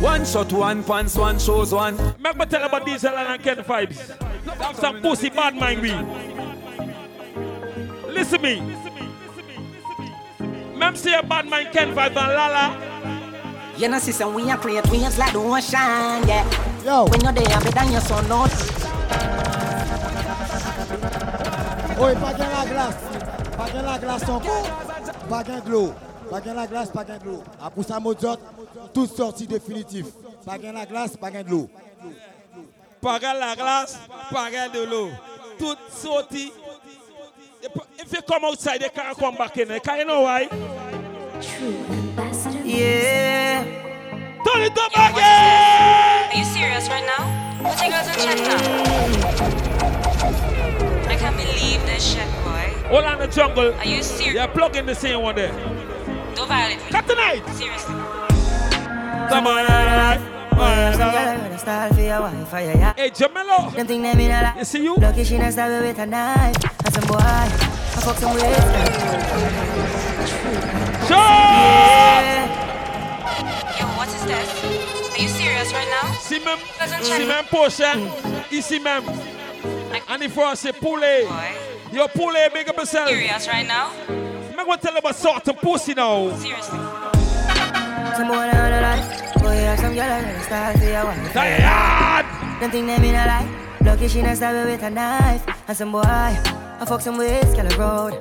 [0.00, 1.96] One shot, one pants, one shows, one.
[2.18, 4.20] Make me tell about Diesel and Ken Vybz.
[4.58, 5.92] Have some pussy bad mind we.
[8.12, 8.60] Listen me.
[10.76, 12.92] Mem say a bad mind Ken Vybz and Lala.
[13.76, 16.44] You know, sister, we are create waves like the ocean, yeah.
[16.84, 17.04] Yo.
[17.04, 18.50] When you're there, better than your son, not.
[21.98, 23.21] Oui, pas gain la glace.
[23.56, 24.62] Pas gain la glace encore.
[25.28, 25.92] Pas gain de l'eau.
[26.30, 27.42] Pas gain la glace, pas gain de l'eau.
[27.60, 28.38] Après ça, Mozart,
[28.94, 30.06] toute sortie définitive.
[30.44, 31.68] Pas gain la glace, pas gain de l'eau.
[33.02, 33.98] Paga la glace,
[34.30, 35.10] paga de l'eau.
[35.58, 36.52] Tout sorti.
[37.98, 39.80] If you come outside, they can't come back in.
[39.80, 40.48] Can you know why?
[42.64, 43.64] Yeah.
[44.44, 46.30] Turn it up again!
[46.30, 47.26] Are you serious right now?
[47.64, 48.58] What you guys on chat now?
[51.08, 52.71] I can't believe this shit, boy.
[52.92, 53.72] Hold on the jungle.
[53.72, 54.34] Are you serious?
[54.34, 55.50] You're plugging the same one there.
[56.34, 56.90] Don't violate me.
[56.90, 57.42] Cut tonight.
[57.54, 57.94] Seriously.
[59.32, 59.64] Come on,
[62.94, 63.74] Hey, Jamelo.
[63.74, 64.58] Them think they mean a lot.
[64.58, 64.96] You see you?
[64.96, 66.54] Lucky she not stab with a knife.
[66.84, 67.48] And some boy, I
[68.04, 68.42] fuck some with.
[71.08, 72.44] Yeah.
[73.80, 74.64] Yo, what is this?
[75.14, 76.12] Are you serious right now?
[76.78, 77.26] Doesn't si check.
[77.26, 78.10] même prochain,
[78.50, 79.04] ici même.
[80.08, 81.26] And if I say poulet,
[81.92, 83.08] yo poulet, big up yourself.
[83.08, 83.90] Serious right now?
[84.08, 86.34] I'm gonna tell you about sort of pussy now.
[86.36, 86.78] Seriously.
[88.16, 89.34] Some boy on the life.
[89.42, 91.32] Boy, have some girl I gonna start for your wife.
[91.32, 92.60] Tired.
[92.60, 93.48] Them think they mean a lie.
[93.84, 95.44] Lucky she not stab with a knife.
[95.68, 98.20] And some boy, I fuck some with Skelly Road.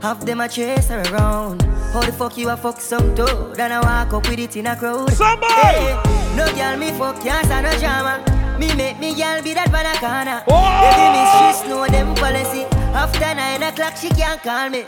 [0.00, 1.62] Half them a chase her around.
[1.92, 3.58] How the fuck you a fuck some dude?
[3.58, 5.12] And I walk up with it in a crowd.
[5.12, 5.94] Somebody!
[6.36, 8.22] no girl me fuck can't stand no drama.
[8.58, 10.44] Me make me girl be that banana corner.
[10.48, 10.80] Oh!
[10.84, 12.73] Baby me she know them policy.
[12.94, 14.84] After nine o'clock she can't call me.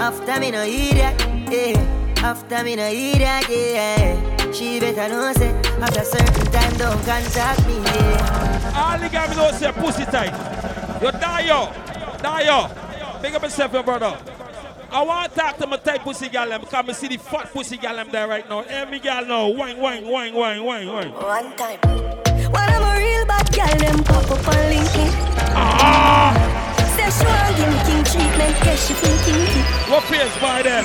[0.00, 2.24] After me no hear that, yeah.
[2.24, 4.52] After me no hear that, yeah.
[4.52, 5.50] She better know say
[5.80, 8.72] after certain time don't contact me, yeah.
[8.74, 10.32] All the guys know say pussy tight.
[11.02, 11.72] Yo, Dio,
[12.22, 14.16] Dio, big up yourself, your brother.
[14.90, 17.52] I want to talk to my tight pussy gal them because I see the fat
[17.52, 18.60] pussy gal them there right now.
[18.60, 21.12] Every gal now, wine, wine, wine, wine, wine, wine.
[21.12, 21.78] One time.
[21.82, 25.12] When I'm a real bad girl, them pop up on LinkedIn.
[25.54, 26.41] Ah!
[27.02, 29.62] Say she want give me king treatment, guess she feel kinky.
[29.90, 30.84] What face by them?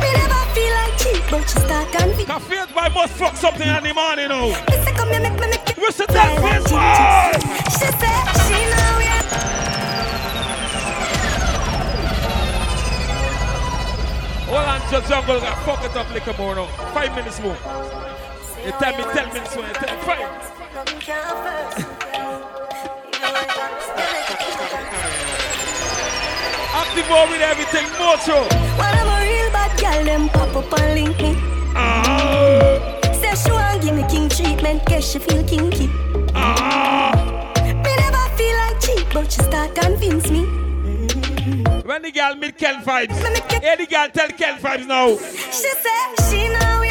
[0.00, 3.68] Me never feel like cheap, but she start and Cause face by must fuck something
[3.68, 4.46] in the morning now.
[4.48, 4.54] Me
[4.84, 5.82] say come here, make me make you.
[5.82, 6.80] What's the that face boy?
[7.76, 8.16] She say
[8.48, 9.04] she know we.
[14.48, 16.66] Hold on, just jungle got fuck it up like a more now.
[16.94, 17.58] Five minutes more.
[18.64, 19.66] You tell me ten minutes more.
[19.66, 22.03] You tell me five.
[26.96, 28.16] With everything, more.
[28.16, 31.34] When I'm a real bad girl, them pop up on LinkedIn.
[31.74, 32.78] Ah.
[33.20, 35.88] Say she want give me king treatment, guess she feel kinky.
[35.88, 35.92] Me
[37.96, 40.44] never feel like cheap, but she start convince me.
[41.82, 43.10] When the girl meet Ken Vybz,
[43.60, 45.16] hey, the girl tell Ken Vybz now.
[45.50, 46.83] She say she know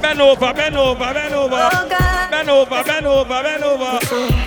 [0.00, 1.54] Bend over, bend over, bend over.
[1.54, 2.30] Oh God.
[2.30, 3.98] Bend over, bend over, bend over.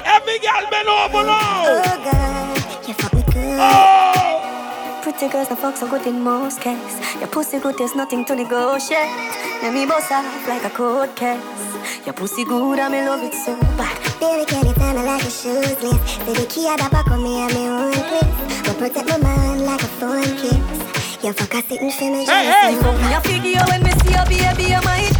[0.06, 1.64] Every girl bend over now.
[1.66, 3.60] Oh God, you fuck me good.
[3.60, 5.00] Oh.
[5.04, 7.16] Pretty girls the fuck so good in most cases.
[7.16, 9.10] Your pussy good, there's nothing to negotiate.
[9.62, 11.42] Let me boss off like a cold case.
[12.06, 13.98] Your pussy good, and me love it so bad.
[14.20, 16.26] Baby, can you tell me like a shoes list?
[16.26, 18.73] Baby, key at the back of me and me own place.
[18.84, 21.24] But protect my mind like a phone kiss.
[21.24, 24.12] You fuck a sitting for me, Hey, hey, fuck me a figure when me see
[24.12, 25.16] your baby, I might.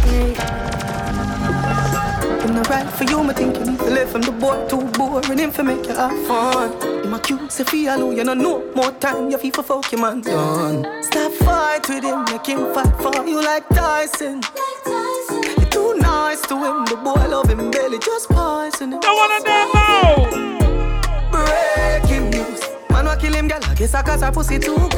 [2.44, 5.50] I'm not right for you, me thinking to live from the boy too boring him
[5.50, 6.72] for make you have fun.
[7.04, 10.02] In my cute, say feel you know no more time, you feel for fuck your
[10.02, 10.84] man done.
[11.02, 14.42] Stop fight with him, make him fight for you like Tyson.
[15.56, 19.00] You're too nice to him, the boy love him belly, just poison him.
[19.00, 20.53] Don't wanna know.
[23.74, 24.90] Wa kill him, girl, I guess I cause her pussy too good.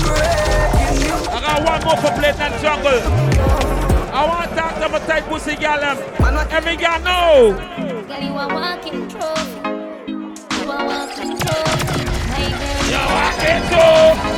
[0.00, 1.28] Breaking news.
[1.28, 3.00] I got one more for Blade and Jungle.
[4.12, 5.80] I want to talk to my tight pussy gal.
[5.80, 5.98] them.
[6.50, 7.52] Every girl know.
[8.06, 9.60] Girl, you a walking trophy.
[10.06, 12.04] You a walking trophy.
[12.30, 14.32] My girl, You walking trophy.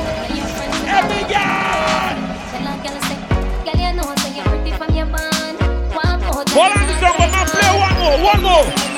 [0.89, 2.15] Every girl.
[2.51, 3.19] Tell a girl say,
[3.65, 5.59] girl, you know say you're pretty from your band.
[5.95, 6.49] Walk out.
[6.51, 8.96] Hold on, Jungle, man, play one more, one more.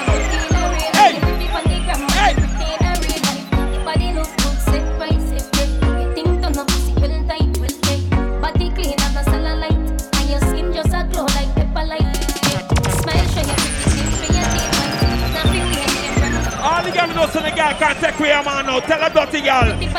[17.18, 18.80] Know so the girl can't take man now.
[18.80, 19.64] Tell a dirty girl.
[19.64, 19.90] Real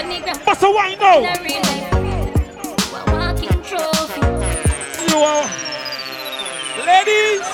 [3.20, 3.42] life,
[5.10, 5.50] you are.
[6.88, 7.46] Ladies.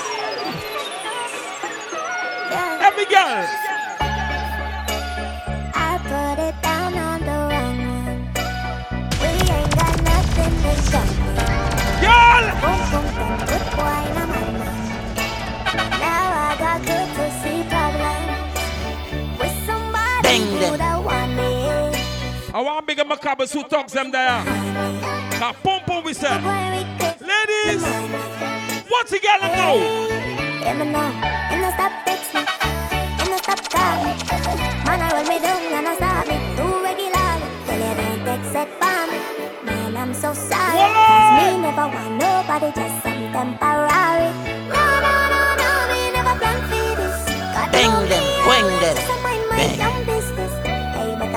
[2.87, 3.45] Every girl.
[12.05, 12.45] Girl!
[12.61, 14.03] Boom, boom, boom, good boy.
[16.01, 17.04] Now I got good
[20.59, 20.77] them.
[20.77, 21.99] don't want me.
[22.53, 24.43] I want big macabre who talks them there.
[25.39, 26.39] Ka pum pum we say.
[27.19, 27.83] Ladies.
[28.89, 29.75] What's the girl now?
[30.63, 32.41] Let me know, stop text me,
[33.37, 34.11] stop start me.
[34.85, 36.37] Man, I roll me down and I start me.
[36.57, 37.47] Too regularly.
[37.65, 39.65] Tell you don't take set for.
[39.65, 40.79] Man, I'm so sorry.
[40.79, 44.29] Cause me never want nobody, just some temporary.
[44.71, 47.17] No, no, no, no, me never plan for this.
[47.53, 48.95] God Bang know them, me, them.
[48.95, 50.04] just mind my Bang.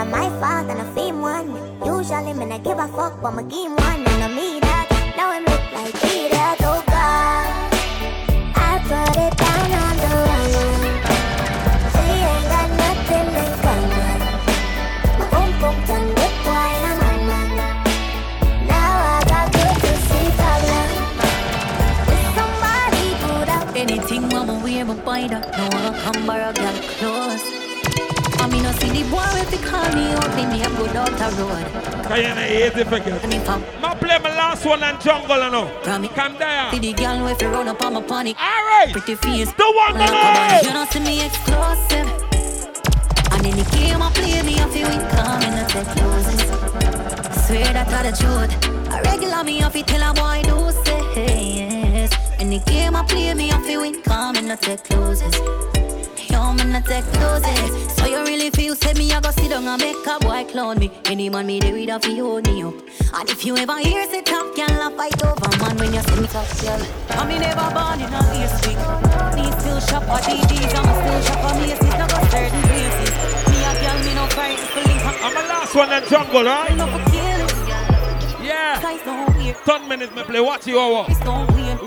[0.09, 1.49] Own I'm my fault and I fame one.
[1.85, 4.89] Usually, me not give a fuck, but my game one and I me that.
[5.17, 7.73] Now I'm look like idiot, oh God.
[8.55, 10.53] I put it down on the one.
[11.93, 14.19] She ain't got nothing in common.
[15.19, 17.77] My boom boom done with wine and man man.
[18.67, 20.89] Now I got good to see problem.
[22.09, 25.45] With somebody put up Anything mama wear, my buy that.
[25.57, 27.58] No one come borrow girl clothes.
[32.09, 33.23] Kayana easy forget.
[33.83, 35.71] My play my last one and jungle you know.
[35.85, 36.73] Come down.
[36.73, 38.35] See the girl with you run up on my pony.
[38.35, 38.93] Alright.
[38.93, 39.53] Pretty face.
[39.53, 42.09] The one that You don't see me explosive.
[43.33, 47.47] And in the game I play me off you with coming at the closest.
[47.47, 48.53] Swear that I the truth.
[48.91, 52.41] I regular me off you till a boy do say yes.
[52.41, 55.78] In the game I play me off you with coming at the closest.
[56.39, 57.97] Yo, man, I take losses.
[57.97, 60.79] So you really feel say me, I go sit down and make a boy clown
[60.79, 60.89] me.
[61.07, 62.75] Any man me, they read off you hold me up.
[63.13, 66.21] And if you ever hear say top girl, I fight over man when you see
[66.21, 66.81] me top girl.
[67.11, 68.79] I me never born in a ear speak.
[69.35, 73.11] Me still shop at DDs, I'm still shop at Macy's, not go certain places.
[73.51, 75.03] Me a girl, me no for link.
[75.19, 76.71] I'm a last one and jungle, right?
[76.71, 78.45] For.
[78.45, 78.81] Yeah.
[78.81, 79.57] Size don't weird.
[79.65, 80.41] Ten minutes me play.
[80.41, 81.13] Watch you over.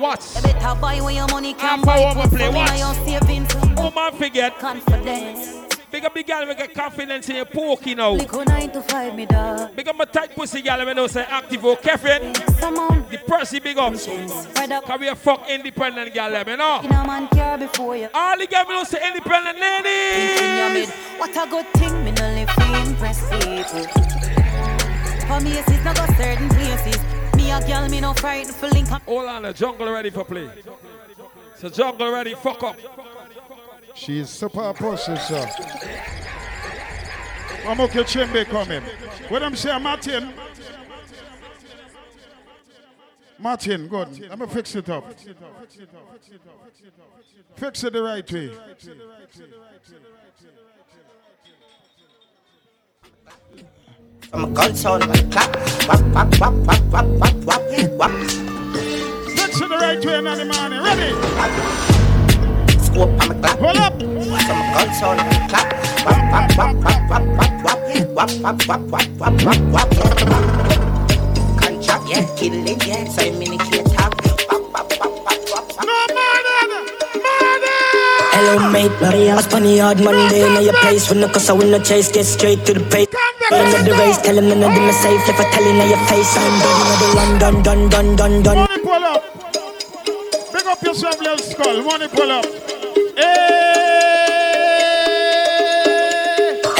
[0.01, 0.35] Watch.
[0.35, 2.15] You better buy where your money can buy.
[2.15, 2.47] me play.
[2.47, 2.71] For me, Watch.
[2.71, 3.49] I your savings.
[3.77, 4.57] Oh man, forget.
[4.57, 5.61] Confidence.
[5.91, 8.13] Big up big girl, we get confidence in your pokey now.
[8.13, 9.75] Lick nine to five, me dog.
[9.75, 12.31] Big up my tight pussy girl, when they say active oh, or Kevin.
[12.31, 13.93] The Percy big up.
[14.85, 16.79] Can we a fuck independent girl, let me know.
[16.79, 18.07] In a man care before you.
[18.13, 20.89] All the girls know say independent ladies.
[21.17, 22.49] What a good thing, me no live
[22.87, 23.83] impress people.
[25.27, 27.10] For me, it's not go certain places.
[27.51, 29.01] Me a girl, me no frightened for link up.
[29.01, 30.49] Hold on, the jungle ready for play.
[31.57, 32.77] So jungle ready, fuck up.
[33.93, 35.51] She is super pussy, sir.
[37.67, 38.81] I'm okay, Chimbe coming.
[39.27, 40.33] What I'm saying, Martin?
[43.37, 44.29] Martin, good.
[44.29, 45.13] Let me fix it up.
[47.57, 48.51] Fix it the right way.
[54.33, 55.53] I'm a gun sound, a clap.
[55.89, 57.61] Wap, wap, wap, wap, wap, wap, wap,
[57.99, 58.11] wap.
[59.35, 60.81] Fix it the right way the morning.
[60.87, 61.11] Ready?
[62.79, 63.59] Scope, I'm a clap.
[63.59, 63.93] Hold up.
[63.93, 65.67] I'm a gun sound, clap.
[66.05, 67.79] Wap, wap, wap, wap, wap, wap, wap.
[68.11, 69.89] Wap, wap, wap, wap, wap, wap.
[71.59, 73.03] Contract, yeah, kill it, yeah.
[73.09, 74.10] So I'm in the
[78.33, 81.53] Hello mate, Maria, I was funny hard Monday Now your place when the cause I
[81.53, 83.07] win the chase Get straight to the pace
[83.51, 85.77] End of the race, tell him none of them are safe If I tell him
[85.77, 89.23] your face I'm done, know the London, done, done, done, done Money pull up.
[90.53, 91.83] Big up yourself, little skull.
[91.83, 92.45] Money pull up.
[93.17, 93.70] Hey!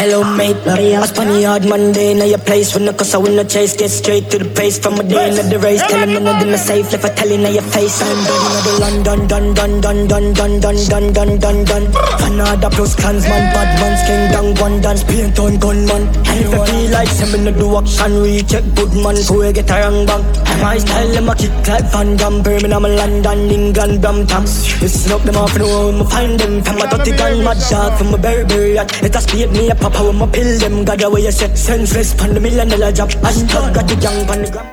[0.02, 3.36] Hello mate, Maria, I funny hard Monday Now your place when the cause I win
[3.36, 6.14] the chase Get straight to the pace From a day end the race Tell him
[6.14, 8.50] none of them are safe If I tell him now your face I'm done, you
[8.50, 11.86] know the London, done, done, done, done, done, done, done, done, done, done
[12.18, 16.90] Canada plus clansman Bad man's king down one dance Paint on gunman And if feel
[16.90, 20.26] like send me no do action Recheck good man we get a wrong bang
[20.66, 24.50] My style them a kick like Van Damme Birmingham, London, England, Brampton
[24.82, 28.16] Listen up them off and home Find them from a dirty gun Mad shark from
[28.16, 30.86] a Burberry yacht Let us speed me a when my pill them?
[30.86, 33.10] God away you say Senseless pan the million dollar job.
[33.10, 34.68] Hashtag got the gang pan the gram.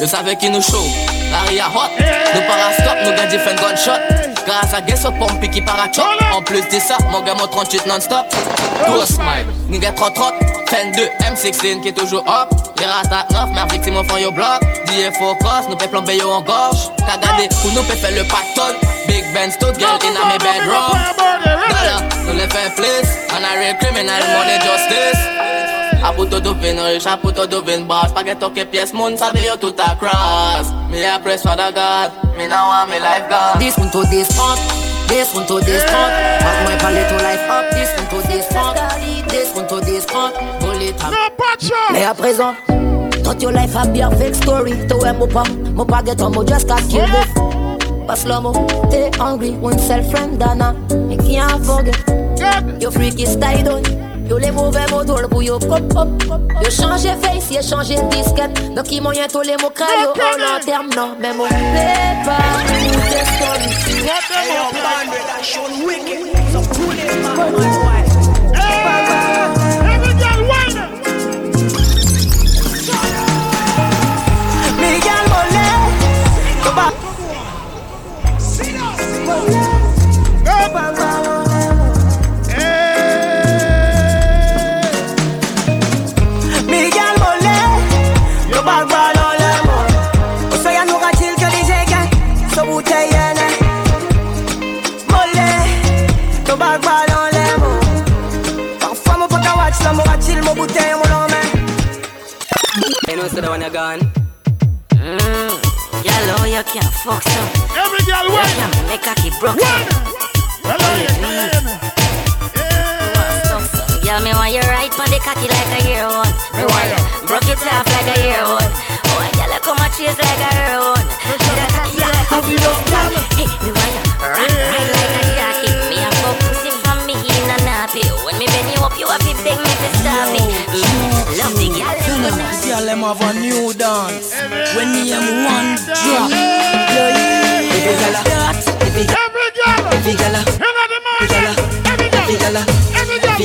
[0.00, 0.86] Yo savais qui nous chaud,
[1.30, 1.90] l'arrière hot.
[2.34, 6.02] Nous parastop, nous gagne different gunshot Grâce à Guess au pompe qui parachute
[6.34, 8.26] En plus de ça, mon gars mon 38 non-stop.
[8.86, 10.34] Ghost smile, nigga 30 30
[10.68, 14.30] Fan 2, M16 qui est toujours up Rasta 9, mer vek ti moun fan yo
[14.34, 18.10] blok Diye fokos, nou pe plombe yo an gorj Ka gade pou nou pe fe
[18.16, 18.74] le paton
[19.06, 20.94] Big Ben stout, girl in a me bedroom.
[21.70, 21.96] Dala,
[22.26, 25.22] nou le fe plis An a real criminal, money justice.
[26.02, 29.18] A pou to dovin rich, a pou to dovin boss Pa gen toke piyes moun,
[29.18, 32.98] sa de yo tout across Me a press for the God Me now want me
[32.98, 34.58] life gone This one to this punk,
[35.12, 37.70] This one to this punk, mas mwen pale to life up.
[37.70, 38.76] This one to this punk,
[39.28, 40.61] this one to this punk.
[40.92, 42.54] It à présent,
[43.24, 44.72] toute your life a bien fake story.
[44.88, 45.44] To where mo pa,
[45.74, 48.06] mo pa get on, mo just got killed with.
[48.06, 48.52] Pas slow mo,
[48.88, 50.74] stay hungry, one self friend Dana.
[51.08, 51.96] You can't forget.
[52.80, 53.82] Your freaky style.
[54.28, 56.08] Tous les mauvais mots drôles pour yo pop pop
[56.62, 58.74] Yo changé face, yo changé disquette.
[58.74, 62.36] Donc il moyen tous les mots crayo Oh non, non, mais mon pas man,
[64.06, 64.22] that
[65.84, 66.20] wicked.
[66.52, 66.60] So
[66.92, 68.01] it, man,
[79.32, 79.71] Yeah.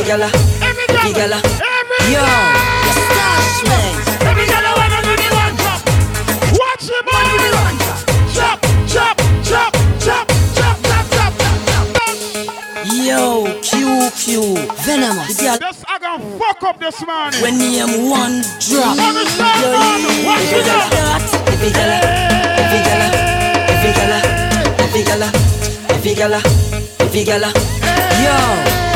[0.07, 0.31] gala,
[0.63, 2.23] every gala, every yo.
[4.23, 5.73] Every gala the.
[6.55, 7.75] Watch the drop.
[12.87, 14.55] Yo, QQ,
[14.85, 15.37] venomous.
[15.37, 17.41] This I gonna fuck up this morning.
[17.41, 18.95] When me am one drop.
[18.97, 19.25] Every
[20.63, 21.19] gala, gala.
[21.51, 21.99] Every gala,
[22.63, 23.07] every gala,
[23.75, 24.19] every gala,
[24.79, 25.29] every gala,
[25.89, 26.41] every gala,
[27.01, 27.51] every gala,
[28.23, 28.86] yo.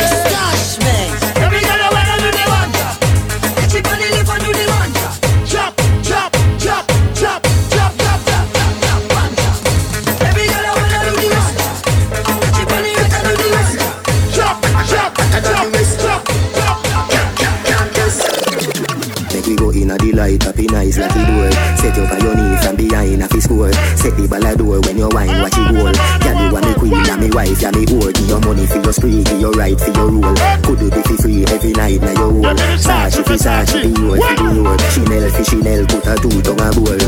[23.02, 23.74] Knee from behind a fi score.
[23.98, 25.94] Set the ball a door when you wine, watch it roll.
[26.22, 28.14] Girl, you want me queen, and me wife, and me whore.
[28.14, 30.36] Give your money for your spree, give your right for your roll.
[30.64, 32.56] Could do be fi free every night, now your hole.
[32.78, 34.82] Sachi fi Sachi, the road fi the road.
[34.94, 37.00] Chanel fi Chanel, put a two tongue a bowl.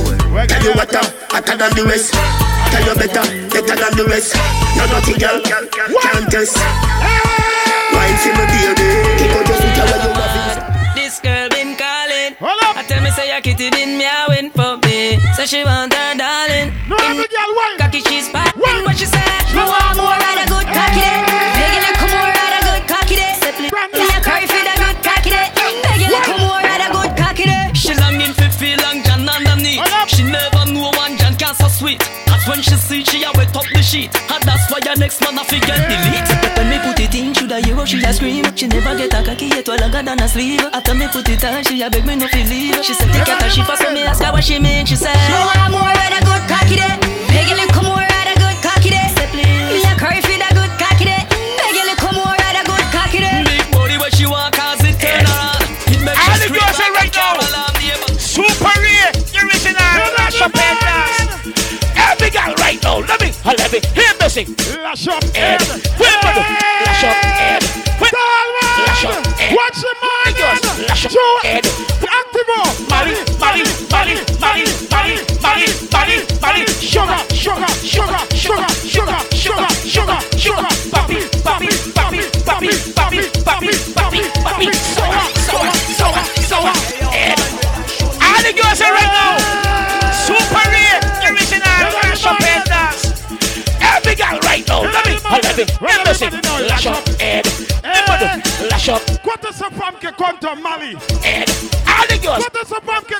[0.48, 2.14] Tell you what, uh, hotter than the rest.
[2.14, 4.36] Tell you better, better than the rest.
[4.76, 6.58] You're naughty girl, can't test.
[7.94, 8.88] Wine for me, baby.
[9.22, 10.96] Keep on just with your way you love.
[10.96, 12.34] This girl been calling.
[12.42, 14.78] I tell me say your kitty been meowing for
[15.44, 15.48] me.
[15.48, 16.74] Say she want her darling.
[16.88, 17.78] No, every girl wine.
[17.78, 18.56] Cocky she's back.
[18.56, 19.20] What she say?
[19.54, 21.20] Me want more of a good cocky day.
[21.28, 23.36] Beg you come more of a good cocky day.
[23.42, 25.52] Say please, me a curry for the good cocky day.
[25.84, 27.72] Beg you come more of a good cocky day.
[27.74, 29.84] She longing for feel long John underneath.
[30.08, 32.00] She never knew one John can so sweet.
[32.28, 34.16] That's when she see she a wet up the sheet.
[34.32, 36.30] And that's why your next man a fi get delete.
[36.58, 36.93] When me put
[37.84, 38.56] it in, shoulda hear how she a scream.
[38.56, 40.62] She never get a cocky yet, well longer than a sleeve.
[40.74, 42.84] After me put it on, she a beg me no feel leave.
[42.84, 44.86] She said take out her she for me ask her what she mean.
[44.86, 46.96] She said, Me want more of a good cocky day.
[47.28, 49.08] Beg you come more of a good cocky day.
[49.16, 49.84] Say please.
[49.84, 51.24] Me a curry for the good cocky day.
[51.30, 53.44] Beg you come more of a good cocky day.
[53.44, 55.64] Big body where she want cause it turn around.
[55.92, 57.36] It make All the scream girls say like right now.
[57.36, 58.12] a alarm neighbor.
[58.20, 59.12] Super rare,
[59.44, 61.52] original, lash up head dance.
[61.96, 64.50] Every girl right now, let me, let me hear me sing.
[64.82, 65.60] Lash up head,
[66.00, 67.43] lash up
[71.14, 71.66] your head.
[72.02, 72.74] Active up.
[72.90, 80.68] Mali, Mali, Mali, Mali, Mali, Mali, Mali, Sugar, sugar, sugar, sugar, sugar, sugar, sugar, sugar.
[80.90, 84.68] Papi, papi, papi, papi, papi, papi, papi, papi.
[84.74, 86.74] Soa, soa, soa, soa.
[87.14, 87.40] Head.
[88.22, 89.38] All the girls are right now.
[90.26, 91.00] Super rare,
[91.30, 92.64] original, shopping
[93.82, 94.82] Every girl right now.
[94.82, 96.30] Let me, let me, let me see.
[96.68, 97.46] Lash up, head.
[98.70, 99.33] Lash up
[99.64, 100.98] esa femme que compte Mali.
[101.86, 103.16] Allez, esa femme que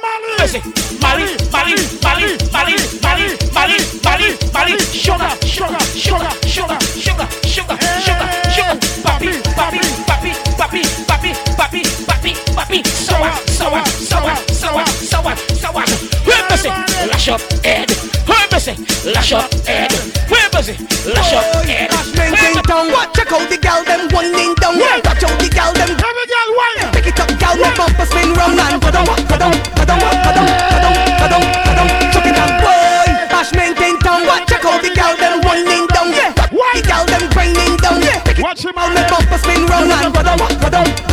[0.00, 0.62] Mali.
[1.00, 4.78] Mali, Mali, Mali, Mali, Mali, Mali, Mali, Mali.
[4.92, 8.78] Sugar, sugar, sugar, sugar, sugar, sugar, sugar, sugar.
[9.02, 12.86] Papi, papi, papi, papi, papi, papi, papi, papi.
[12.86, 15.88] So what, so what, so what, so what, so what, so what.
[16.24, 16.72] Where was it?
[17.10, 17.90] Lash up, Ed.
[18.26, 18.78] Where was it?
[19.06, 19.92] Lash up, Ed.
[20.28, 20.80] Where was it?
[21.06, 21.90] Lash up, Ed.
[22.70, 24.89] Watch out, the gal them winding down.
[38.60, 39.90] Watch him out, my bumper spin round.
[39.90, 41.09] And go down, go down,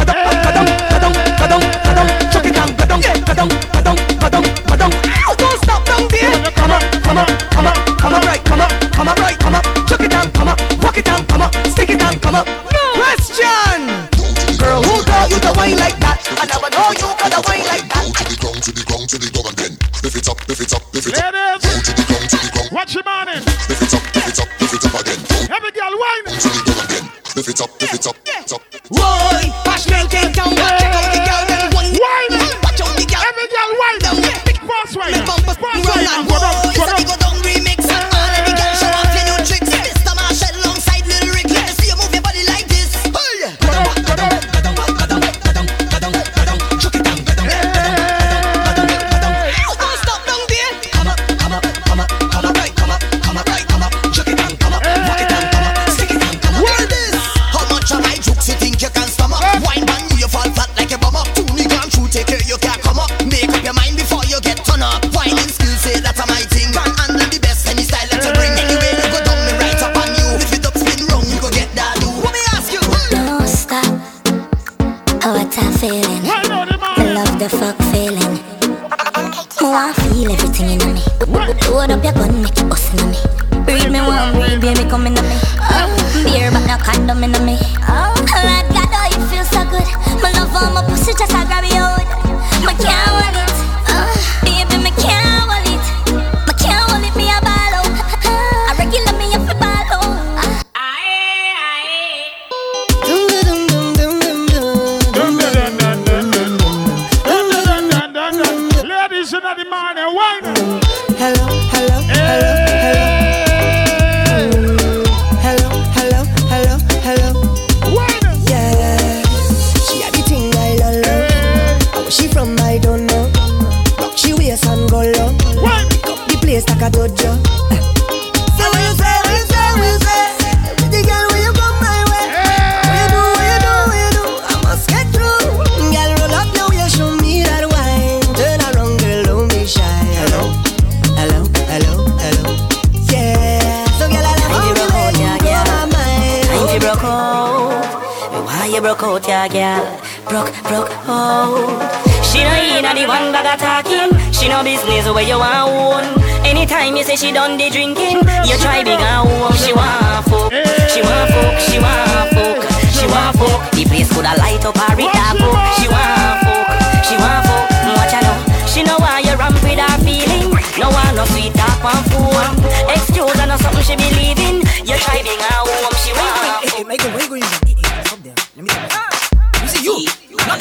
[150.30, 151.72] Broke, broke oh.
[151.72, 152.08] out.
[152.28, 154.12] She no inna the one bag of talking.
[154.36, 156.06] She no business where you want own.
[156.44, 159.56] Anytime you say she done the drinking, you try big and home.
[159.56, 160.52] She want fuck,
[160.92, 162.60] she want fuck, she want fuck,
[162.92, 163.72] she want fuck.
[163.72, 165.56] The place coulda light up or it dark up.
[165.80, 166.68] She want fuck,
[167.08, 167.66] she want fuck.
[167.96, 168.68] Watch her now.
[168.68, 170.52] She know why you ramp with her feeling.
[170.76, 172.54] No one no sweet talk on phone.
[172.92, 174.60] Excuse her no something she believe in.
[174.84, 175.96] You try big and home.
[176.04, 176.88] She want fuck.
[176.88, 177.77] Michael, where you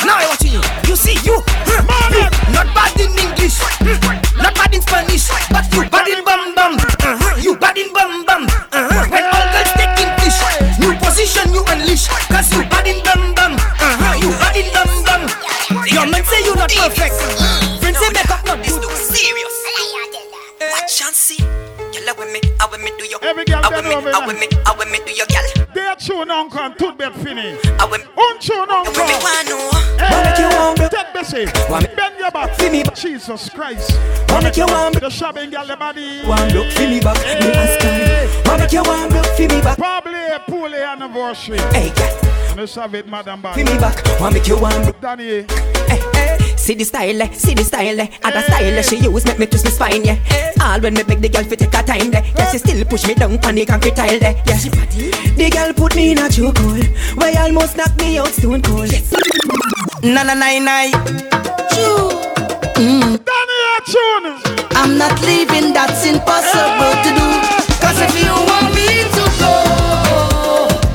[0.05, 0.62] now I watching you.
[0.89, 1.40] You see you.
[1.66, 3.59] You not bad in English.
[4.36, 5.28] Not bad in Spanish.
[5.51, 6.74] But you bad in bam bam.
[6.77, 7.36] Uh-huh.
[7.40, 8.44] You bad in bam bam.
[8.44, 9.06] Uh-huh.
[9.10, 10.39] When all girls taking fish.
[10.81, 12.09] New position you unleash.
[12.28, 13.55] Cause you bad in bam bam.
[13.56, 14.14] Uh-huh.
[14.20, 15.23] You bad in bam bam.
[15.86, 17.14] Your man say you not perfect.
[17.81, 18.82] Friends say make up not good.
[18.97, 19.55] Serious.
[20.60, 21.39] Watch and see.
[21.93, 23.18] Girl, when me, I when me do your.
[23.24, 24.27] Every girl I bend when me, over I now.
[24.27, 25.66] when me, I when me do your girl.
[25.74, 27.59] They tune uncle and tooth bed finish.
[27.81, 28.93] I when Un tune uncle.
[28.94, 29.76] when
[31.32, 31.47] me want know.
[31.47, 31.70] Hey, take Bessie.
[31.70, 32.55] Want Bend your back.
[32.55, 32.82] Feel me.
[32.94, 33.98] Jesus Christ.
[34.28, 36.23] Want make you want The shopping girl, the body.
[36.23, 37.16] One look for me back.
[37.40, 38.48] Me ask her.
[38.48, 39.78] Want make you want look for me back.
[39.78, 41.59] Probably a pool anniversary.
[41.73, 42.57] Hey, girl.
[42.57, 43.65] Let's have it, Madam For Body.
[43.65, 44.20] me back.
[44.20, 45.01] Want make you want.
[45.01, 45.43] Danny.
[45.89, 46.45] Hey, hey.
[46.66, 48.09] See the style, eh, see the style, eh.
[48.24, 50.18] Other style eh, she use make me twist my spine, yeah.
[50.60, 52.24] All when me make the girl fit take her time, there.
[52.36, 54.34] Yeah, she still push me down on the concrete tile, there.
[54.51, 54.59] Yeah,
[55.38, 56.82] the girl put me in a chokehold,
[57.16, 58.90] where almost knock me out stone cold.
[60.02, 60.90] Na na na na.
[62.82, 63.14] Mm.
[63.14, 64.26] Danny, a tune.
[64.74, 67.26] I'm not leaving, that's impossible to do.
[67.78, 69.55] Cause if you want me to go,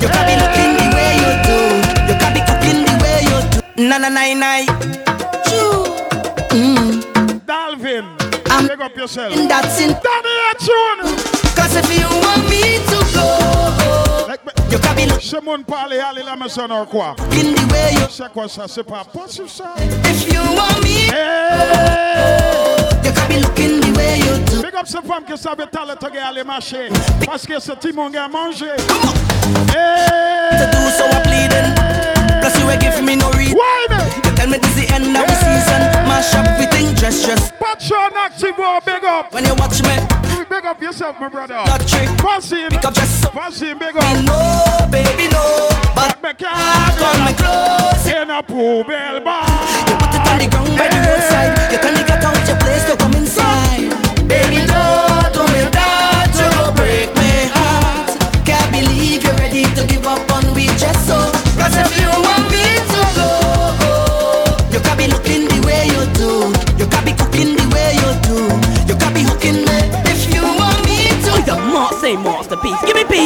[0.04, 1.58] you can be looking the way you do.
[2.12, 3.88] You can be cooking the way you do.
[3.88, 4.81] Na na na na.
[9.02, 9.34] Yourself.
[9.36, 9.90] in that's in
[10.60, 11.16] tune.
[11.56, 14.52] Cause if you want me to go, Like me.
[14.70, 15.22] you can be looking
[16.24, 17.16] la maison quoi?
[17.54, 18.66] the way you C'est quoi ça?
[18.68, 19.74] C'est pas possible ça?
[20.06, 22.78] If you want me, Hey!
[23.04, 24.62] you can be looking the way you do.
[24.62, 26.90] Big up ces femmes qui savent talent to get aller marcher.
[27.26, 28.68] Parce que ce petit monde a mangé.
[28.78, 31.74] To do so I'm pleading.
[32.42, 33.58] Plus you ain't give me no reason.
[33.58, 34.31] Wine!
[34.42, 35.82] Tell me this the end of the season.
[36.10, 37.52] Mash up everything, dress, dress.
[37.62, 39.32] Patron active, big up.
[39.32, 39.94] When you watch me,
[40.50, 41.62] Big up yourself, my brother.
[41.86, 42.10] trick.
[42.18, 42.72] Vasim.
[42.72, 43.22] Pick up dress.
[43.38, 44.26] Vasim, big Me up.
[44.26, 45.70] know, baby, no.
[45.94, 46.58] But Me call
[47.22, 48.08] me can't close.
[48.10, 49.46] in a pool bell bar.
[49.86, 51.54] You put it on the ground by the roadside.
[51.72, 53.94] You can't get out your place to come inside.
[54.26, 56.34] Baby, don't do me that.
[56.34, 56.50] You
[56.82, 58.10] break my heart.
[58.44, 60.31] Can't believe you're ready to give up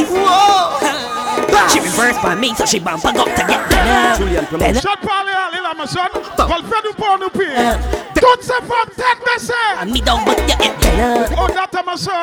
[0.10, 1.70] Whoa.
[1.72, 4.58] She reverse on me, so she bump got to get better.
[4.58, 4.82] better.
[4.82, 6.10] Shot parler à l'Amazon.
[6.38, 7.80] Va le faire nous pour nous pire.
[8.16, 9.86] Toutes ces femmes tête baissée.
[9.86, 11.36] Me don't but you get better.
[11.38, 12.14] Oh, that Amazon.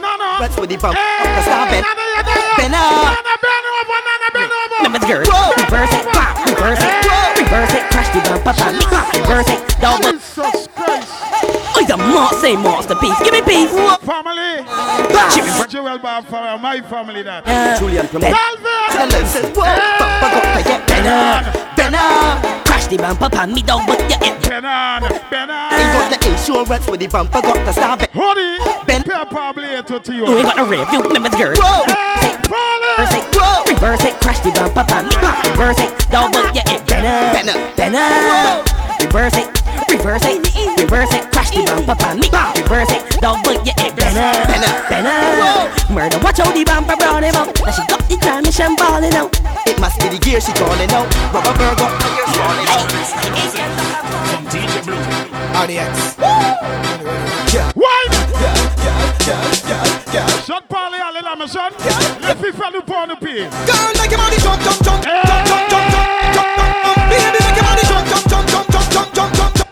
[0.00, 0.38] Nana.
[0.40, 0.94] That's what the bump.
[0.96, 1.82] Hey, Stop it.
[1.82, 2.56] Nana, you there?
[2.56, 2.70] Better.
[2.70, 4.76] Nana, bend over, oh, Nana, bend over.
[4.76, 5.24] Oh, Remember the girl.
[5.26, 6.94] Oh, reverse it, pop, reverse it,
[7.40, 10.12] reverse it, crash the bump, pop, me pop, reverse it, double.
[10.12, 11.45] Jesus Christ.
[11.76, 13.20] Oh, the mar say masterpiece.
[13.20, 13.68] Give me peace.
[14.00, 14.64] Family.
[15.36, 15.52] Jimmy.
[15.68, 17.44] Jewel Bar for my family that.
[17.78, 19.12] Julian from Calvin.
[20.88, 22.64] Better, better.
[22.64, 25.02] Crash the bump, pop, me don't but you get Benan.
[25.28, 25.72] Benan.
[25.76, 28.10] Ain't got the insurance with the bumper, got to stop it.
[28.14, 28.56] Honey.
[28.86, 29.02] Ben.
[29.04, 30.26] Pepper Blato to you.
[30.26, 31.52] You ain't got no review, remember the girl.
[31.52, 33.24] Reverse it,
[33.70, 38.64] reverse it, crash the bumper, pop, me pop, reverse it, double, yeah, it better, better.
[39.04, 39.65] Reverse it,
[39.96, 40.44] reverse it,
[40.78, 45.92] reverse it, crash the bumper, pop, me pop, reverse it, double, yeah, it better, better.
[45.92, 47.48] Murder, watch out the bumper, brown him out.
[47.64, 49.32] Now she got the transmission balling out.
[49.66, 51.08] It must be the gear she calling out.
[51.32, 52.84] Rubber burger, you're falling out.
[55.56, 56.18] RDX.
[57.74, 58.12] Wine.
[60.46, 61.72] Shot parler à l'Amazon.
[62.20, 63.48] Les filles font nous pour nous pire.
[63.66, 66.06] Girl, make your body jump, jump, jump, jump, jump, jump, jump, jump.
[66.34, 68.15] jump, Baby, make your body jump, jump, jump, jump, jump, jump,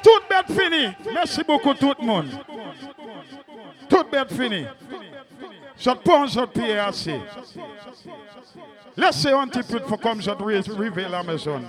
[0.05, 0.25] jump.
[0.29, 0.95] Bête fini.
[1.13, 2.29] Merci beaucoup tout le monde.
[3.89, 4.67] Toute bête fini.
[5.79, 7.21] Shot pon, shot pied assez.
[8.97, 11.63] Laissez un petit peu pour comme je révèle l'Amazon.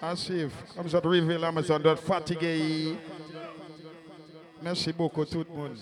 [0.00, 0.48] Assez.
[0.76, 2.96] Comme je révèle l'Amazon, doit fatiguer.
[4.62, 5.78] Merci beaucoup tout le monde.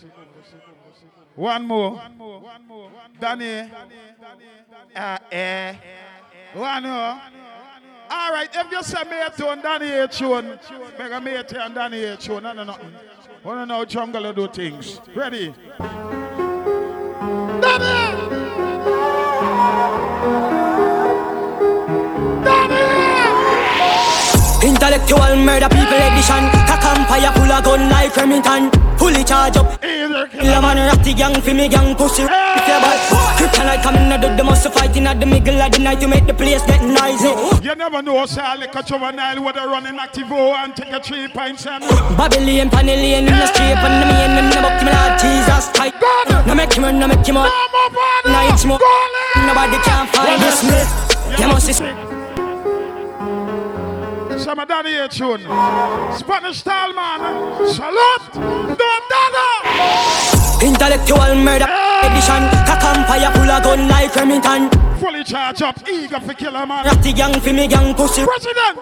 [1.36, 2.00] One more.
[3.20, 3.62] Danny.
[4.94, 5.72] Uh, eh.
[6.54, 7.16] One more.
[8.14, 10.58] All right, if you say me a tune, Danny a tune.
[10.98, 12.42] Make a mate and Danny a tune.
[12.42, 12.92] No, no, nothing.
[13.42, 15.00] Wanna know jungle to do things.
[15.14, 15.54] Ready?
[24.82, 28.66] Intellectual murder people edition Cock and fire full of gun like Remington.
[28.98, 29.80] Fully charge up.
[29.80, 32.26] Kill a man ratty gang fi me gang pussy.
[32.26, 32.98] If you bad
[33.38, 36.00] Kryptonite coming out of the muscle fighting at the middle of the night.
[36.00, 37.30] To make the place get noisy.
[37.62, 40.90] You never know, say I like a juvenile with a running active O and take
[40.90, 41.84] a three pints and
[42.18, 45.94] Babylon, Panellian in the street And the main and the buck me Lord Jesus Christ.
[46.44, 47.54] No make him run, no make him out
[48.26, 48.82] Night smoke.
[49.46, 52.11] Nobody can find this me You must see
[54.42, 55.40] Some of Danny a tune.
[56.18, 57.20] Spanish style man.
[57.68, 58.34] Salute.
[58.34, 59.46] Don Dada.
[60.66, 62.06] Intellectual murder eh.
[62.10, 66.54] edition Cock and fire full of gun like Remington Fully charged up, eager for kill
[66.54, 66.84] a man.
[66.86, 68.22] Ratty gang fi me gang pussy.
[68.22, 68.78] President!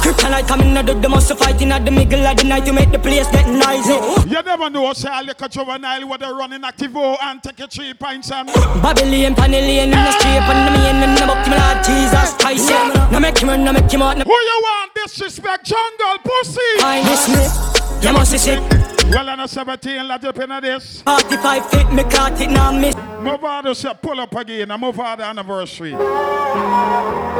[0.00, 2.90] Kryptonite coming out of the muscle fighting at the middle of the night To make
[2.90, 4.00] the place get noisy.
[4.30, 7.60] You never know, say I like a juvenile with a running active O and take
[7.60, 8.46] a three pints and
[8.80, 13.08] Babylon, Panellian in the street And the main and the buck me Lord Jesus yeah.
[13.12, 14.16] No make him run, no make him out.
[14.16, 14.94] Who you want?
[14.94, 16.60] Disrespect jungle pussy?
[16.80, 18.08] I miss me.
[18.08, 21.02] You must be sick Well, on a 17, let up in this.
[21.02, 22.94] 45 feet, me caught it now, miss.
[23.20, 24.70] Move out say pull up again.
[24.70, 25.92] and move out the anniversary.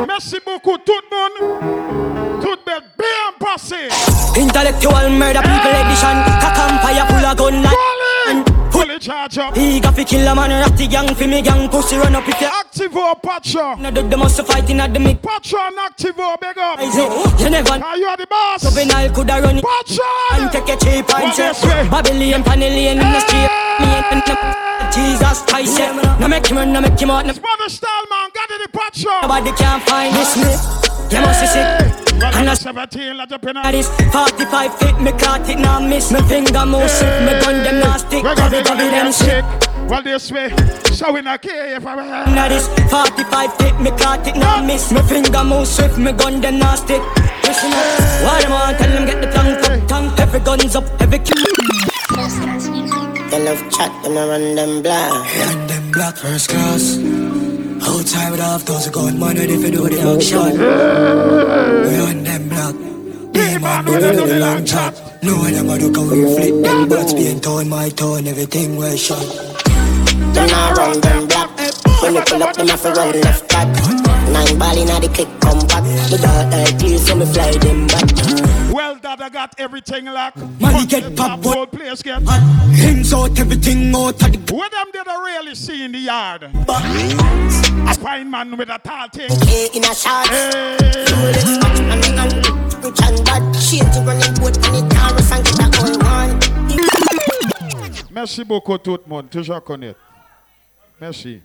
[0.07, 2.41] Merci beaucoup tout le monde.
[2.41, 3.89] Tout bête bien passé.
[4.37, 9.57] Intellectual murder people edition Cock and fire full of gun like Fully charge up.
[9.57, 12.41] He got fi kill a man ratty gang fi me gang pussy run up if
[12.41, 13.75] you Activo Pacho.
[13.75, 16.79] No do the muscle fighting at the mid Pacho and Activo big up.
[17.41, 18.63] You never Are you the boss?
[18.63, 20.03] So Juvenile coulda run it Pacho.
[20.33, 21.89] And take a cheap and say?
[21.91, 23.51] Babylon Panellian in the street
[23.83, 26.17] Me and the Jesus Christ yeah.
[26.21, 27.27] No make him run, no make him out.
[27.27, 29.11] Spanish style man, got it the Pacho.
[29.23, 33.55] Nobody can find this me You must be sick And a 17, let up in
[33.55, 36.11] 45 feet, me caught it now miss.
[36.11, 38.25] Me finger move swift, me gun them now stick.
[38.25, 39.45] We're Cover, gonna cover get them sick.
[39.89, 40.53] Well, this way.
[40.93, 41.95] So we not care if I.
[42.35, 44.91] That is 45 feet, me caught it now miss.
[44.91, 47.03] Me finger move swift, me gun them now stick.
[47.45, 47.87] Listen up,
[48.25, 51.39] what them want, tell them get the tongue up Tongue, every guns up, every kill.
[53.31, 55.13] They love chat, them a run them black.
[55.13, 56.99] Run them black first class.
[57.83, 60.59] Outside with half those gun man ready for do the action.
[61.85, 62.75] We on them black.
[63.33, 64.95] They man we do the long chop.
[65.23, 68.97] No them a do how we flip them butts being torn my tone everything we
[68.97, 69.25] shot.
[70.35, 71.51] Them a run them black.
[72.03, 73.69] When you pull up, them a fi run left back.
[74.33, 75.83] Nine ball inna the click come back.
[76.11, 78.48] The dark like tears, so me fly them back.
[78.79, 80.37] Well, Dada got everything locked.
[80.61, 82.41] Money get pop, whole place get hot.
[82.77, 84.17] Things out, everything out.
[84.21, 84.29] The...
[84.29, 86.49] Them did I really see in the yard?
[86.65, 86.85] But...
[86.85, 89.31] A fine man with a tall thing.
[89.49, 90.29] Hey, in a shot.
[98.13, 99.99] Merci beaucoup tout le monde, toujours connaître.
[101.01, 101.43] Merci.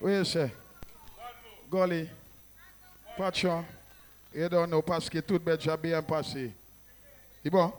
[0.00, 0.50] Oui, c'est.
[3.16, 3.64] Patron.
[4.34, 5.20] You don't know parce que
[5.76, 6.52] bien passé.
[7.42, 7.72] C'est bon?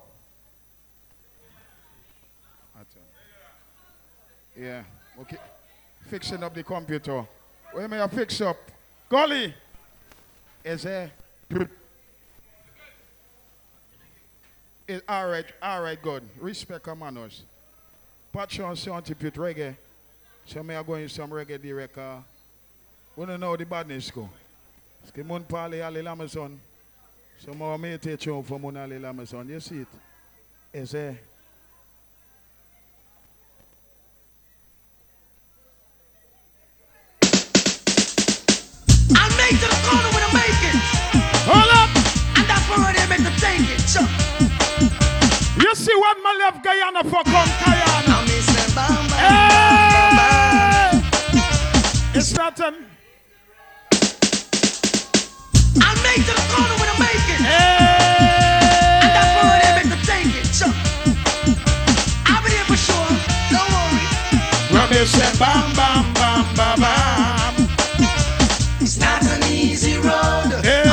[4.58, 4.84] Yeah.
[5.22, 5.38] Okay.
[6.10, 7.26] Fixing up the computer.
[7.72, 8.58] Where may I fix up?
[9.08, 9.54] Gully.
[10.66, 11.12] Is there?
[14.88, 16.24] It, all right, all right, good.
[16.40, 17.44] Respect our manners.
[18.34, 19.76] Patron scientific reggae.
[20.46, 21.98] So I go in some reggae direct.
[23.20, 24.30] We don't know the badness go.
[25.06, 26.58] Ski mun pali ali lamazon.
[27.46, 29.50] So more me take you for mun ali lamazon.
[29.50, 29.88] You see it?
[30.72, 31.20] Is there?
[39.12, 40.80] I'll make to the corner when I make it.
[41.44, 41.90] Hold up.
[42.38, 43.84] And that's where they make to take it.
[43.84, 44.08] Sure.
[45.62, 48.16] You see what my left Guyana for come Guyana.
[48.16, 49.50] I'm missing bam Hey!
[52.18, 52.66] It's nothing.
[52.66, 52.99] Um,
[55.78, 57.42] I'll make to the corner when I make it.
[57.46, 60.50] And that's where they make to take it.
[62.26, 63.12] I'll be there for sure.
[63.54, 64.04] Don't worry.
[64.74, 67.54] Rubber say bam bam bam bam bam.
[68.82, 70.54] It's not an easy road.
[70.66, 70.89] I'm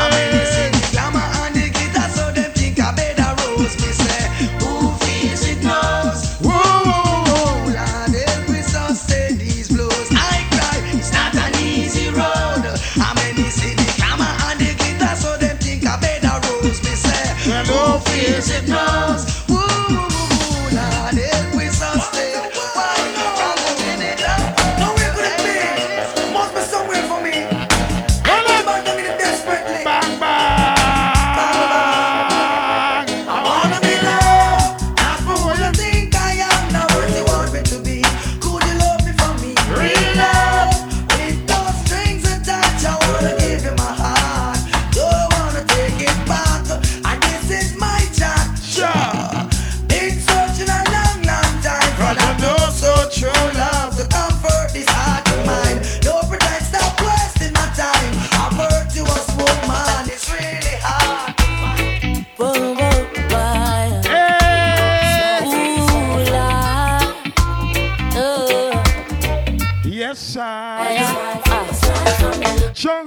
[18.36, 18.95] who feels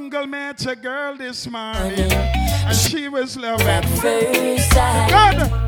[0.10, 3.84] Jungle met a girl this morning, and she was loving.
[3.98, 5.12] First sight.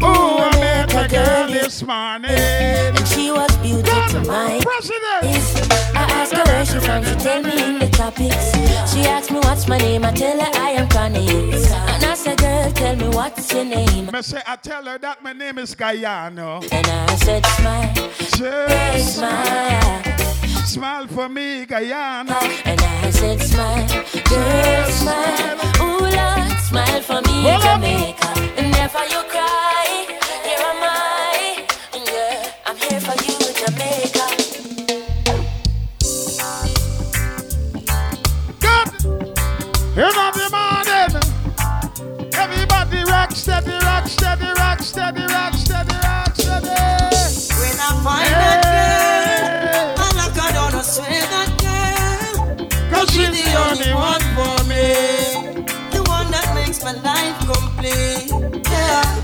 [0.02, 4.62] Ooh, I met a girl this morning, And she was beautiful to mine.
[4.66, 8.52] I asked her where she from, she tell me in the tropics.
[8.92, 11.30] She asked me what's my name, I tell her I am Connie.
[11.30, 14.10] And I said, girl, tell me what's your name.
[14.12, 16.68] I say, I tell her that my name is Guyano.
[16.72, 17.94] And I said, smile,
[18.40, 20.31] girl, smile.
[20.66, 22.40] Smile for me, Guyana.
[22.66, 23.88] And I said, smile,
[24.30, 25.60] girl, smile.
[25.82, 27.44] Ooh, Lord, smile for me.
[27.62, 28.30] Jamaica.
[28.72, 29.81] Never you cry,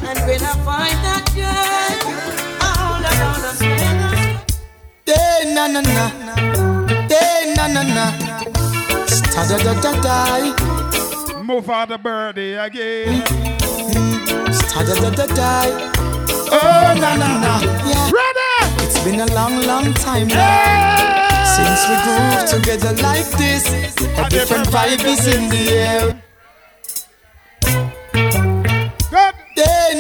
[0.10, 1.98] and when I find that girl,
[2.62, 4.18] I hold her down and swear
[5.58, 8.06] na na na, day na na na.
[9.08, 11.42] Sta da da da da.
[11.42, 13.24] Move out the birdie again.
[14.52, 15.52] Sta da da da da.
[16.52, 17.54] Oh na na na.
[17.90, 18.12] Yeah.
[18.18, 18.54] Ready?
[18.84, 21.18] It's been a long, long time now
[21.56, 23.66] since we groove together like this.
[24.22, 26.27] A different vibe is in the air.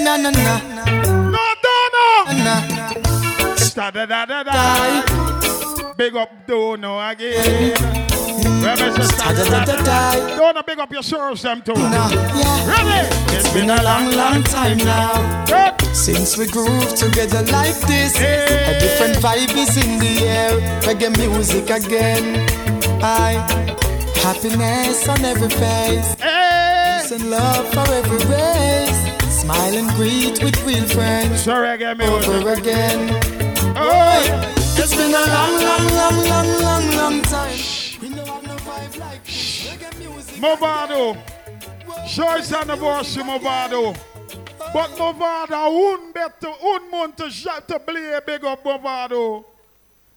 [0.07, 0.55] Na na na.
[1.33, 2.07] No, Dono.
[2.45, 2.55] Na.
[3.57, 5.03] Sta da da da da.
[5.97, 7.73] Big up Dono again.
[8.61, 10.37] Da da da da.
[10.37, 11.73] Dono, big up yourselves, them too.
[11.75, 12.71] Yeah.
[12.71, 13.01] Ready?
[13.35, 15.43] It's been a long, long time now
[15.93, 18.15] since we groove together like this.
[18.15, 20.53] A different vibe is in the air.
[20.87, 22.47] Reggae music again.
[23.03, 23.33] I
[24.23, 26.15] happiness on every face.
[26.15, 29.16] Peace and love for every race.
[29.47, 31.45] Smile and greet with real friends.
[31.45, 32.99] So reggae Over again.
[33.77, 34.53] Oh, yeah.
[34.75, 37.55] It's been a long, long, long, long, long, long time.
[38.01, 39.69] We don't have no vibe like this.
[39.69, 40.35] Reggae music.
[40.41, 41.15] Mavado.
[42.05, 43.95] Choice and the boss, Mavado.
[44.73, 49.45] But Mavado, un better, un month to shot to play big up Mavado.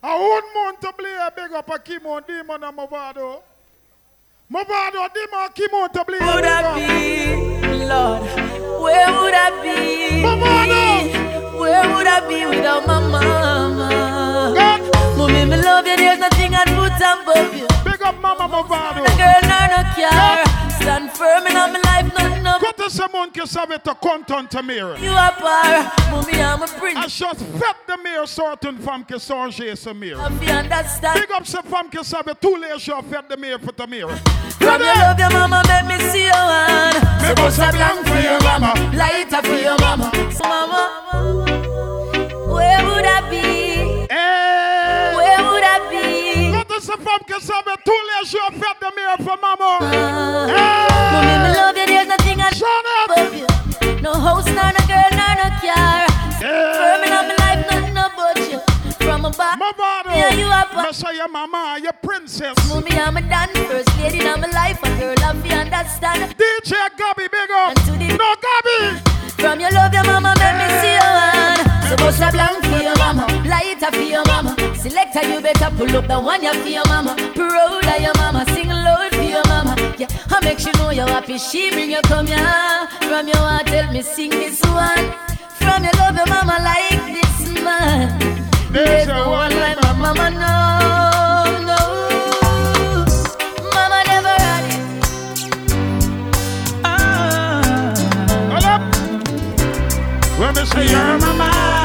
[0.03, 3.43] I wouldn't want to play a big up a Kimo, Demon and Mavado.
[4.53, 6.19] Mavado, Demon, Kimo to play.
[6.19, 8.60] Would I be, Lord?
[8.81, 10.23] Where would I be?
[11.61, 14.55] Where would I be without my mama?
[15.17, 17.69] Mommy, me love you, there's nothing I'd put above you.
[17.85, 19.05] Big up Mama Mavado.
[19.05, 20.45] No girl, no care.
[20.81, 22.61] Stand firm in my life, nothing up.
[22.63, 24.97] Quand ce monde qui savait te content to mirror.
[24.99, 26.97] You are power, mommy, I'm a prince.
[26.97, 30.29] I just de meilleure sorte une femme qui songe ce mirror.
[30.41, 34.13] Big up cette femme qui savait tous les jours faire de meilleur pour te mirror.
[34.61, 36.97] From your love, your mama, make me see your hand.
[37.23, 38.75] Me bust a blank for your mama.
[38.95, 40.13] Light up for your mama.
[40.39, 40.83] Mama,
[42.55, 44.07] where would I be?
[44.11, 45.15] Hey.
[45.17, 46.53] Where would I be?
[46.53, 49.79] Quand cette femme qui savait tous les jours faire de meilleur pour maman.
[49.81, 50.47] Ah.
[50.49, 51.13] Eh.
[51.13, 52.51] Mommy, me love you, there's nothing I
[53.07, 53.47] above you.
[54.03, 56.07] No house, nor no girl, nor no car.
[56.43, 56.73] Eh.
[56.77, 57.30] Firm in all
[59.33, 60.17] From a bar, Mavado.
[60.17, 60.95] yeah, you up.
[60.95, 62.55] Say your mama, your princess.
[62.69, 66.35] Mommy, I'm a done first lady in my life, a girl, love you understand.
[66.37, 67.77] DJ Gabby, big up.
[68.19, 69.01] No Gabby.
[69.39, 71.61] From your love, your mama, make me see hand.
[71.89, 74.57] So bust a blank for your mama, light up for your mama.
[74.75, 77.15] Selector, you better pull up the one you for your mama.
[77.35, 79.77] Proud of your mama, sing loud for your mama.
[79.99, 81.39] Yeah, I make sure know you're happy.
[81.39, 82.39] She bring you come here.
[83.03, 85.13] From your heart, tell me sing this one.
[85.59, 88.40] From your love, your mama like this man.
[88.73, 91.81] There's no one like my mama, no, no.
[93.75, 94.81] Mama never had it.
[96.85, 97.95] Ah.
[98.51, 98.83] Hold up.
[100.39, 101.80] When me say your mama.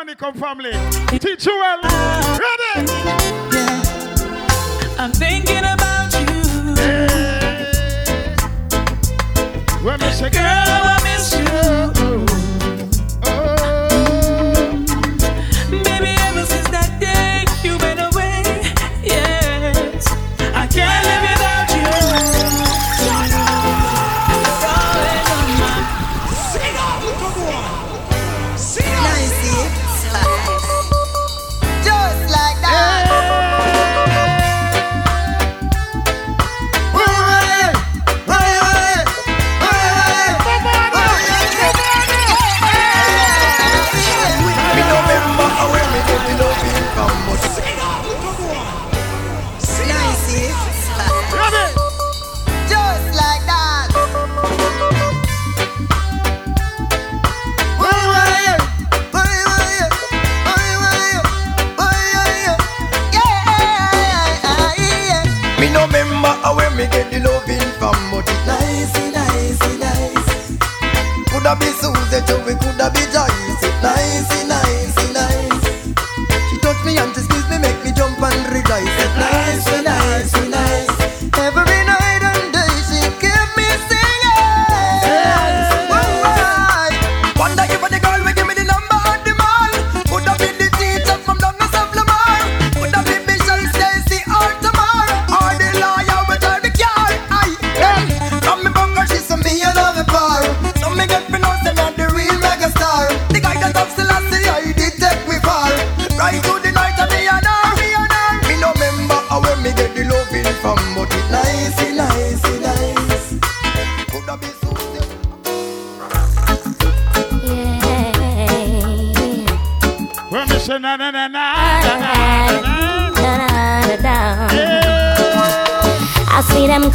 [0.00, 0.72] Dominican family.
[1.18, 1.82] Teach you well.
[1.82, 2.86] Ready?
[3.52, 3.76] Yeah.
[4.98, 6.26] I'm thinking about you.
[9.84, 10.99] When me say Girl,
[66.80, 70.30] me get the loving from but it nice, nice, nice.
[71.28, 72.39] Coulda be Susie, Joey,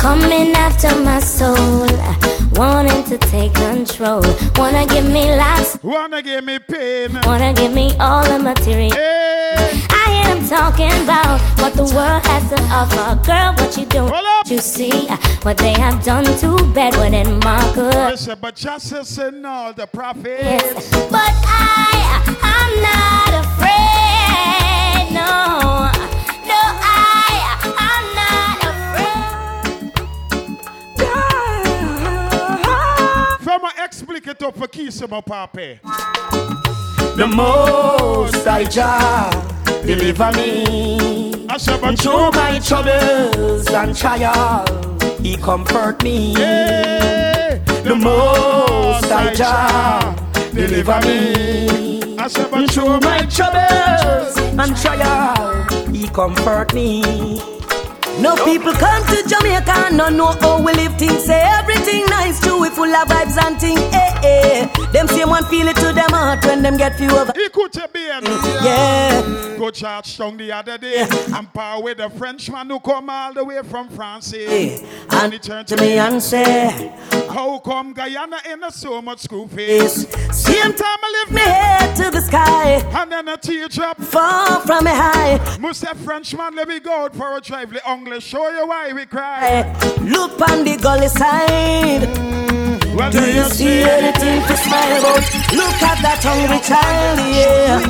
[0.06, 1.88] coming after my soul,
[2.53, 4.22] wanting to take control.
[4.56, 7.10] Wanna give me laughs, Wanna give me pain.
[7.26, 8.94] wanna give me all the material.
[10.02, 13.06] I hear them talking about what the world has to offer.
[13.26, 14.03] Girl, what you do?
[14.53, 17.95] You see uh, what they have done to bed within my good.
[18.11, 20.91] Listen, but justice and all the prophets.
[21.18, 21.91] But I,
[22.53, 25.06] I'm not afraid.
[25.19, 25.32] No,
[34.06, 35.61] Fais moi expliquer toi pour qui c'est mon papa.
[37.18, 39.30] The most I Jah
[39.84, 44.69] deliver me and through my troubles and trials.
[45.22, 46.34] He comfort me.
[46.36, 50.15] The most I Jah
[50.53, 52.15] deliver me
[52.68, 55.88] through my troubles and trials.
[55.91, 57.55] He comfort me.
[58.19, 61.25] No people come to Jamaica and no know how we live things.
[61.25, 63.79] Say everything nice too, we full of vibes and things.
[63.79, 64.85] Eh, eh.
[64.91, 67.33] Them same one feel it to them heart when them get few over.
[67.33, 68.23] Écoutez bien.
[68.63, 69.55] Yeah.
[69.57, 71.05] Go charge song the other day.
[71.33, 74.33] I'm power with a Frenchman who come all the way from France.
[74.33, 74.77] Yeah.
[75.11, 76.93] And he turned To me and say,
[77.29, 80.07] How come Guyana in a so much school fees?
[80.35, 82.81] Same time I lift me head to the sky.
[83.01, 85.57] And then a teardrop Far from me high.
[85.59, 87.71] Must Frenchman, let me go out for a drive.
[87.71, 89.65] The English show you why we cry.
[89.99, 92.06] Look on the gully side.
[92.06, 95.26] Mm, what Do you see anything to smile about?
[95.57, 97.82] Look at that hungry child, yeah.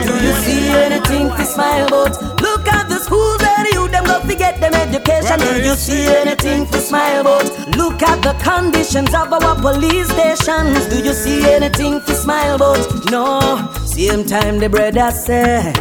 [0.00, 2.40] Do you see anything to smile about?
[2.40, 5.38] Look at the schools that you them go to get them education.
[5.38, 7.76] Do you see anything to smile about?
[7.76, 10.86] Look at the conditions of our police stations.
[10.86, 13.10] Do you see anything to smile about?
[13.10, 13.68] No.
[13.84, 15.74] Same time the brother say,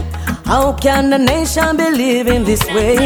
[0.50, 2.98] How can the nation be living this way?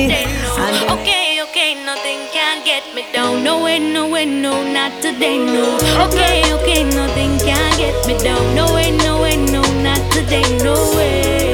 [0.95, 3.43] Okay, okay, nothing can get me down.
[3.43, 5.75] No way, no way, no, not today, no.
[6.07, 8.55] Okay, okay, nothing can get me down.
[8.55, 11.53] No way, no way, no, not today, no way.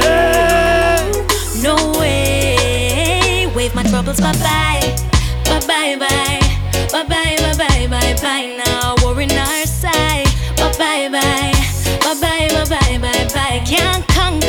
[1.64, 3.48] No way.
[3.56, 4.96] Wave my troubles bye bye.
[5.46, 6.40] Bye bye bye.
[6.94, 8.94] Bye bye bye bye bye bye now.
[9.02, 10.28] War in our side.
[10.56, 11.54] Bye bye bye.
[12.06, 13.62] Bye bye bye bye bye bye.
[13.66, 14.49] Can't conquer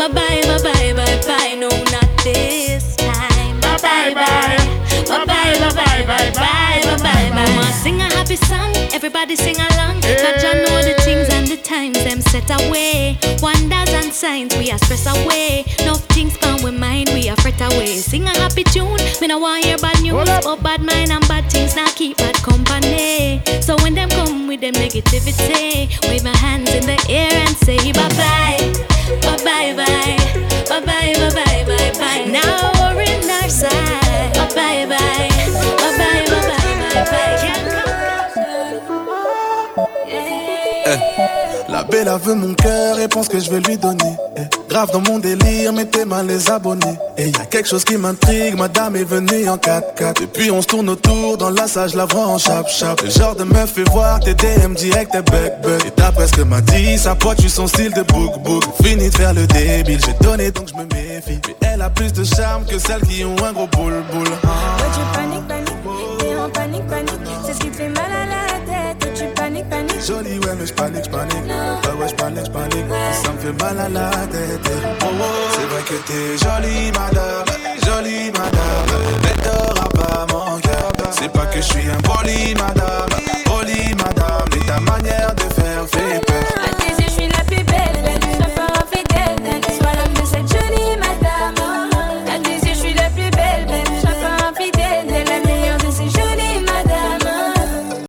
[0.00, 3.60] Bye bye, bye bye, bye, bye, no, not this time.
[3.60, 4.56] Bye bye, bye,
[5.04, 7.30] bye bye, bye bye, bye, bye, my bye, bye.
[7.34, 10.00] Mama sing a happy song, everybody sing along.
[10.02, 10.22] Yeah.
[10.22, 13.18] Not John know the things and the times them set away.
[13.42, 15.66] Wonders and signs we are stress away.
[15.84, 17.98] No things on we mind we are fret away.
[17.98, 20.24] Sing a happy tune, me no want hear bad news.
[20.24, 23.42] But oh, bad mind and bad things now keep bad company.
[23.60, 27.92] So when them come with them negativity, wave my hands in the air and say
[27.92, 28.89] bye bye.
[29.60, 30.16] Bye bye bye.
[30.70, 32.24] Bye bye bye bye bye.
[32.32, 34.32] Now we're in our side.
[34.34, 35.28] Bye bye bye.
[35.76, 38.40] Bye bye bye bye bye bye.
[40.08, 41.49] La belle
[41.98, 44.16] a veut mon cœur et pense que je vais lui donner.
[44.36, 46.98] Eh, Grave dans mon délire, mettez mal les abonnés.
[47.18, 50.20] Et y a quelque chose qui m'intrigue, madame est venue en 4x4.
[50.20, 53.00] Depuis on se tourne autour, dans la salle je la vois en chap chap.
[53.02, 55.80] Le genre de meuf fait voir tes DM direct tes bug bug.
[55.86, 58.64] Et d'après ce m'a dit, sa pote, tu son style de book book.
[58.82, 61.40] Fini de faire le débile, j'ai donné donc je me méfie.
[61.46, 64.28] Mais elle a plus de charme que celles qui ont un gros boule boule.
[64.28, 67.10] Ouais, tu paniques, paniques, t'es en panique, panique.
[70.06, 71.46] Jolie, ouais, mais j'panique, j'panique.
[71.46, 72.86] Bah ouais, j'panique, j'panique.
[73.22, 74.70] Ça me fait mal à la tête.
[75.02, 75.24] Oh, oh.
[75.52, 77.44] C'est vrai que t'es jolie, madame.
[77.84, 78.86] Jolie, madame.
[79.22, 80.92] Mais t'auras pas mon cœur.
[81.12, 83.08] C'est pas que je suis un poli, madame.
[83.44, 84.48] Poli, madame.
[84.52, 85.39] Mais ta manière de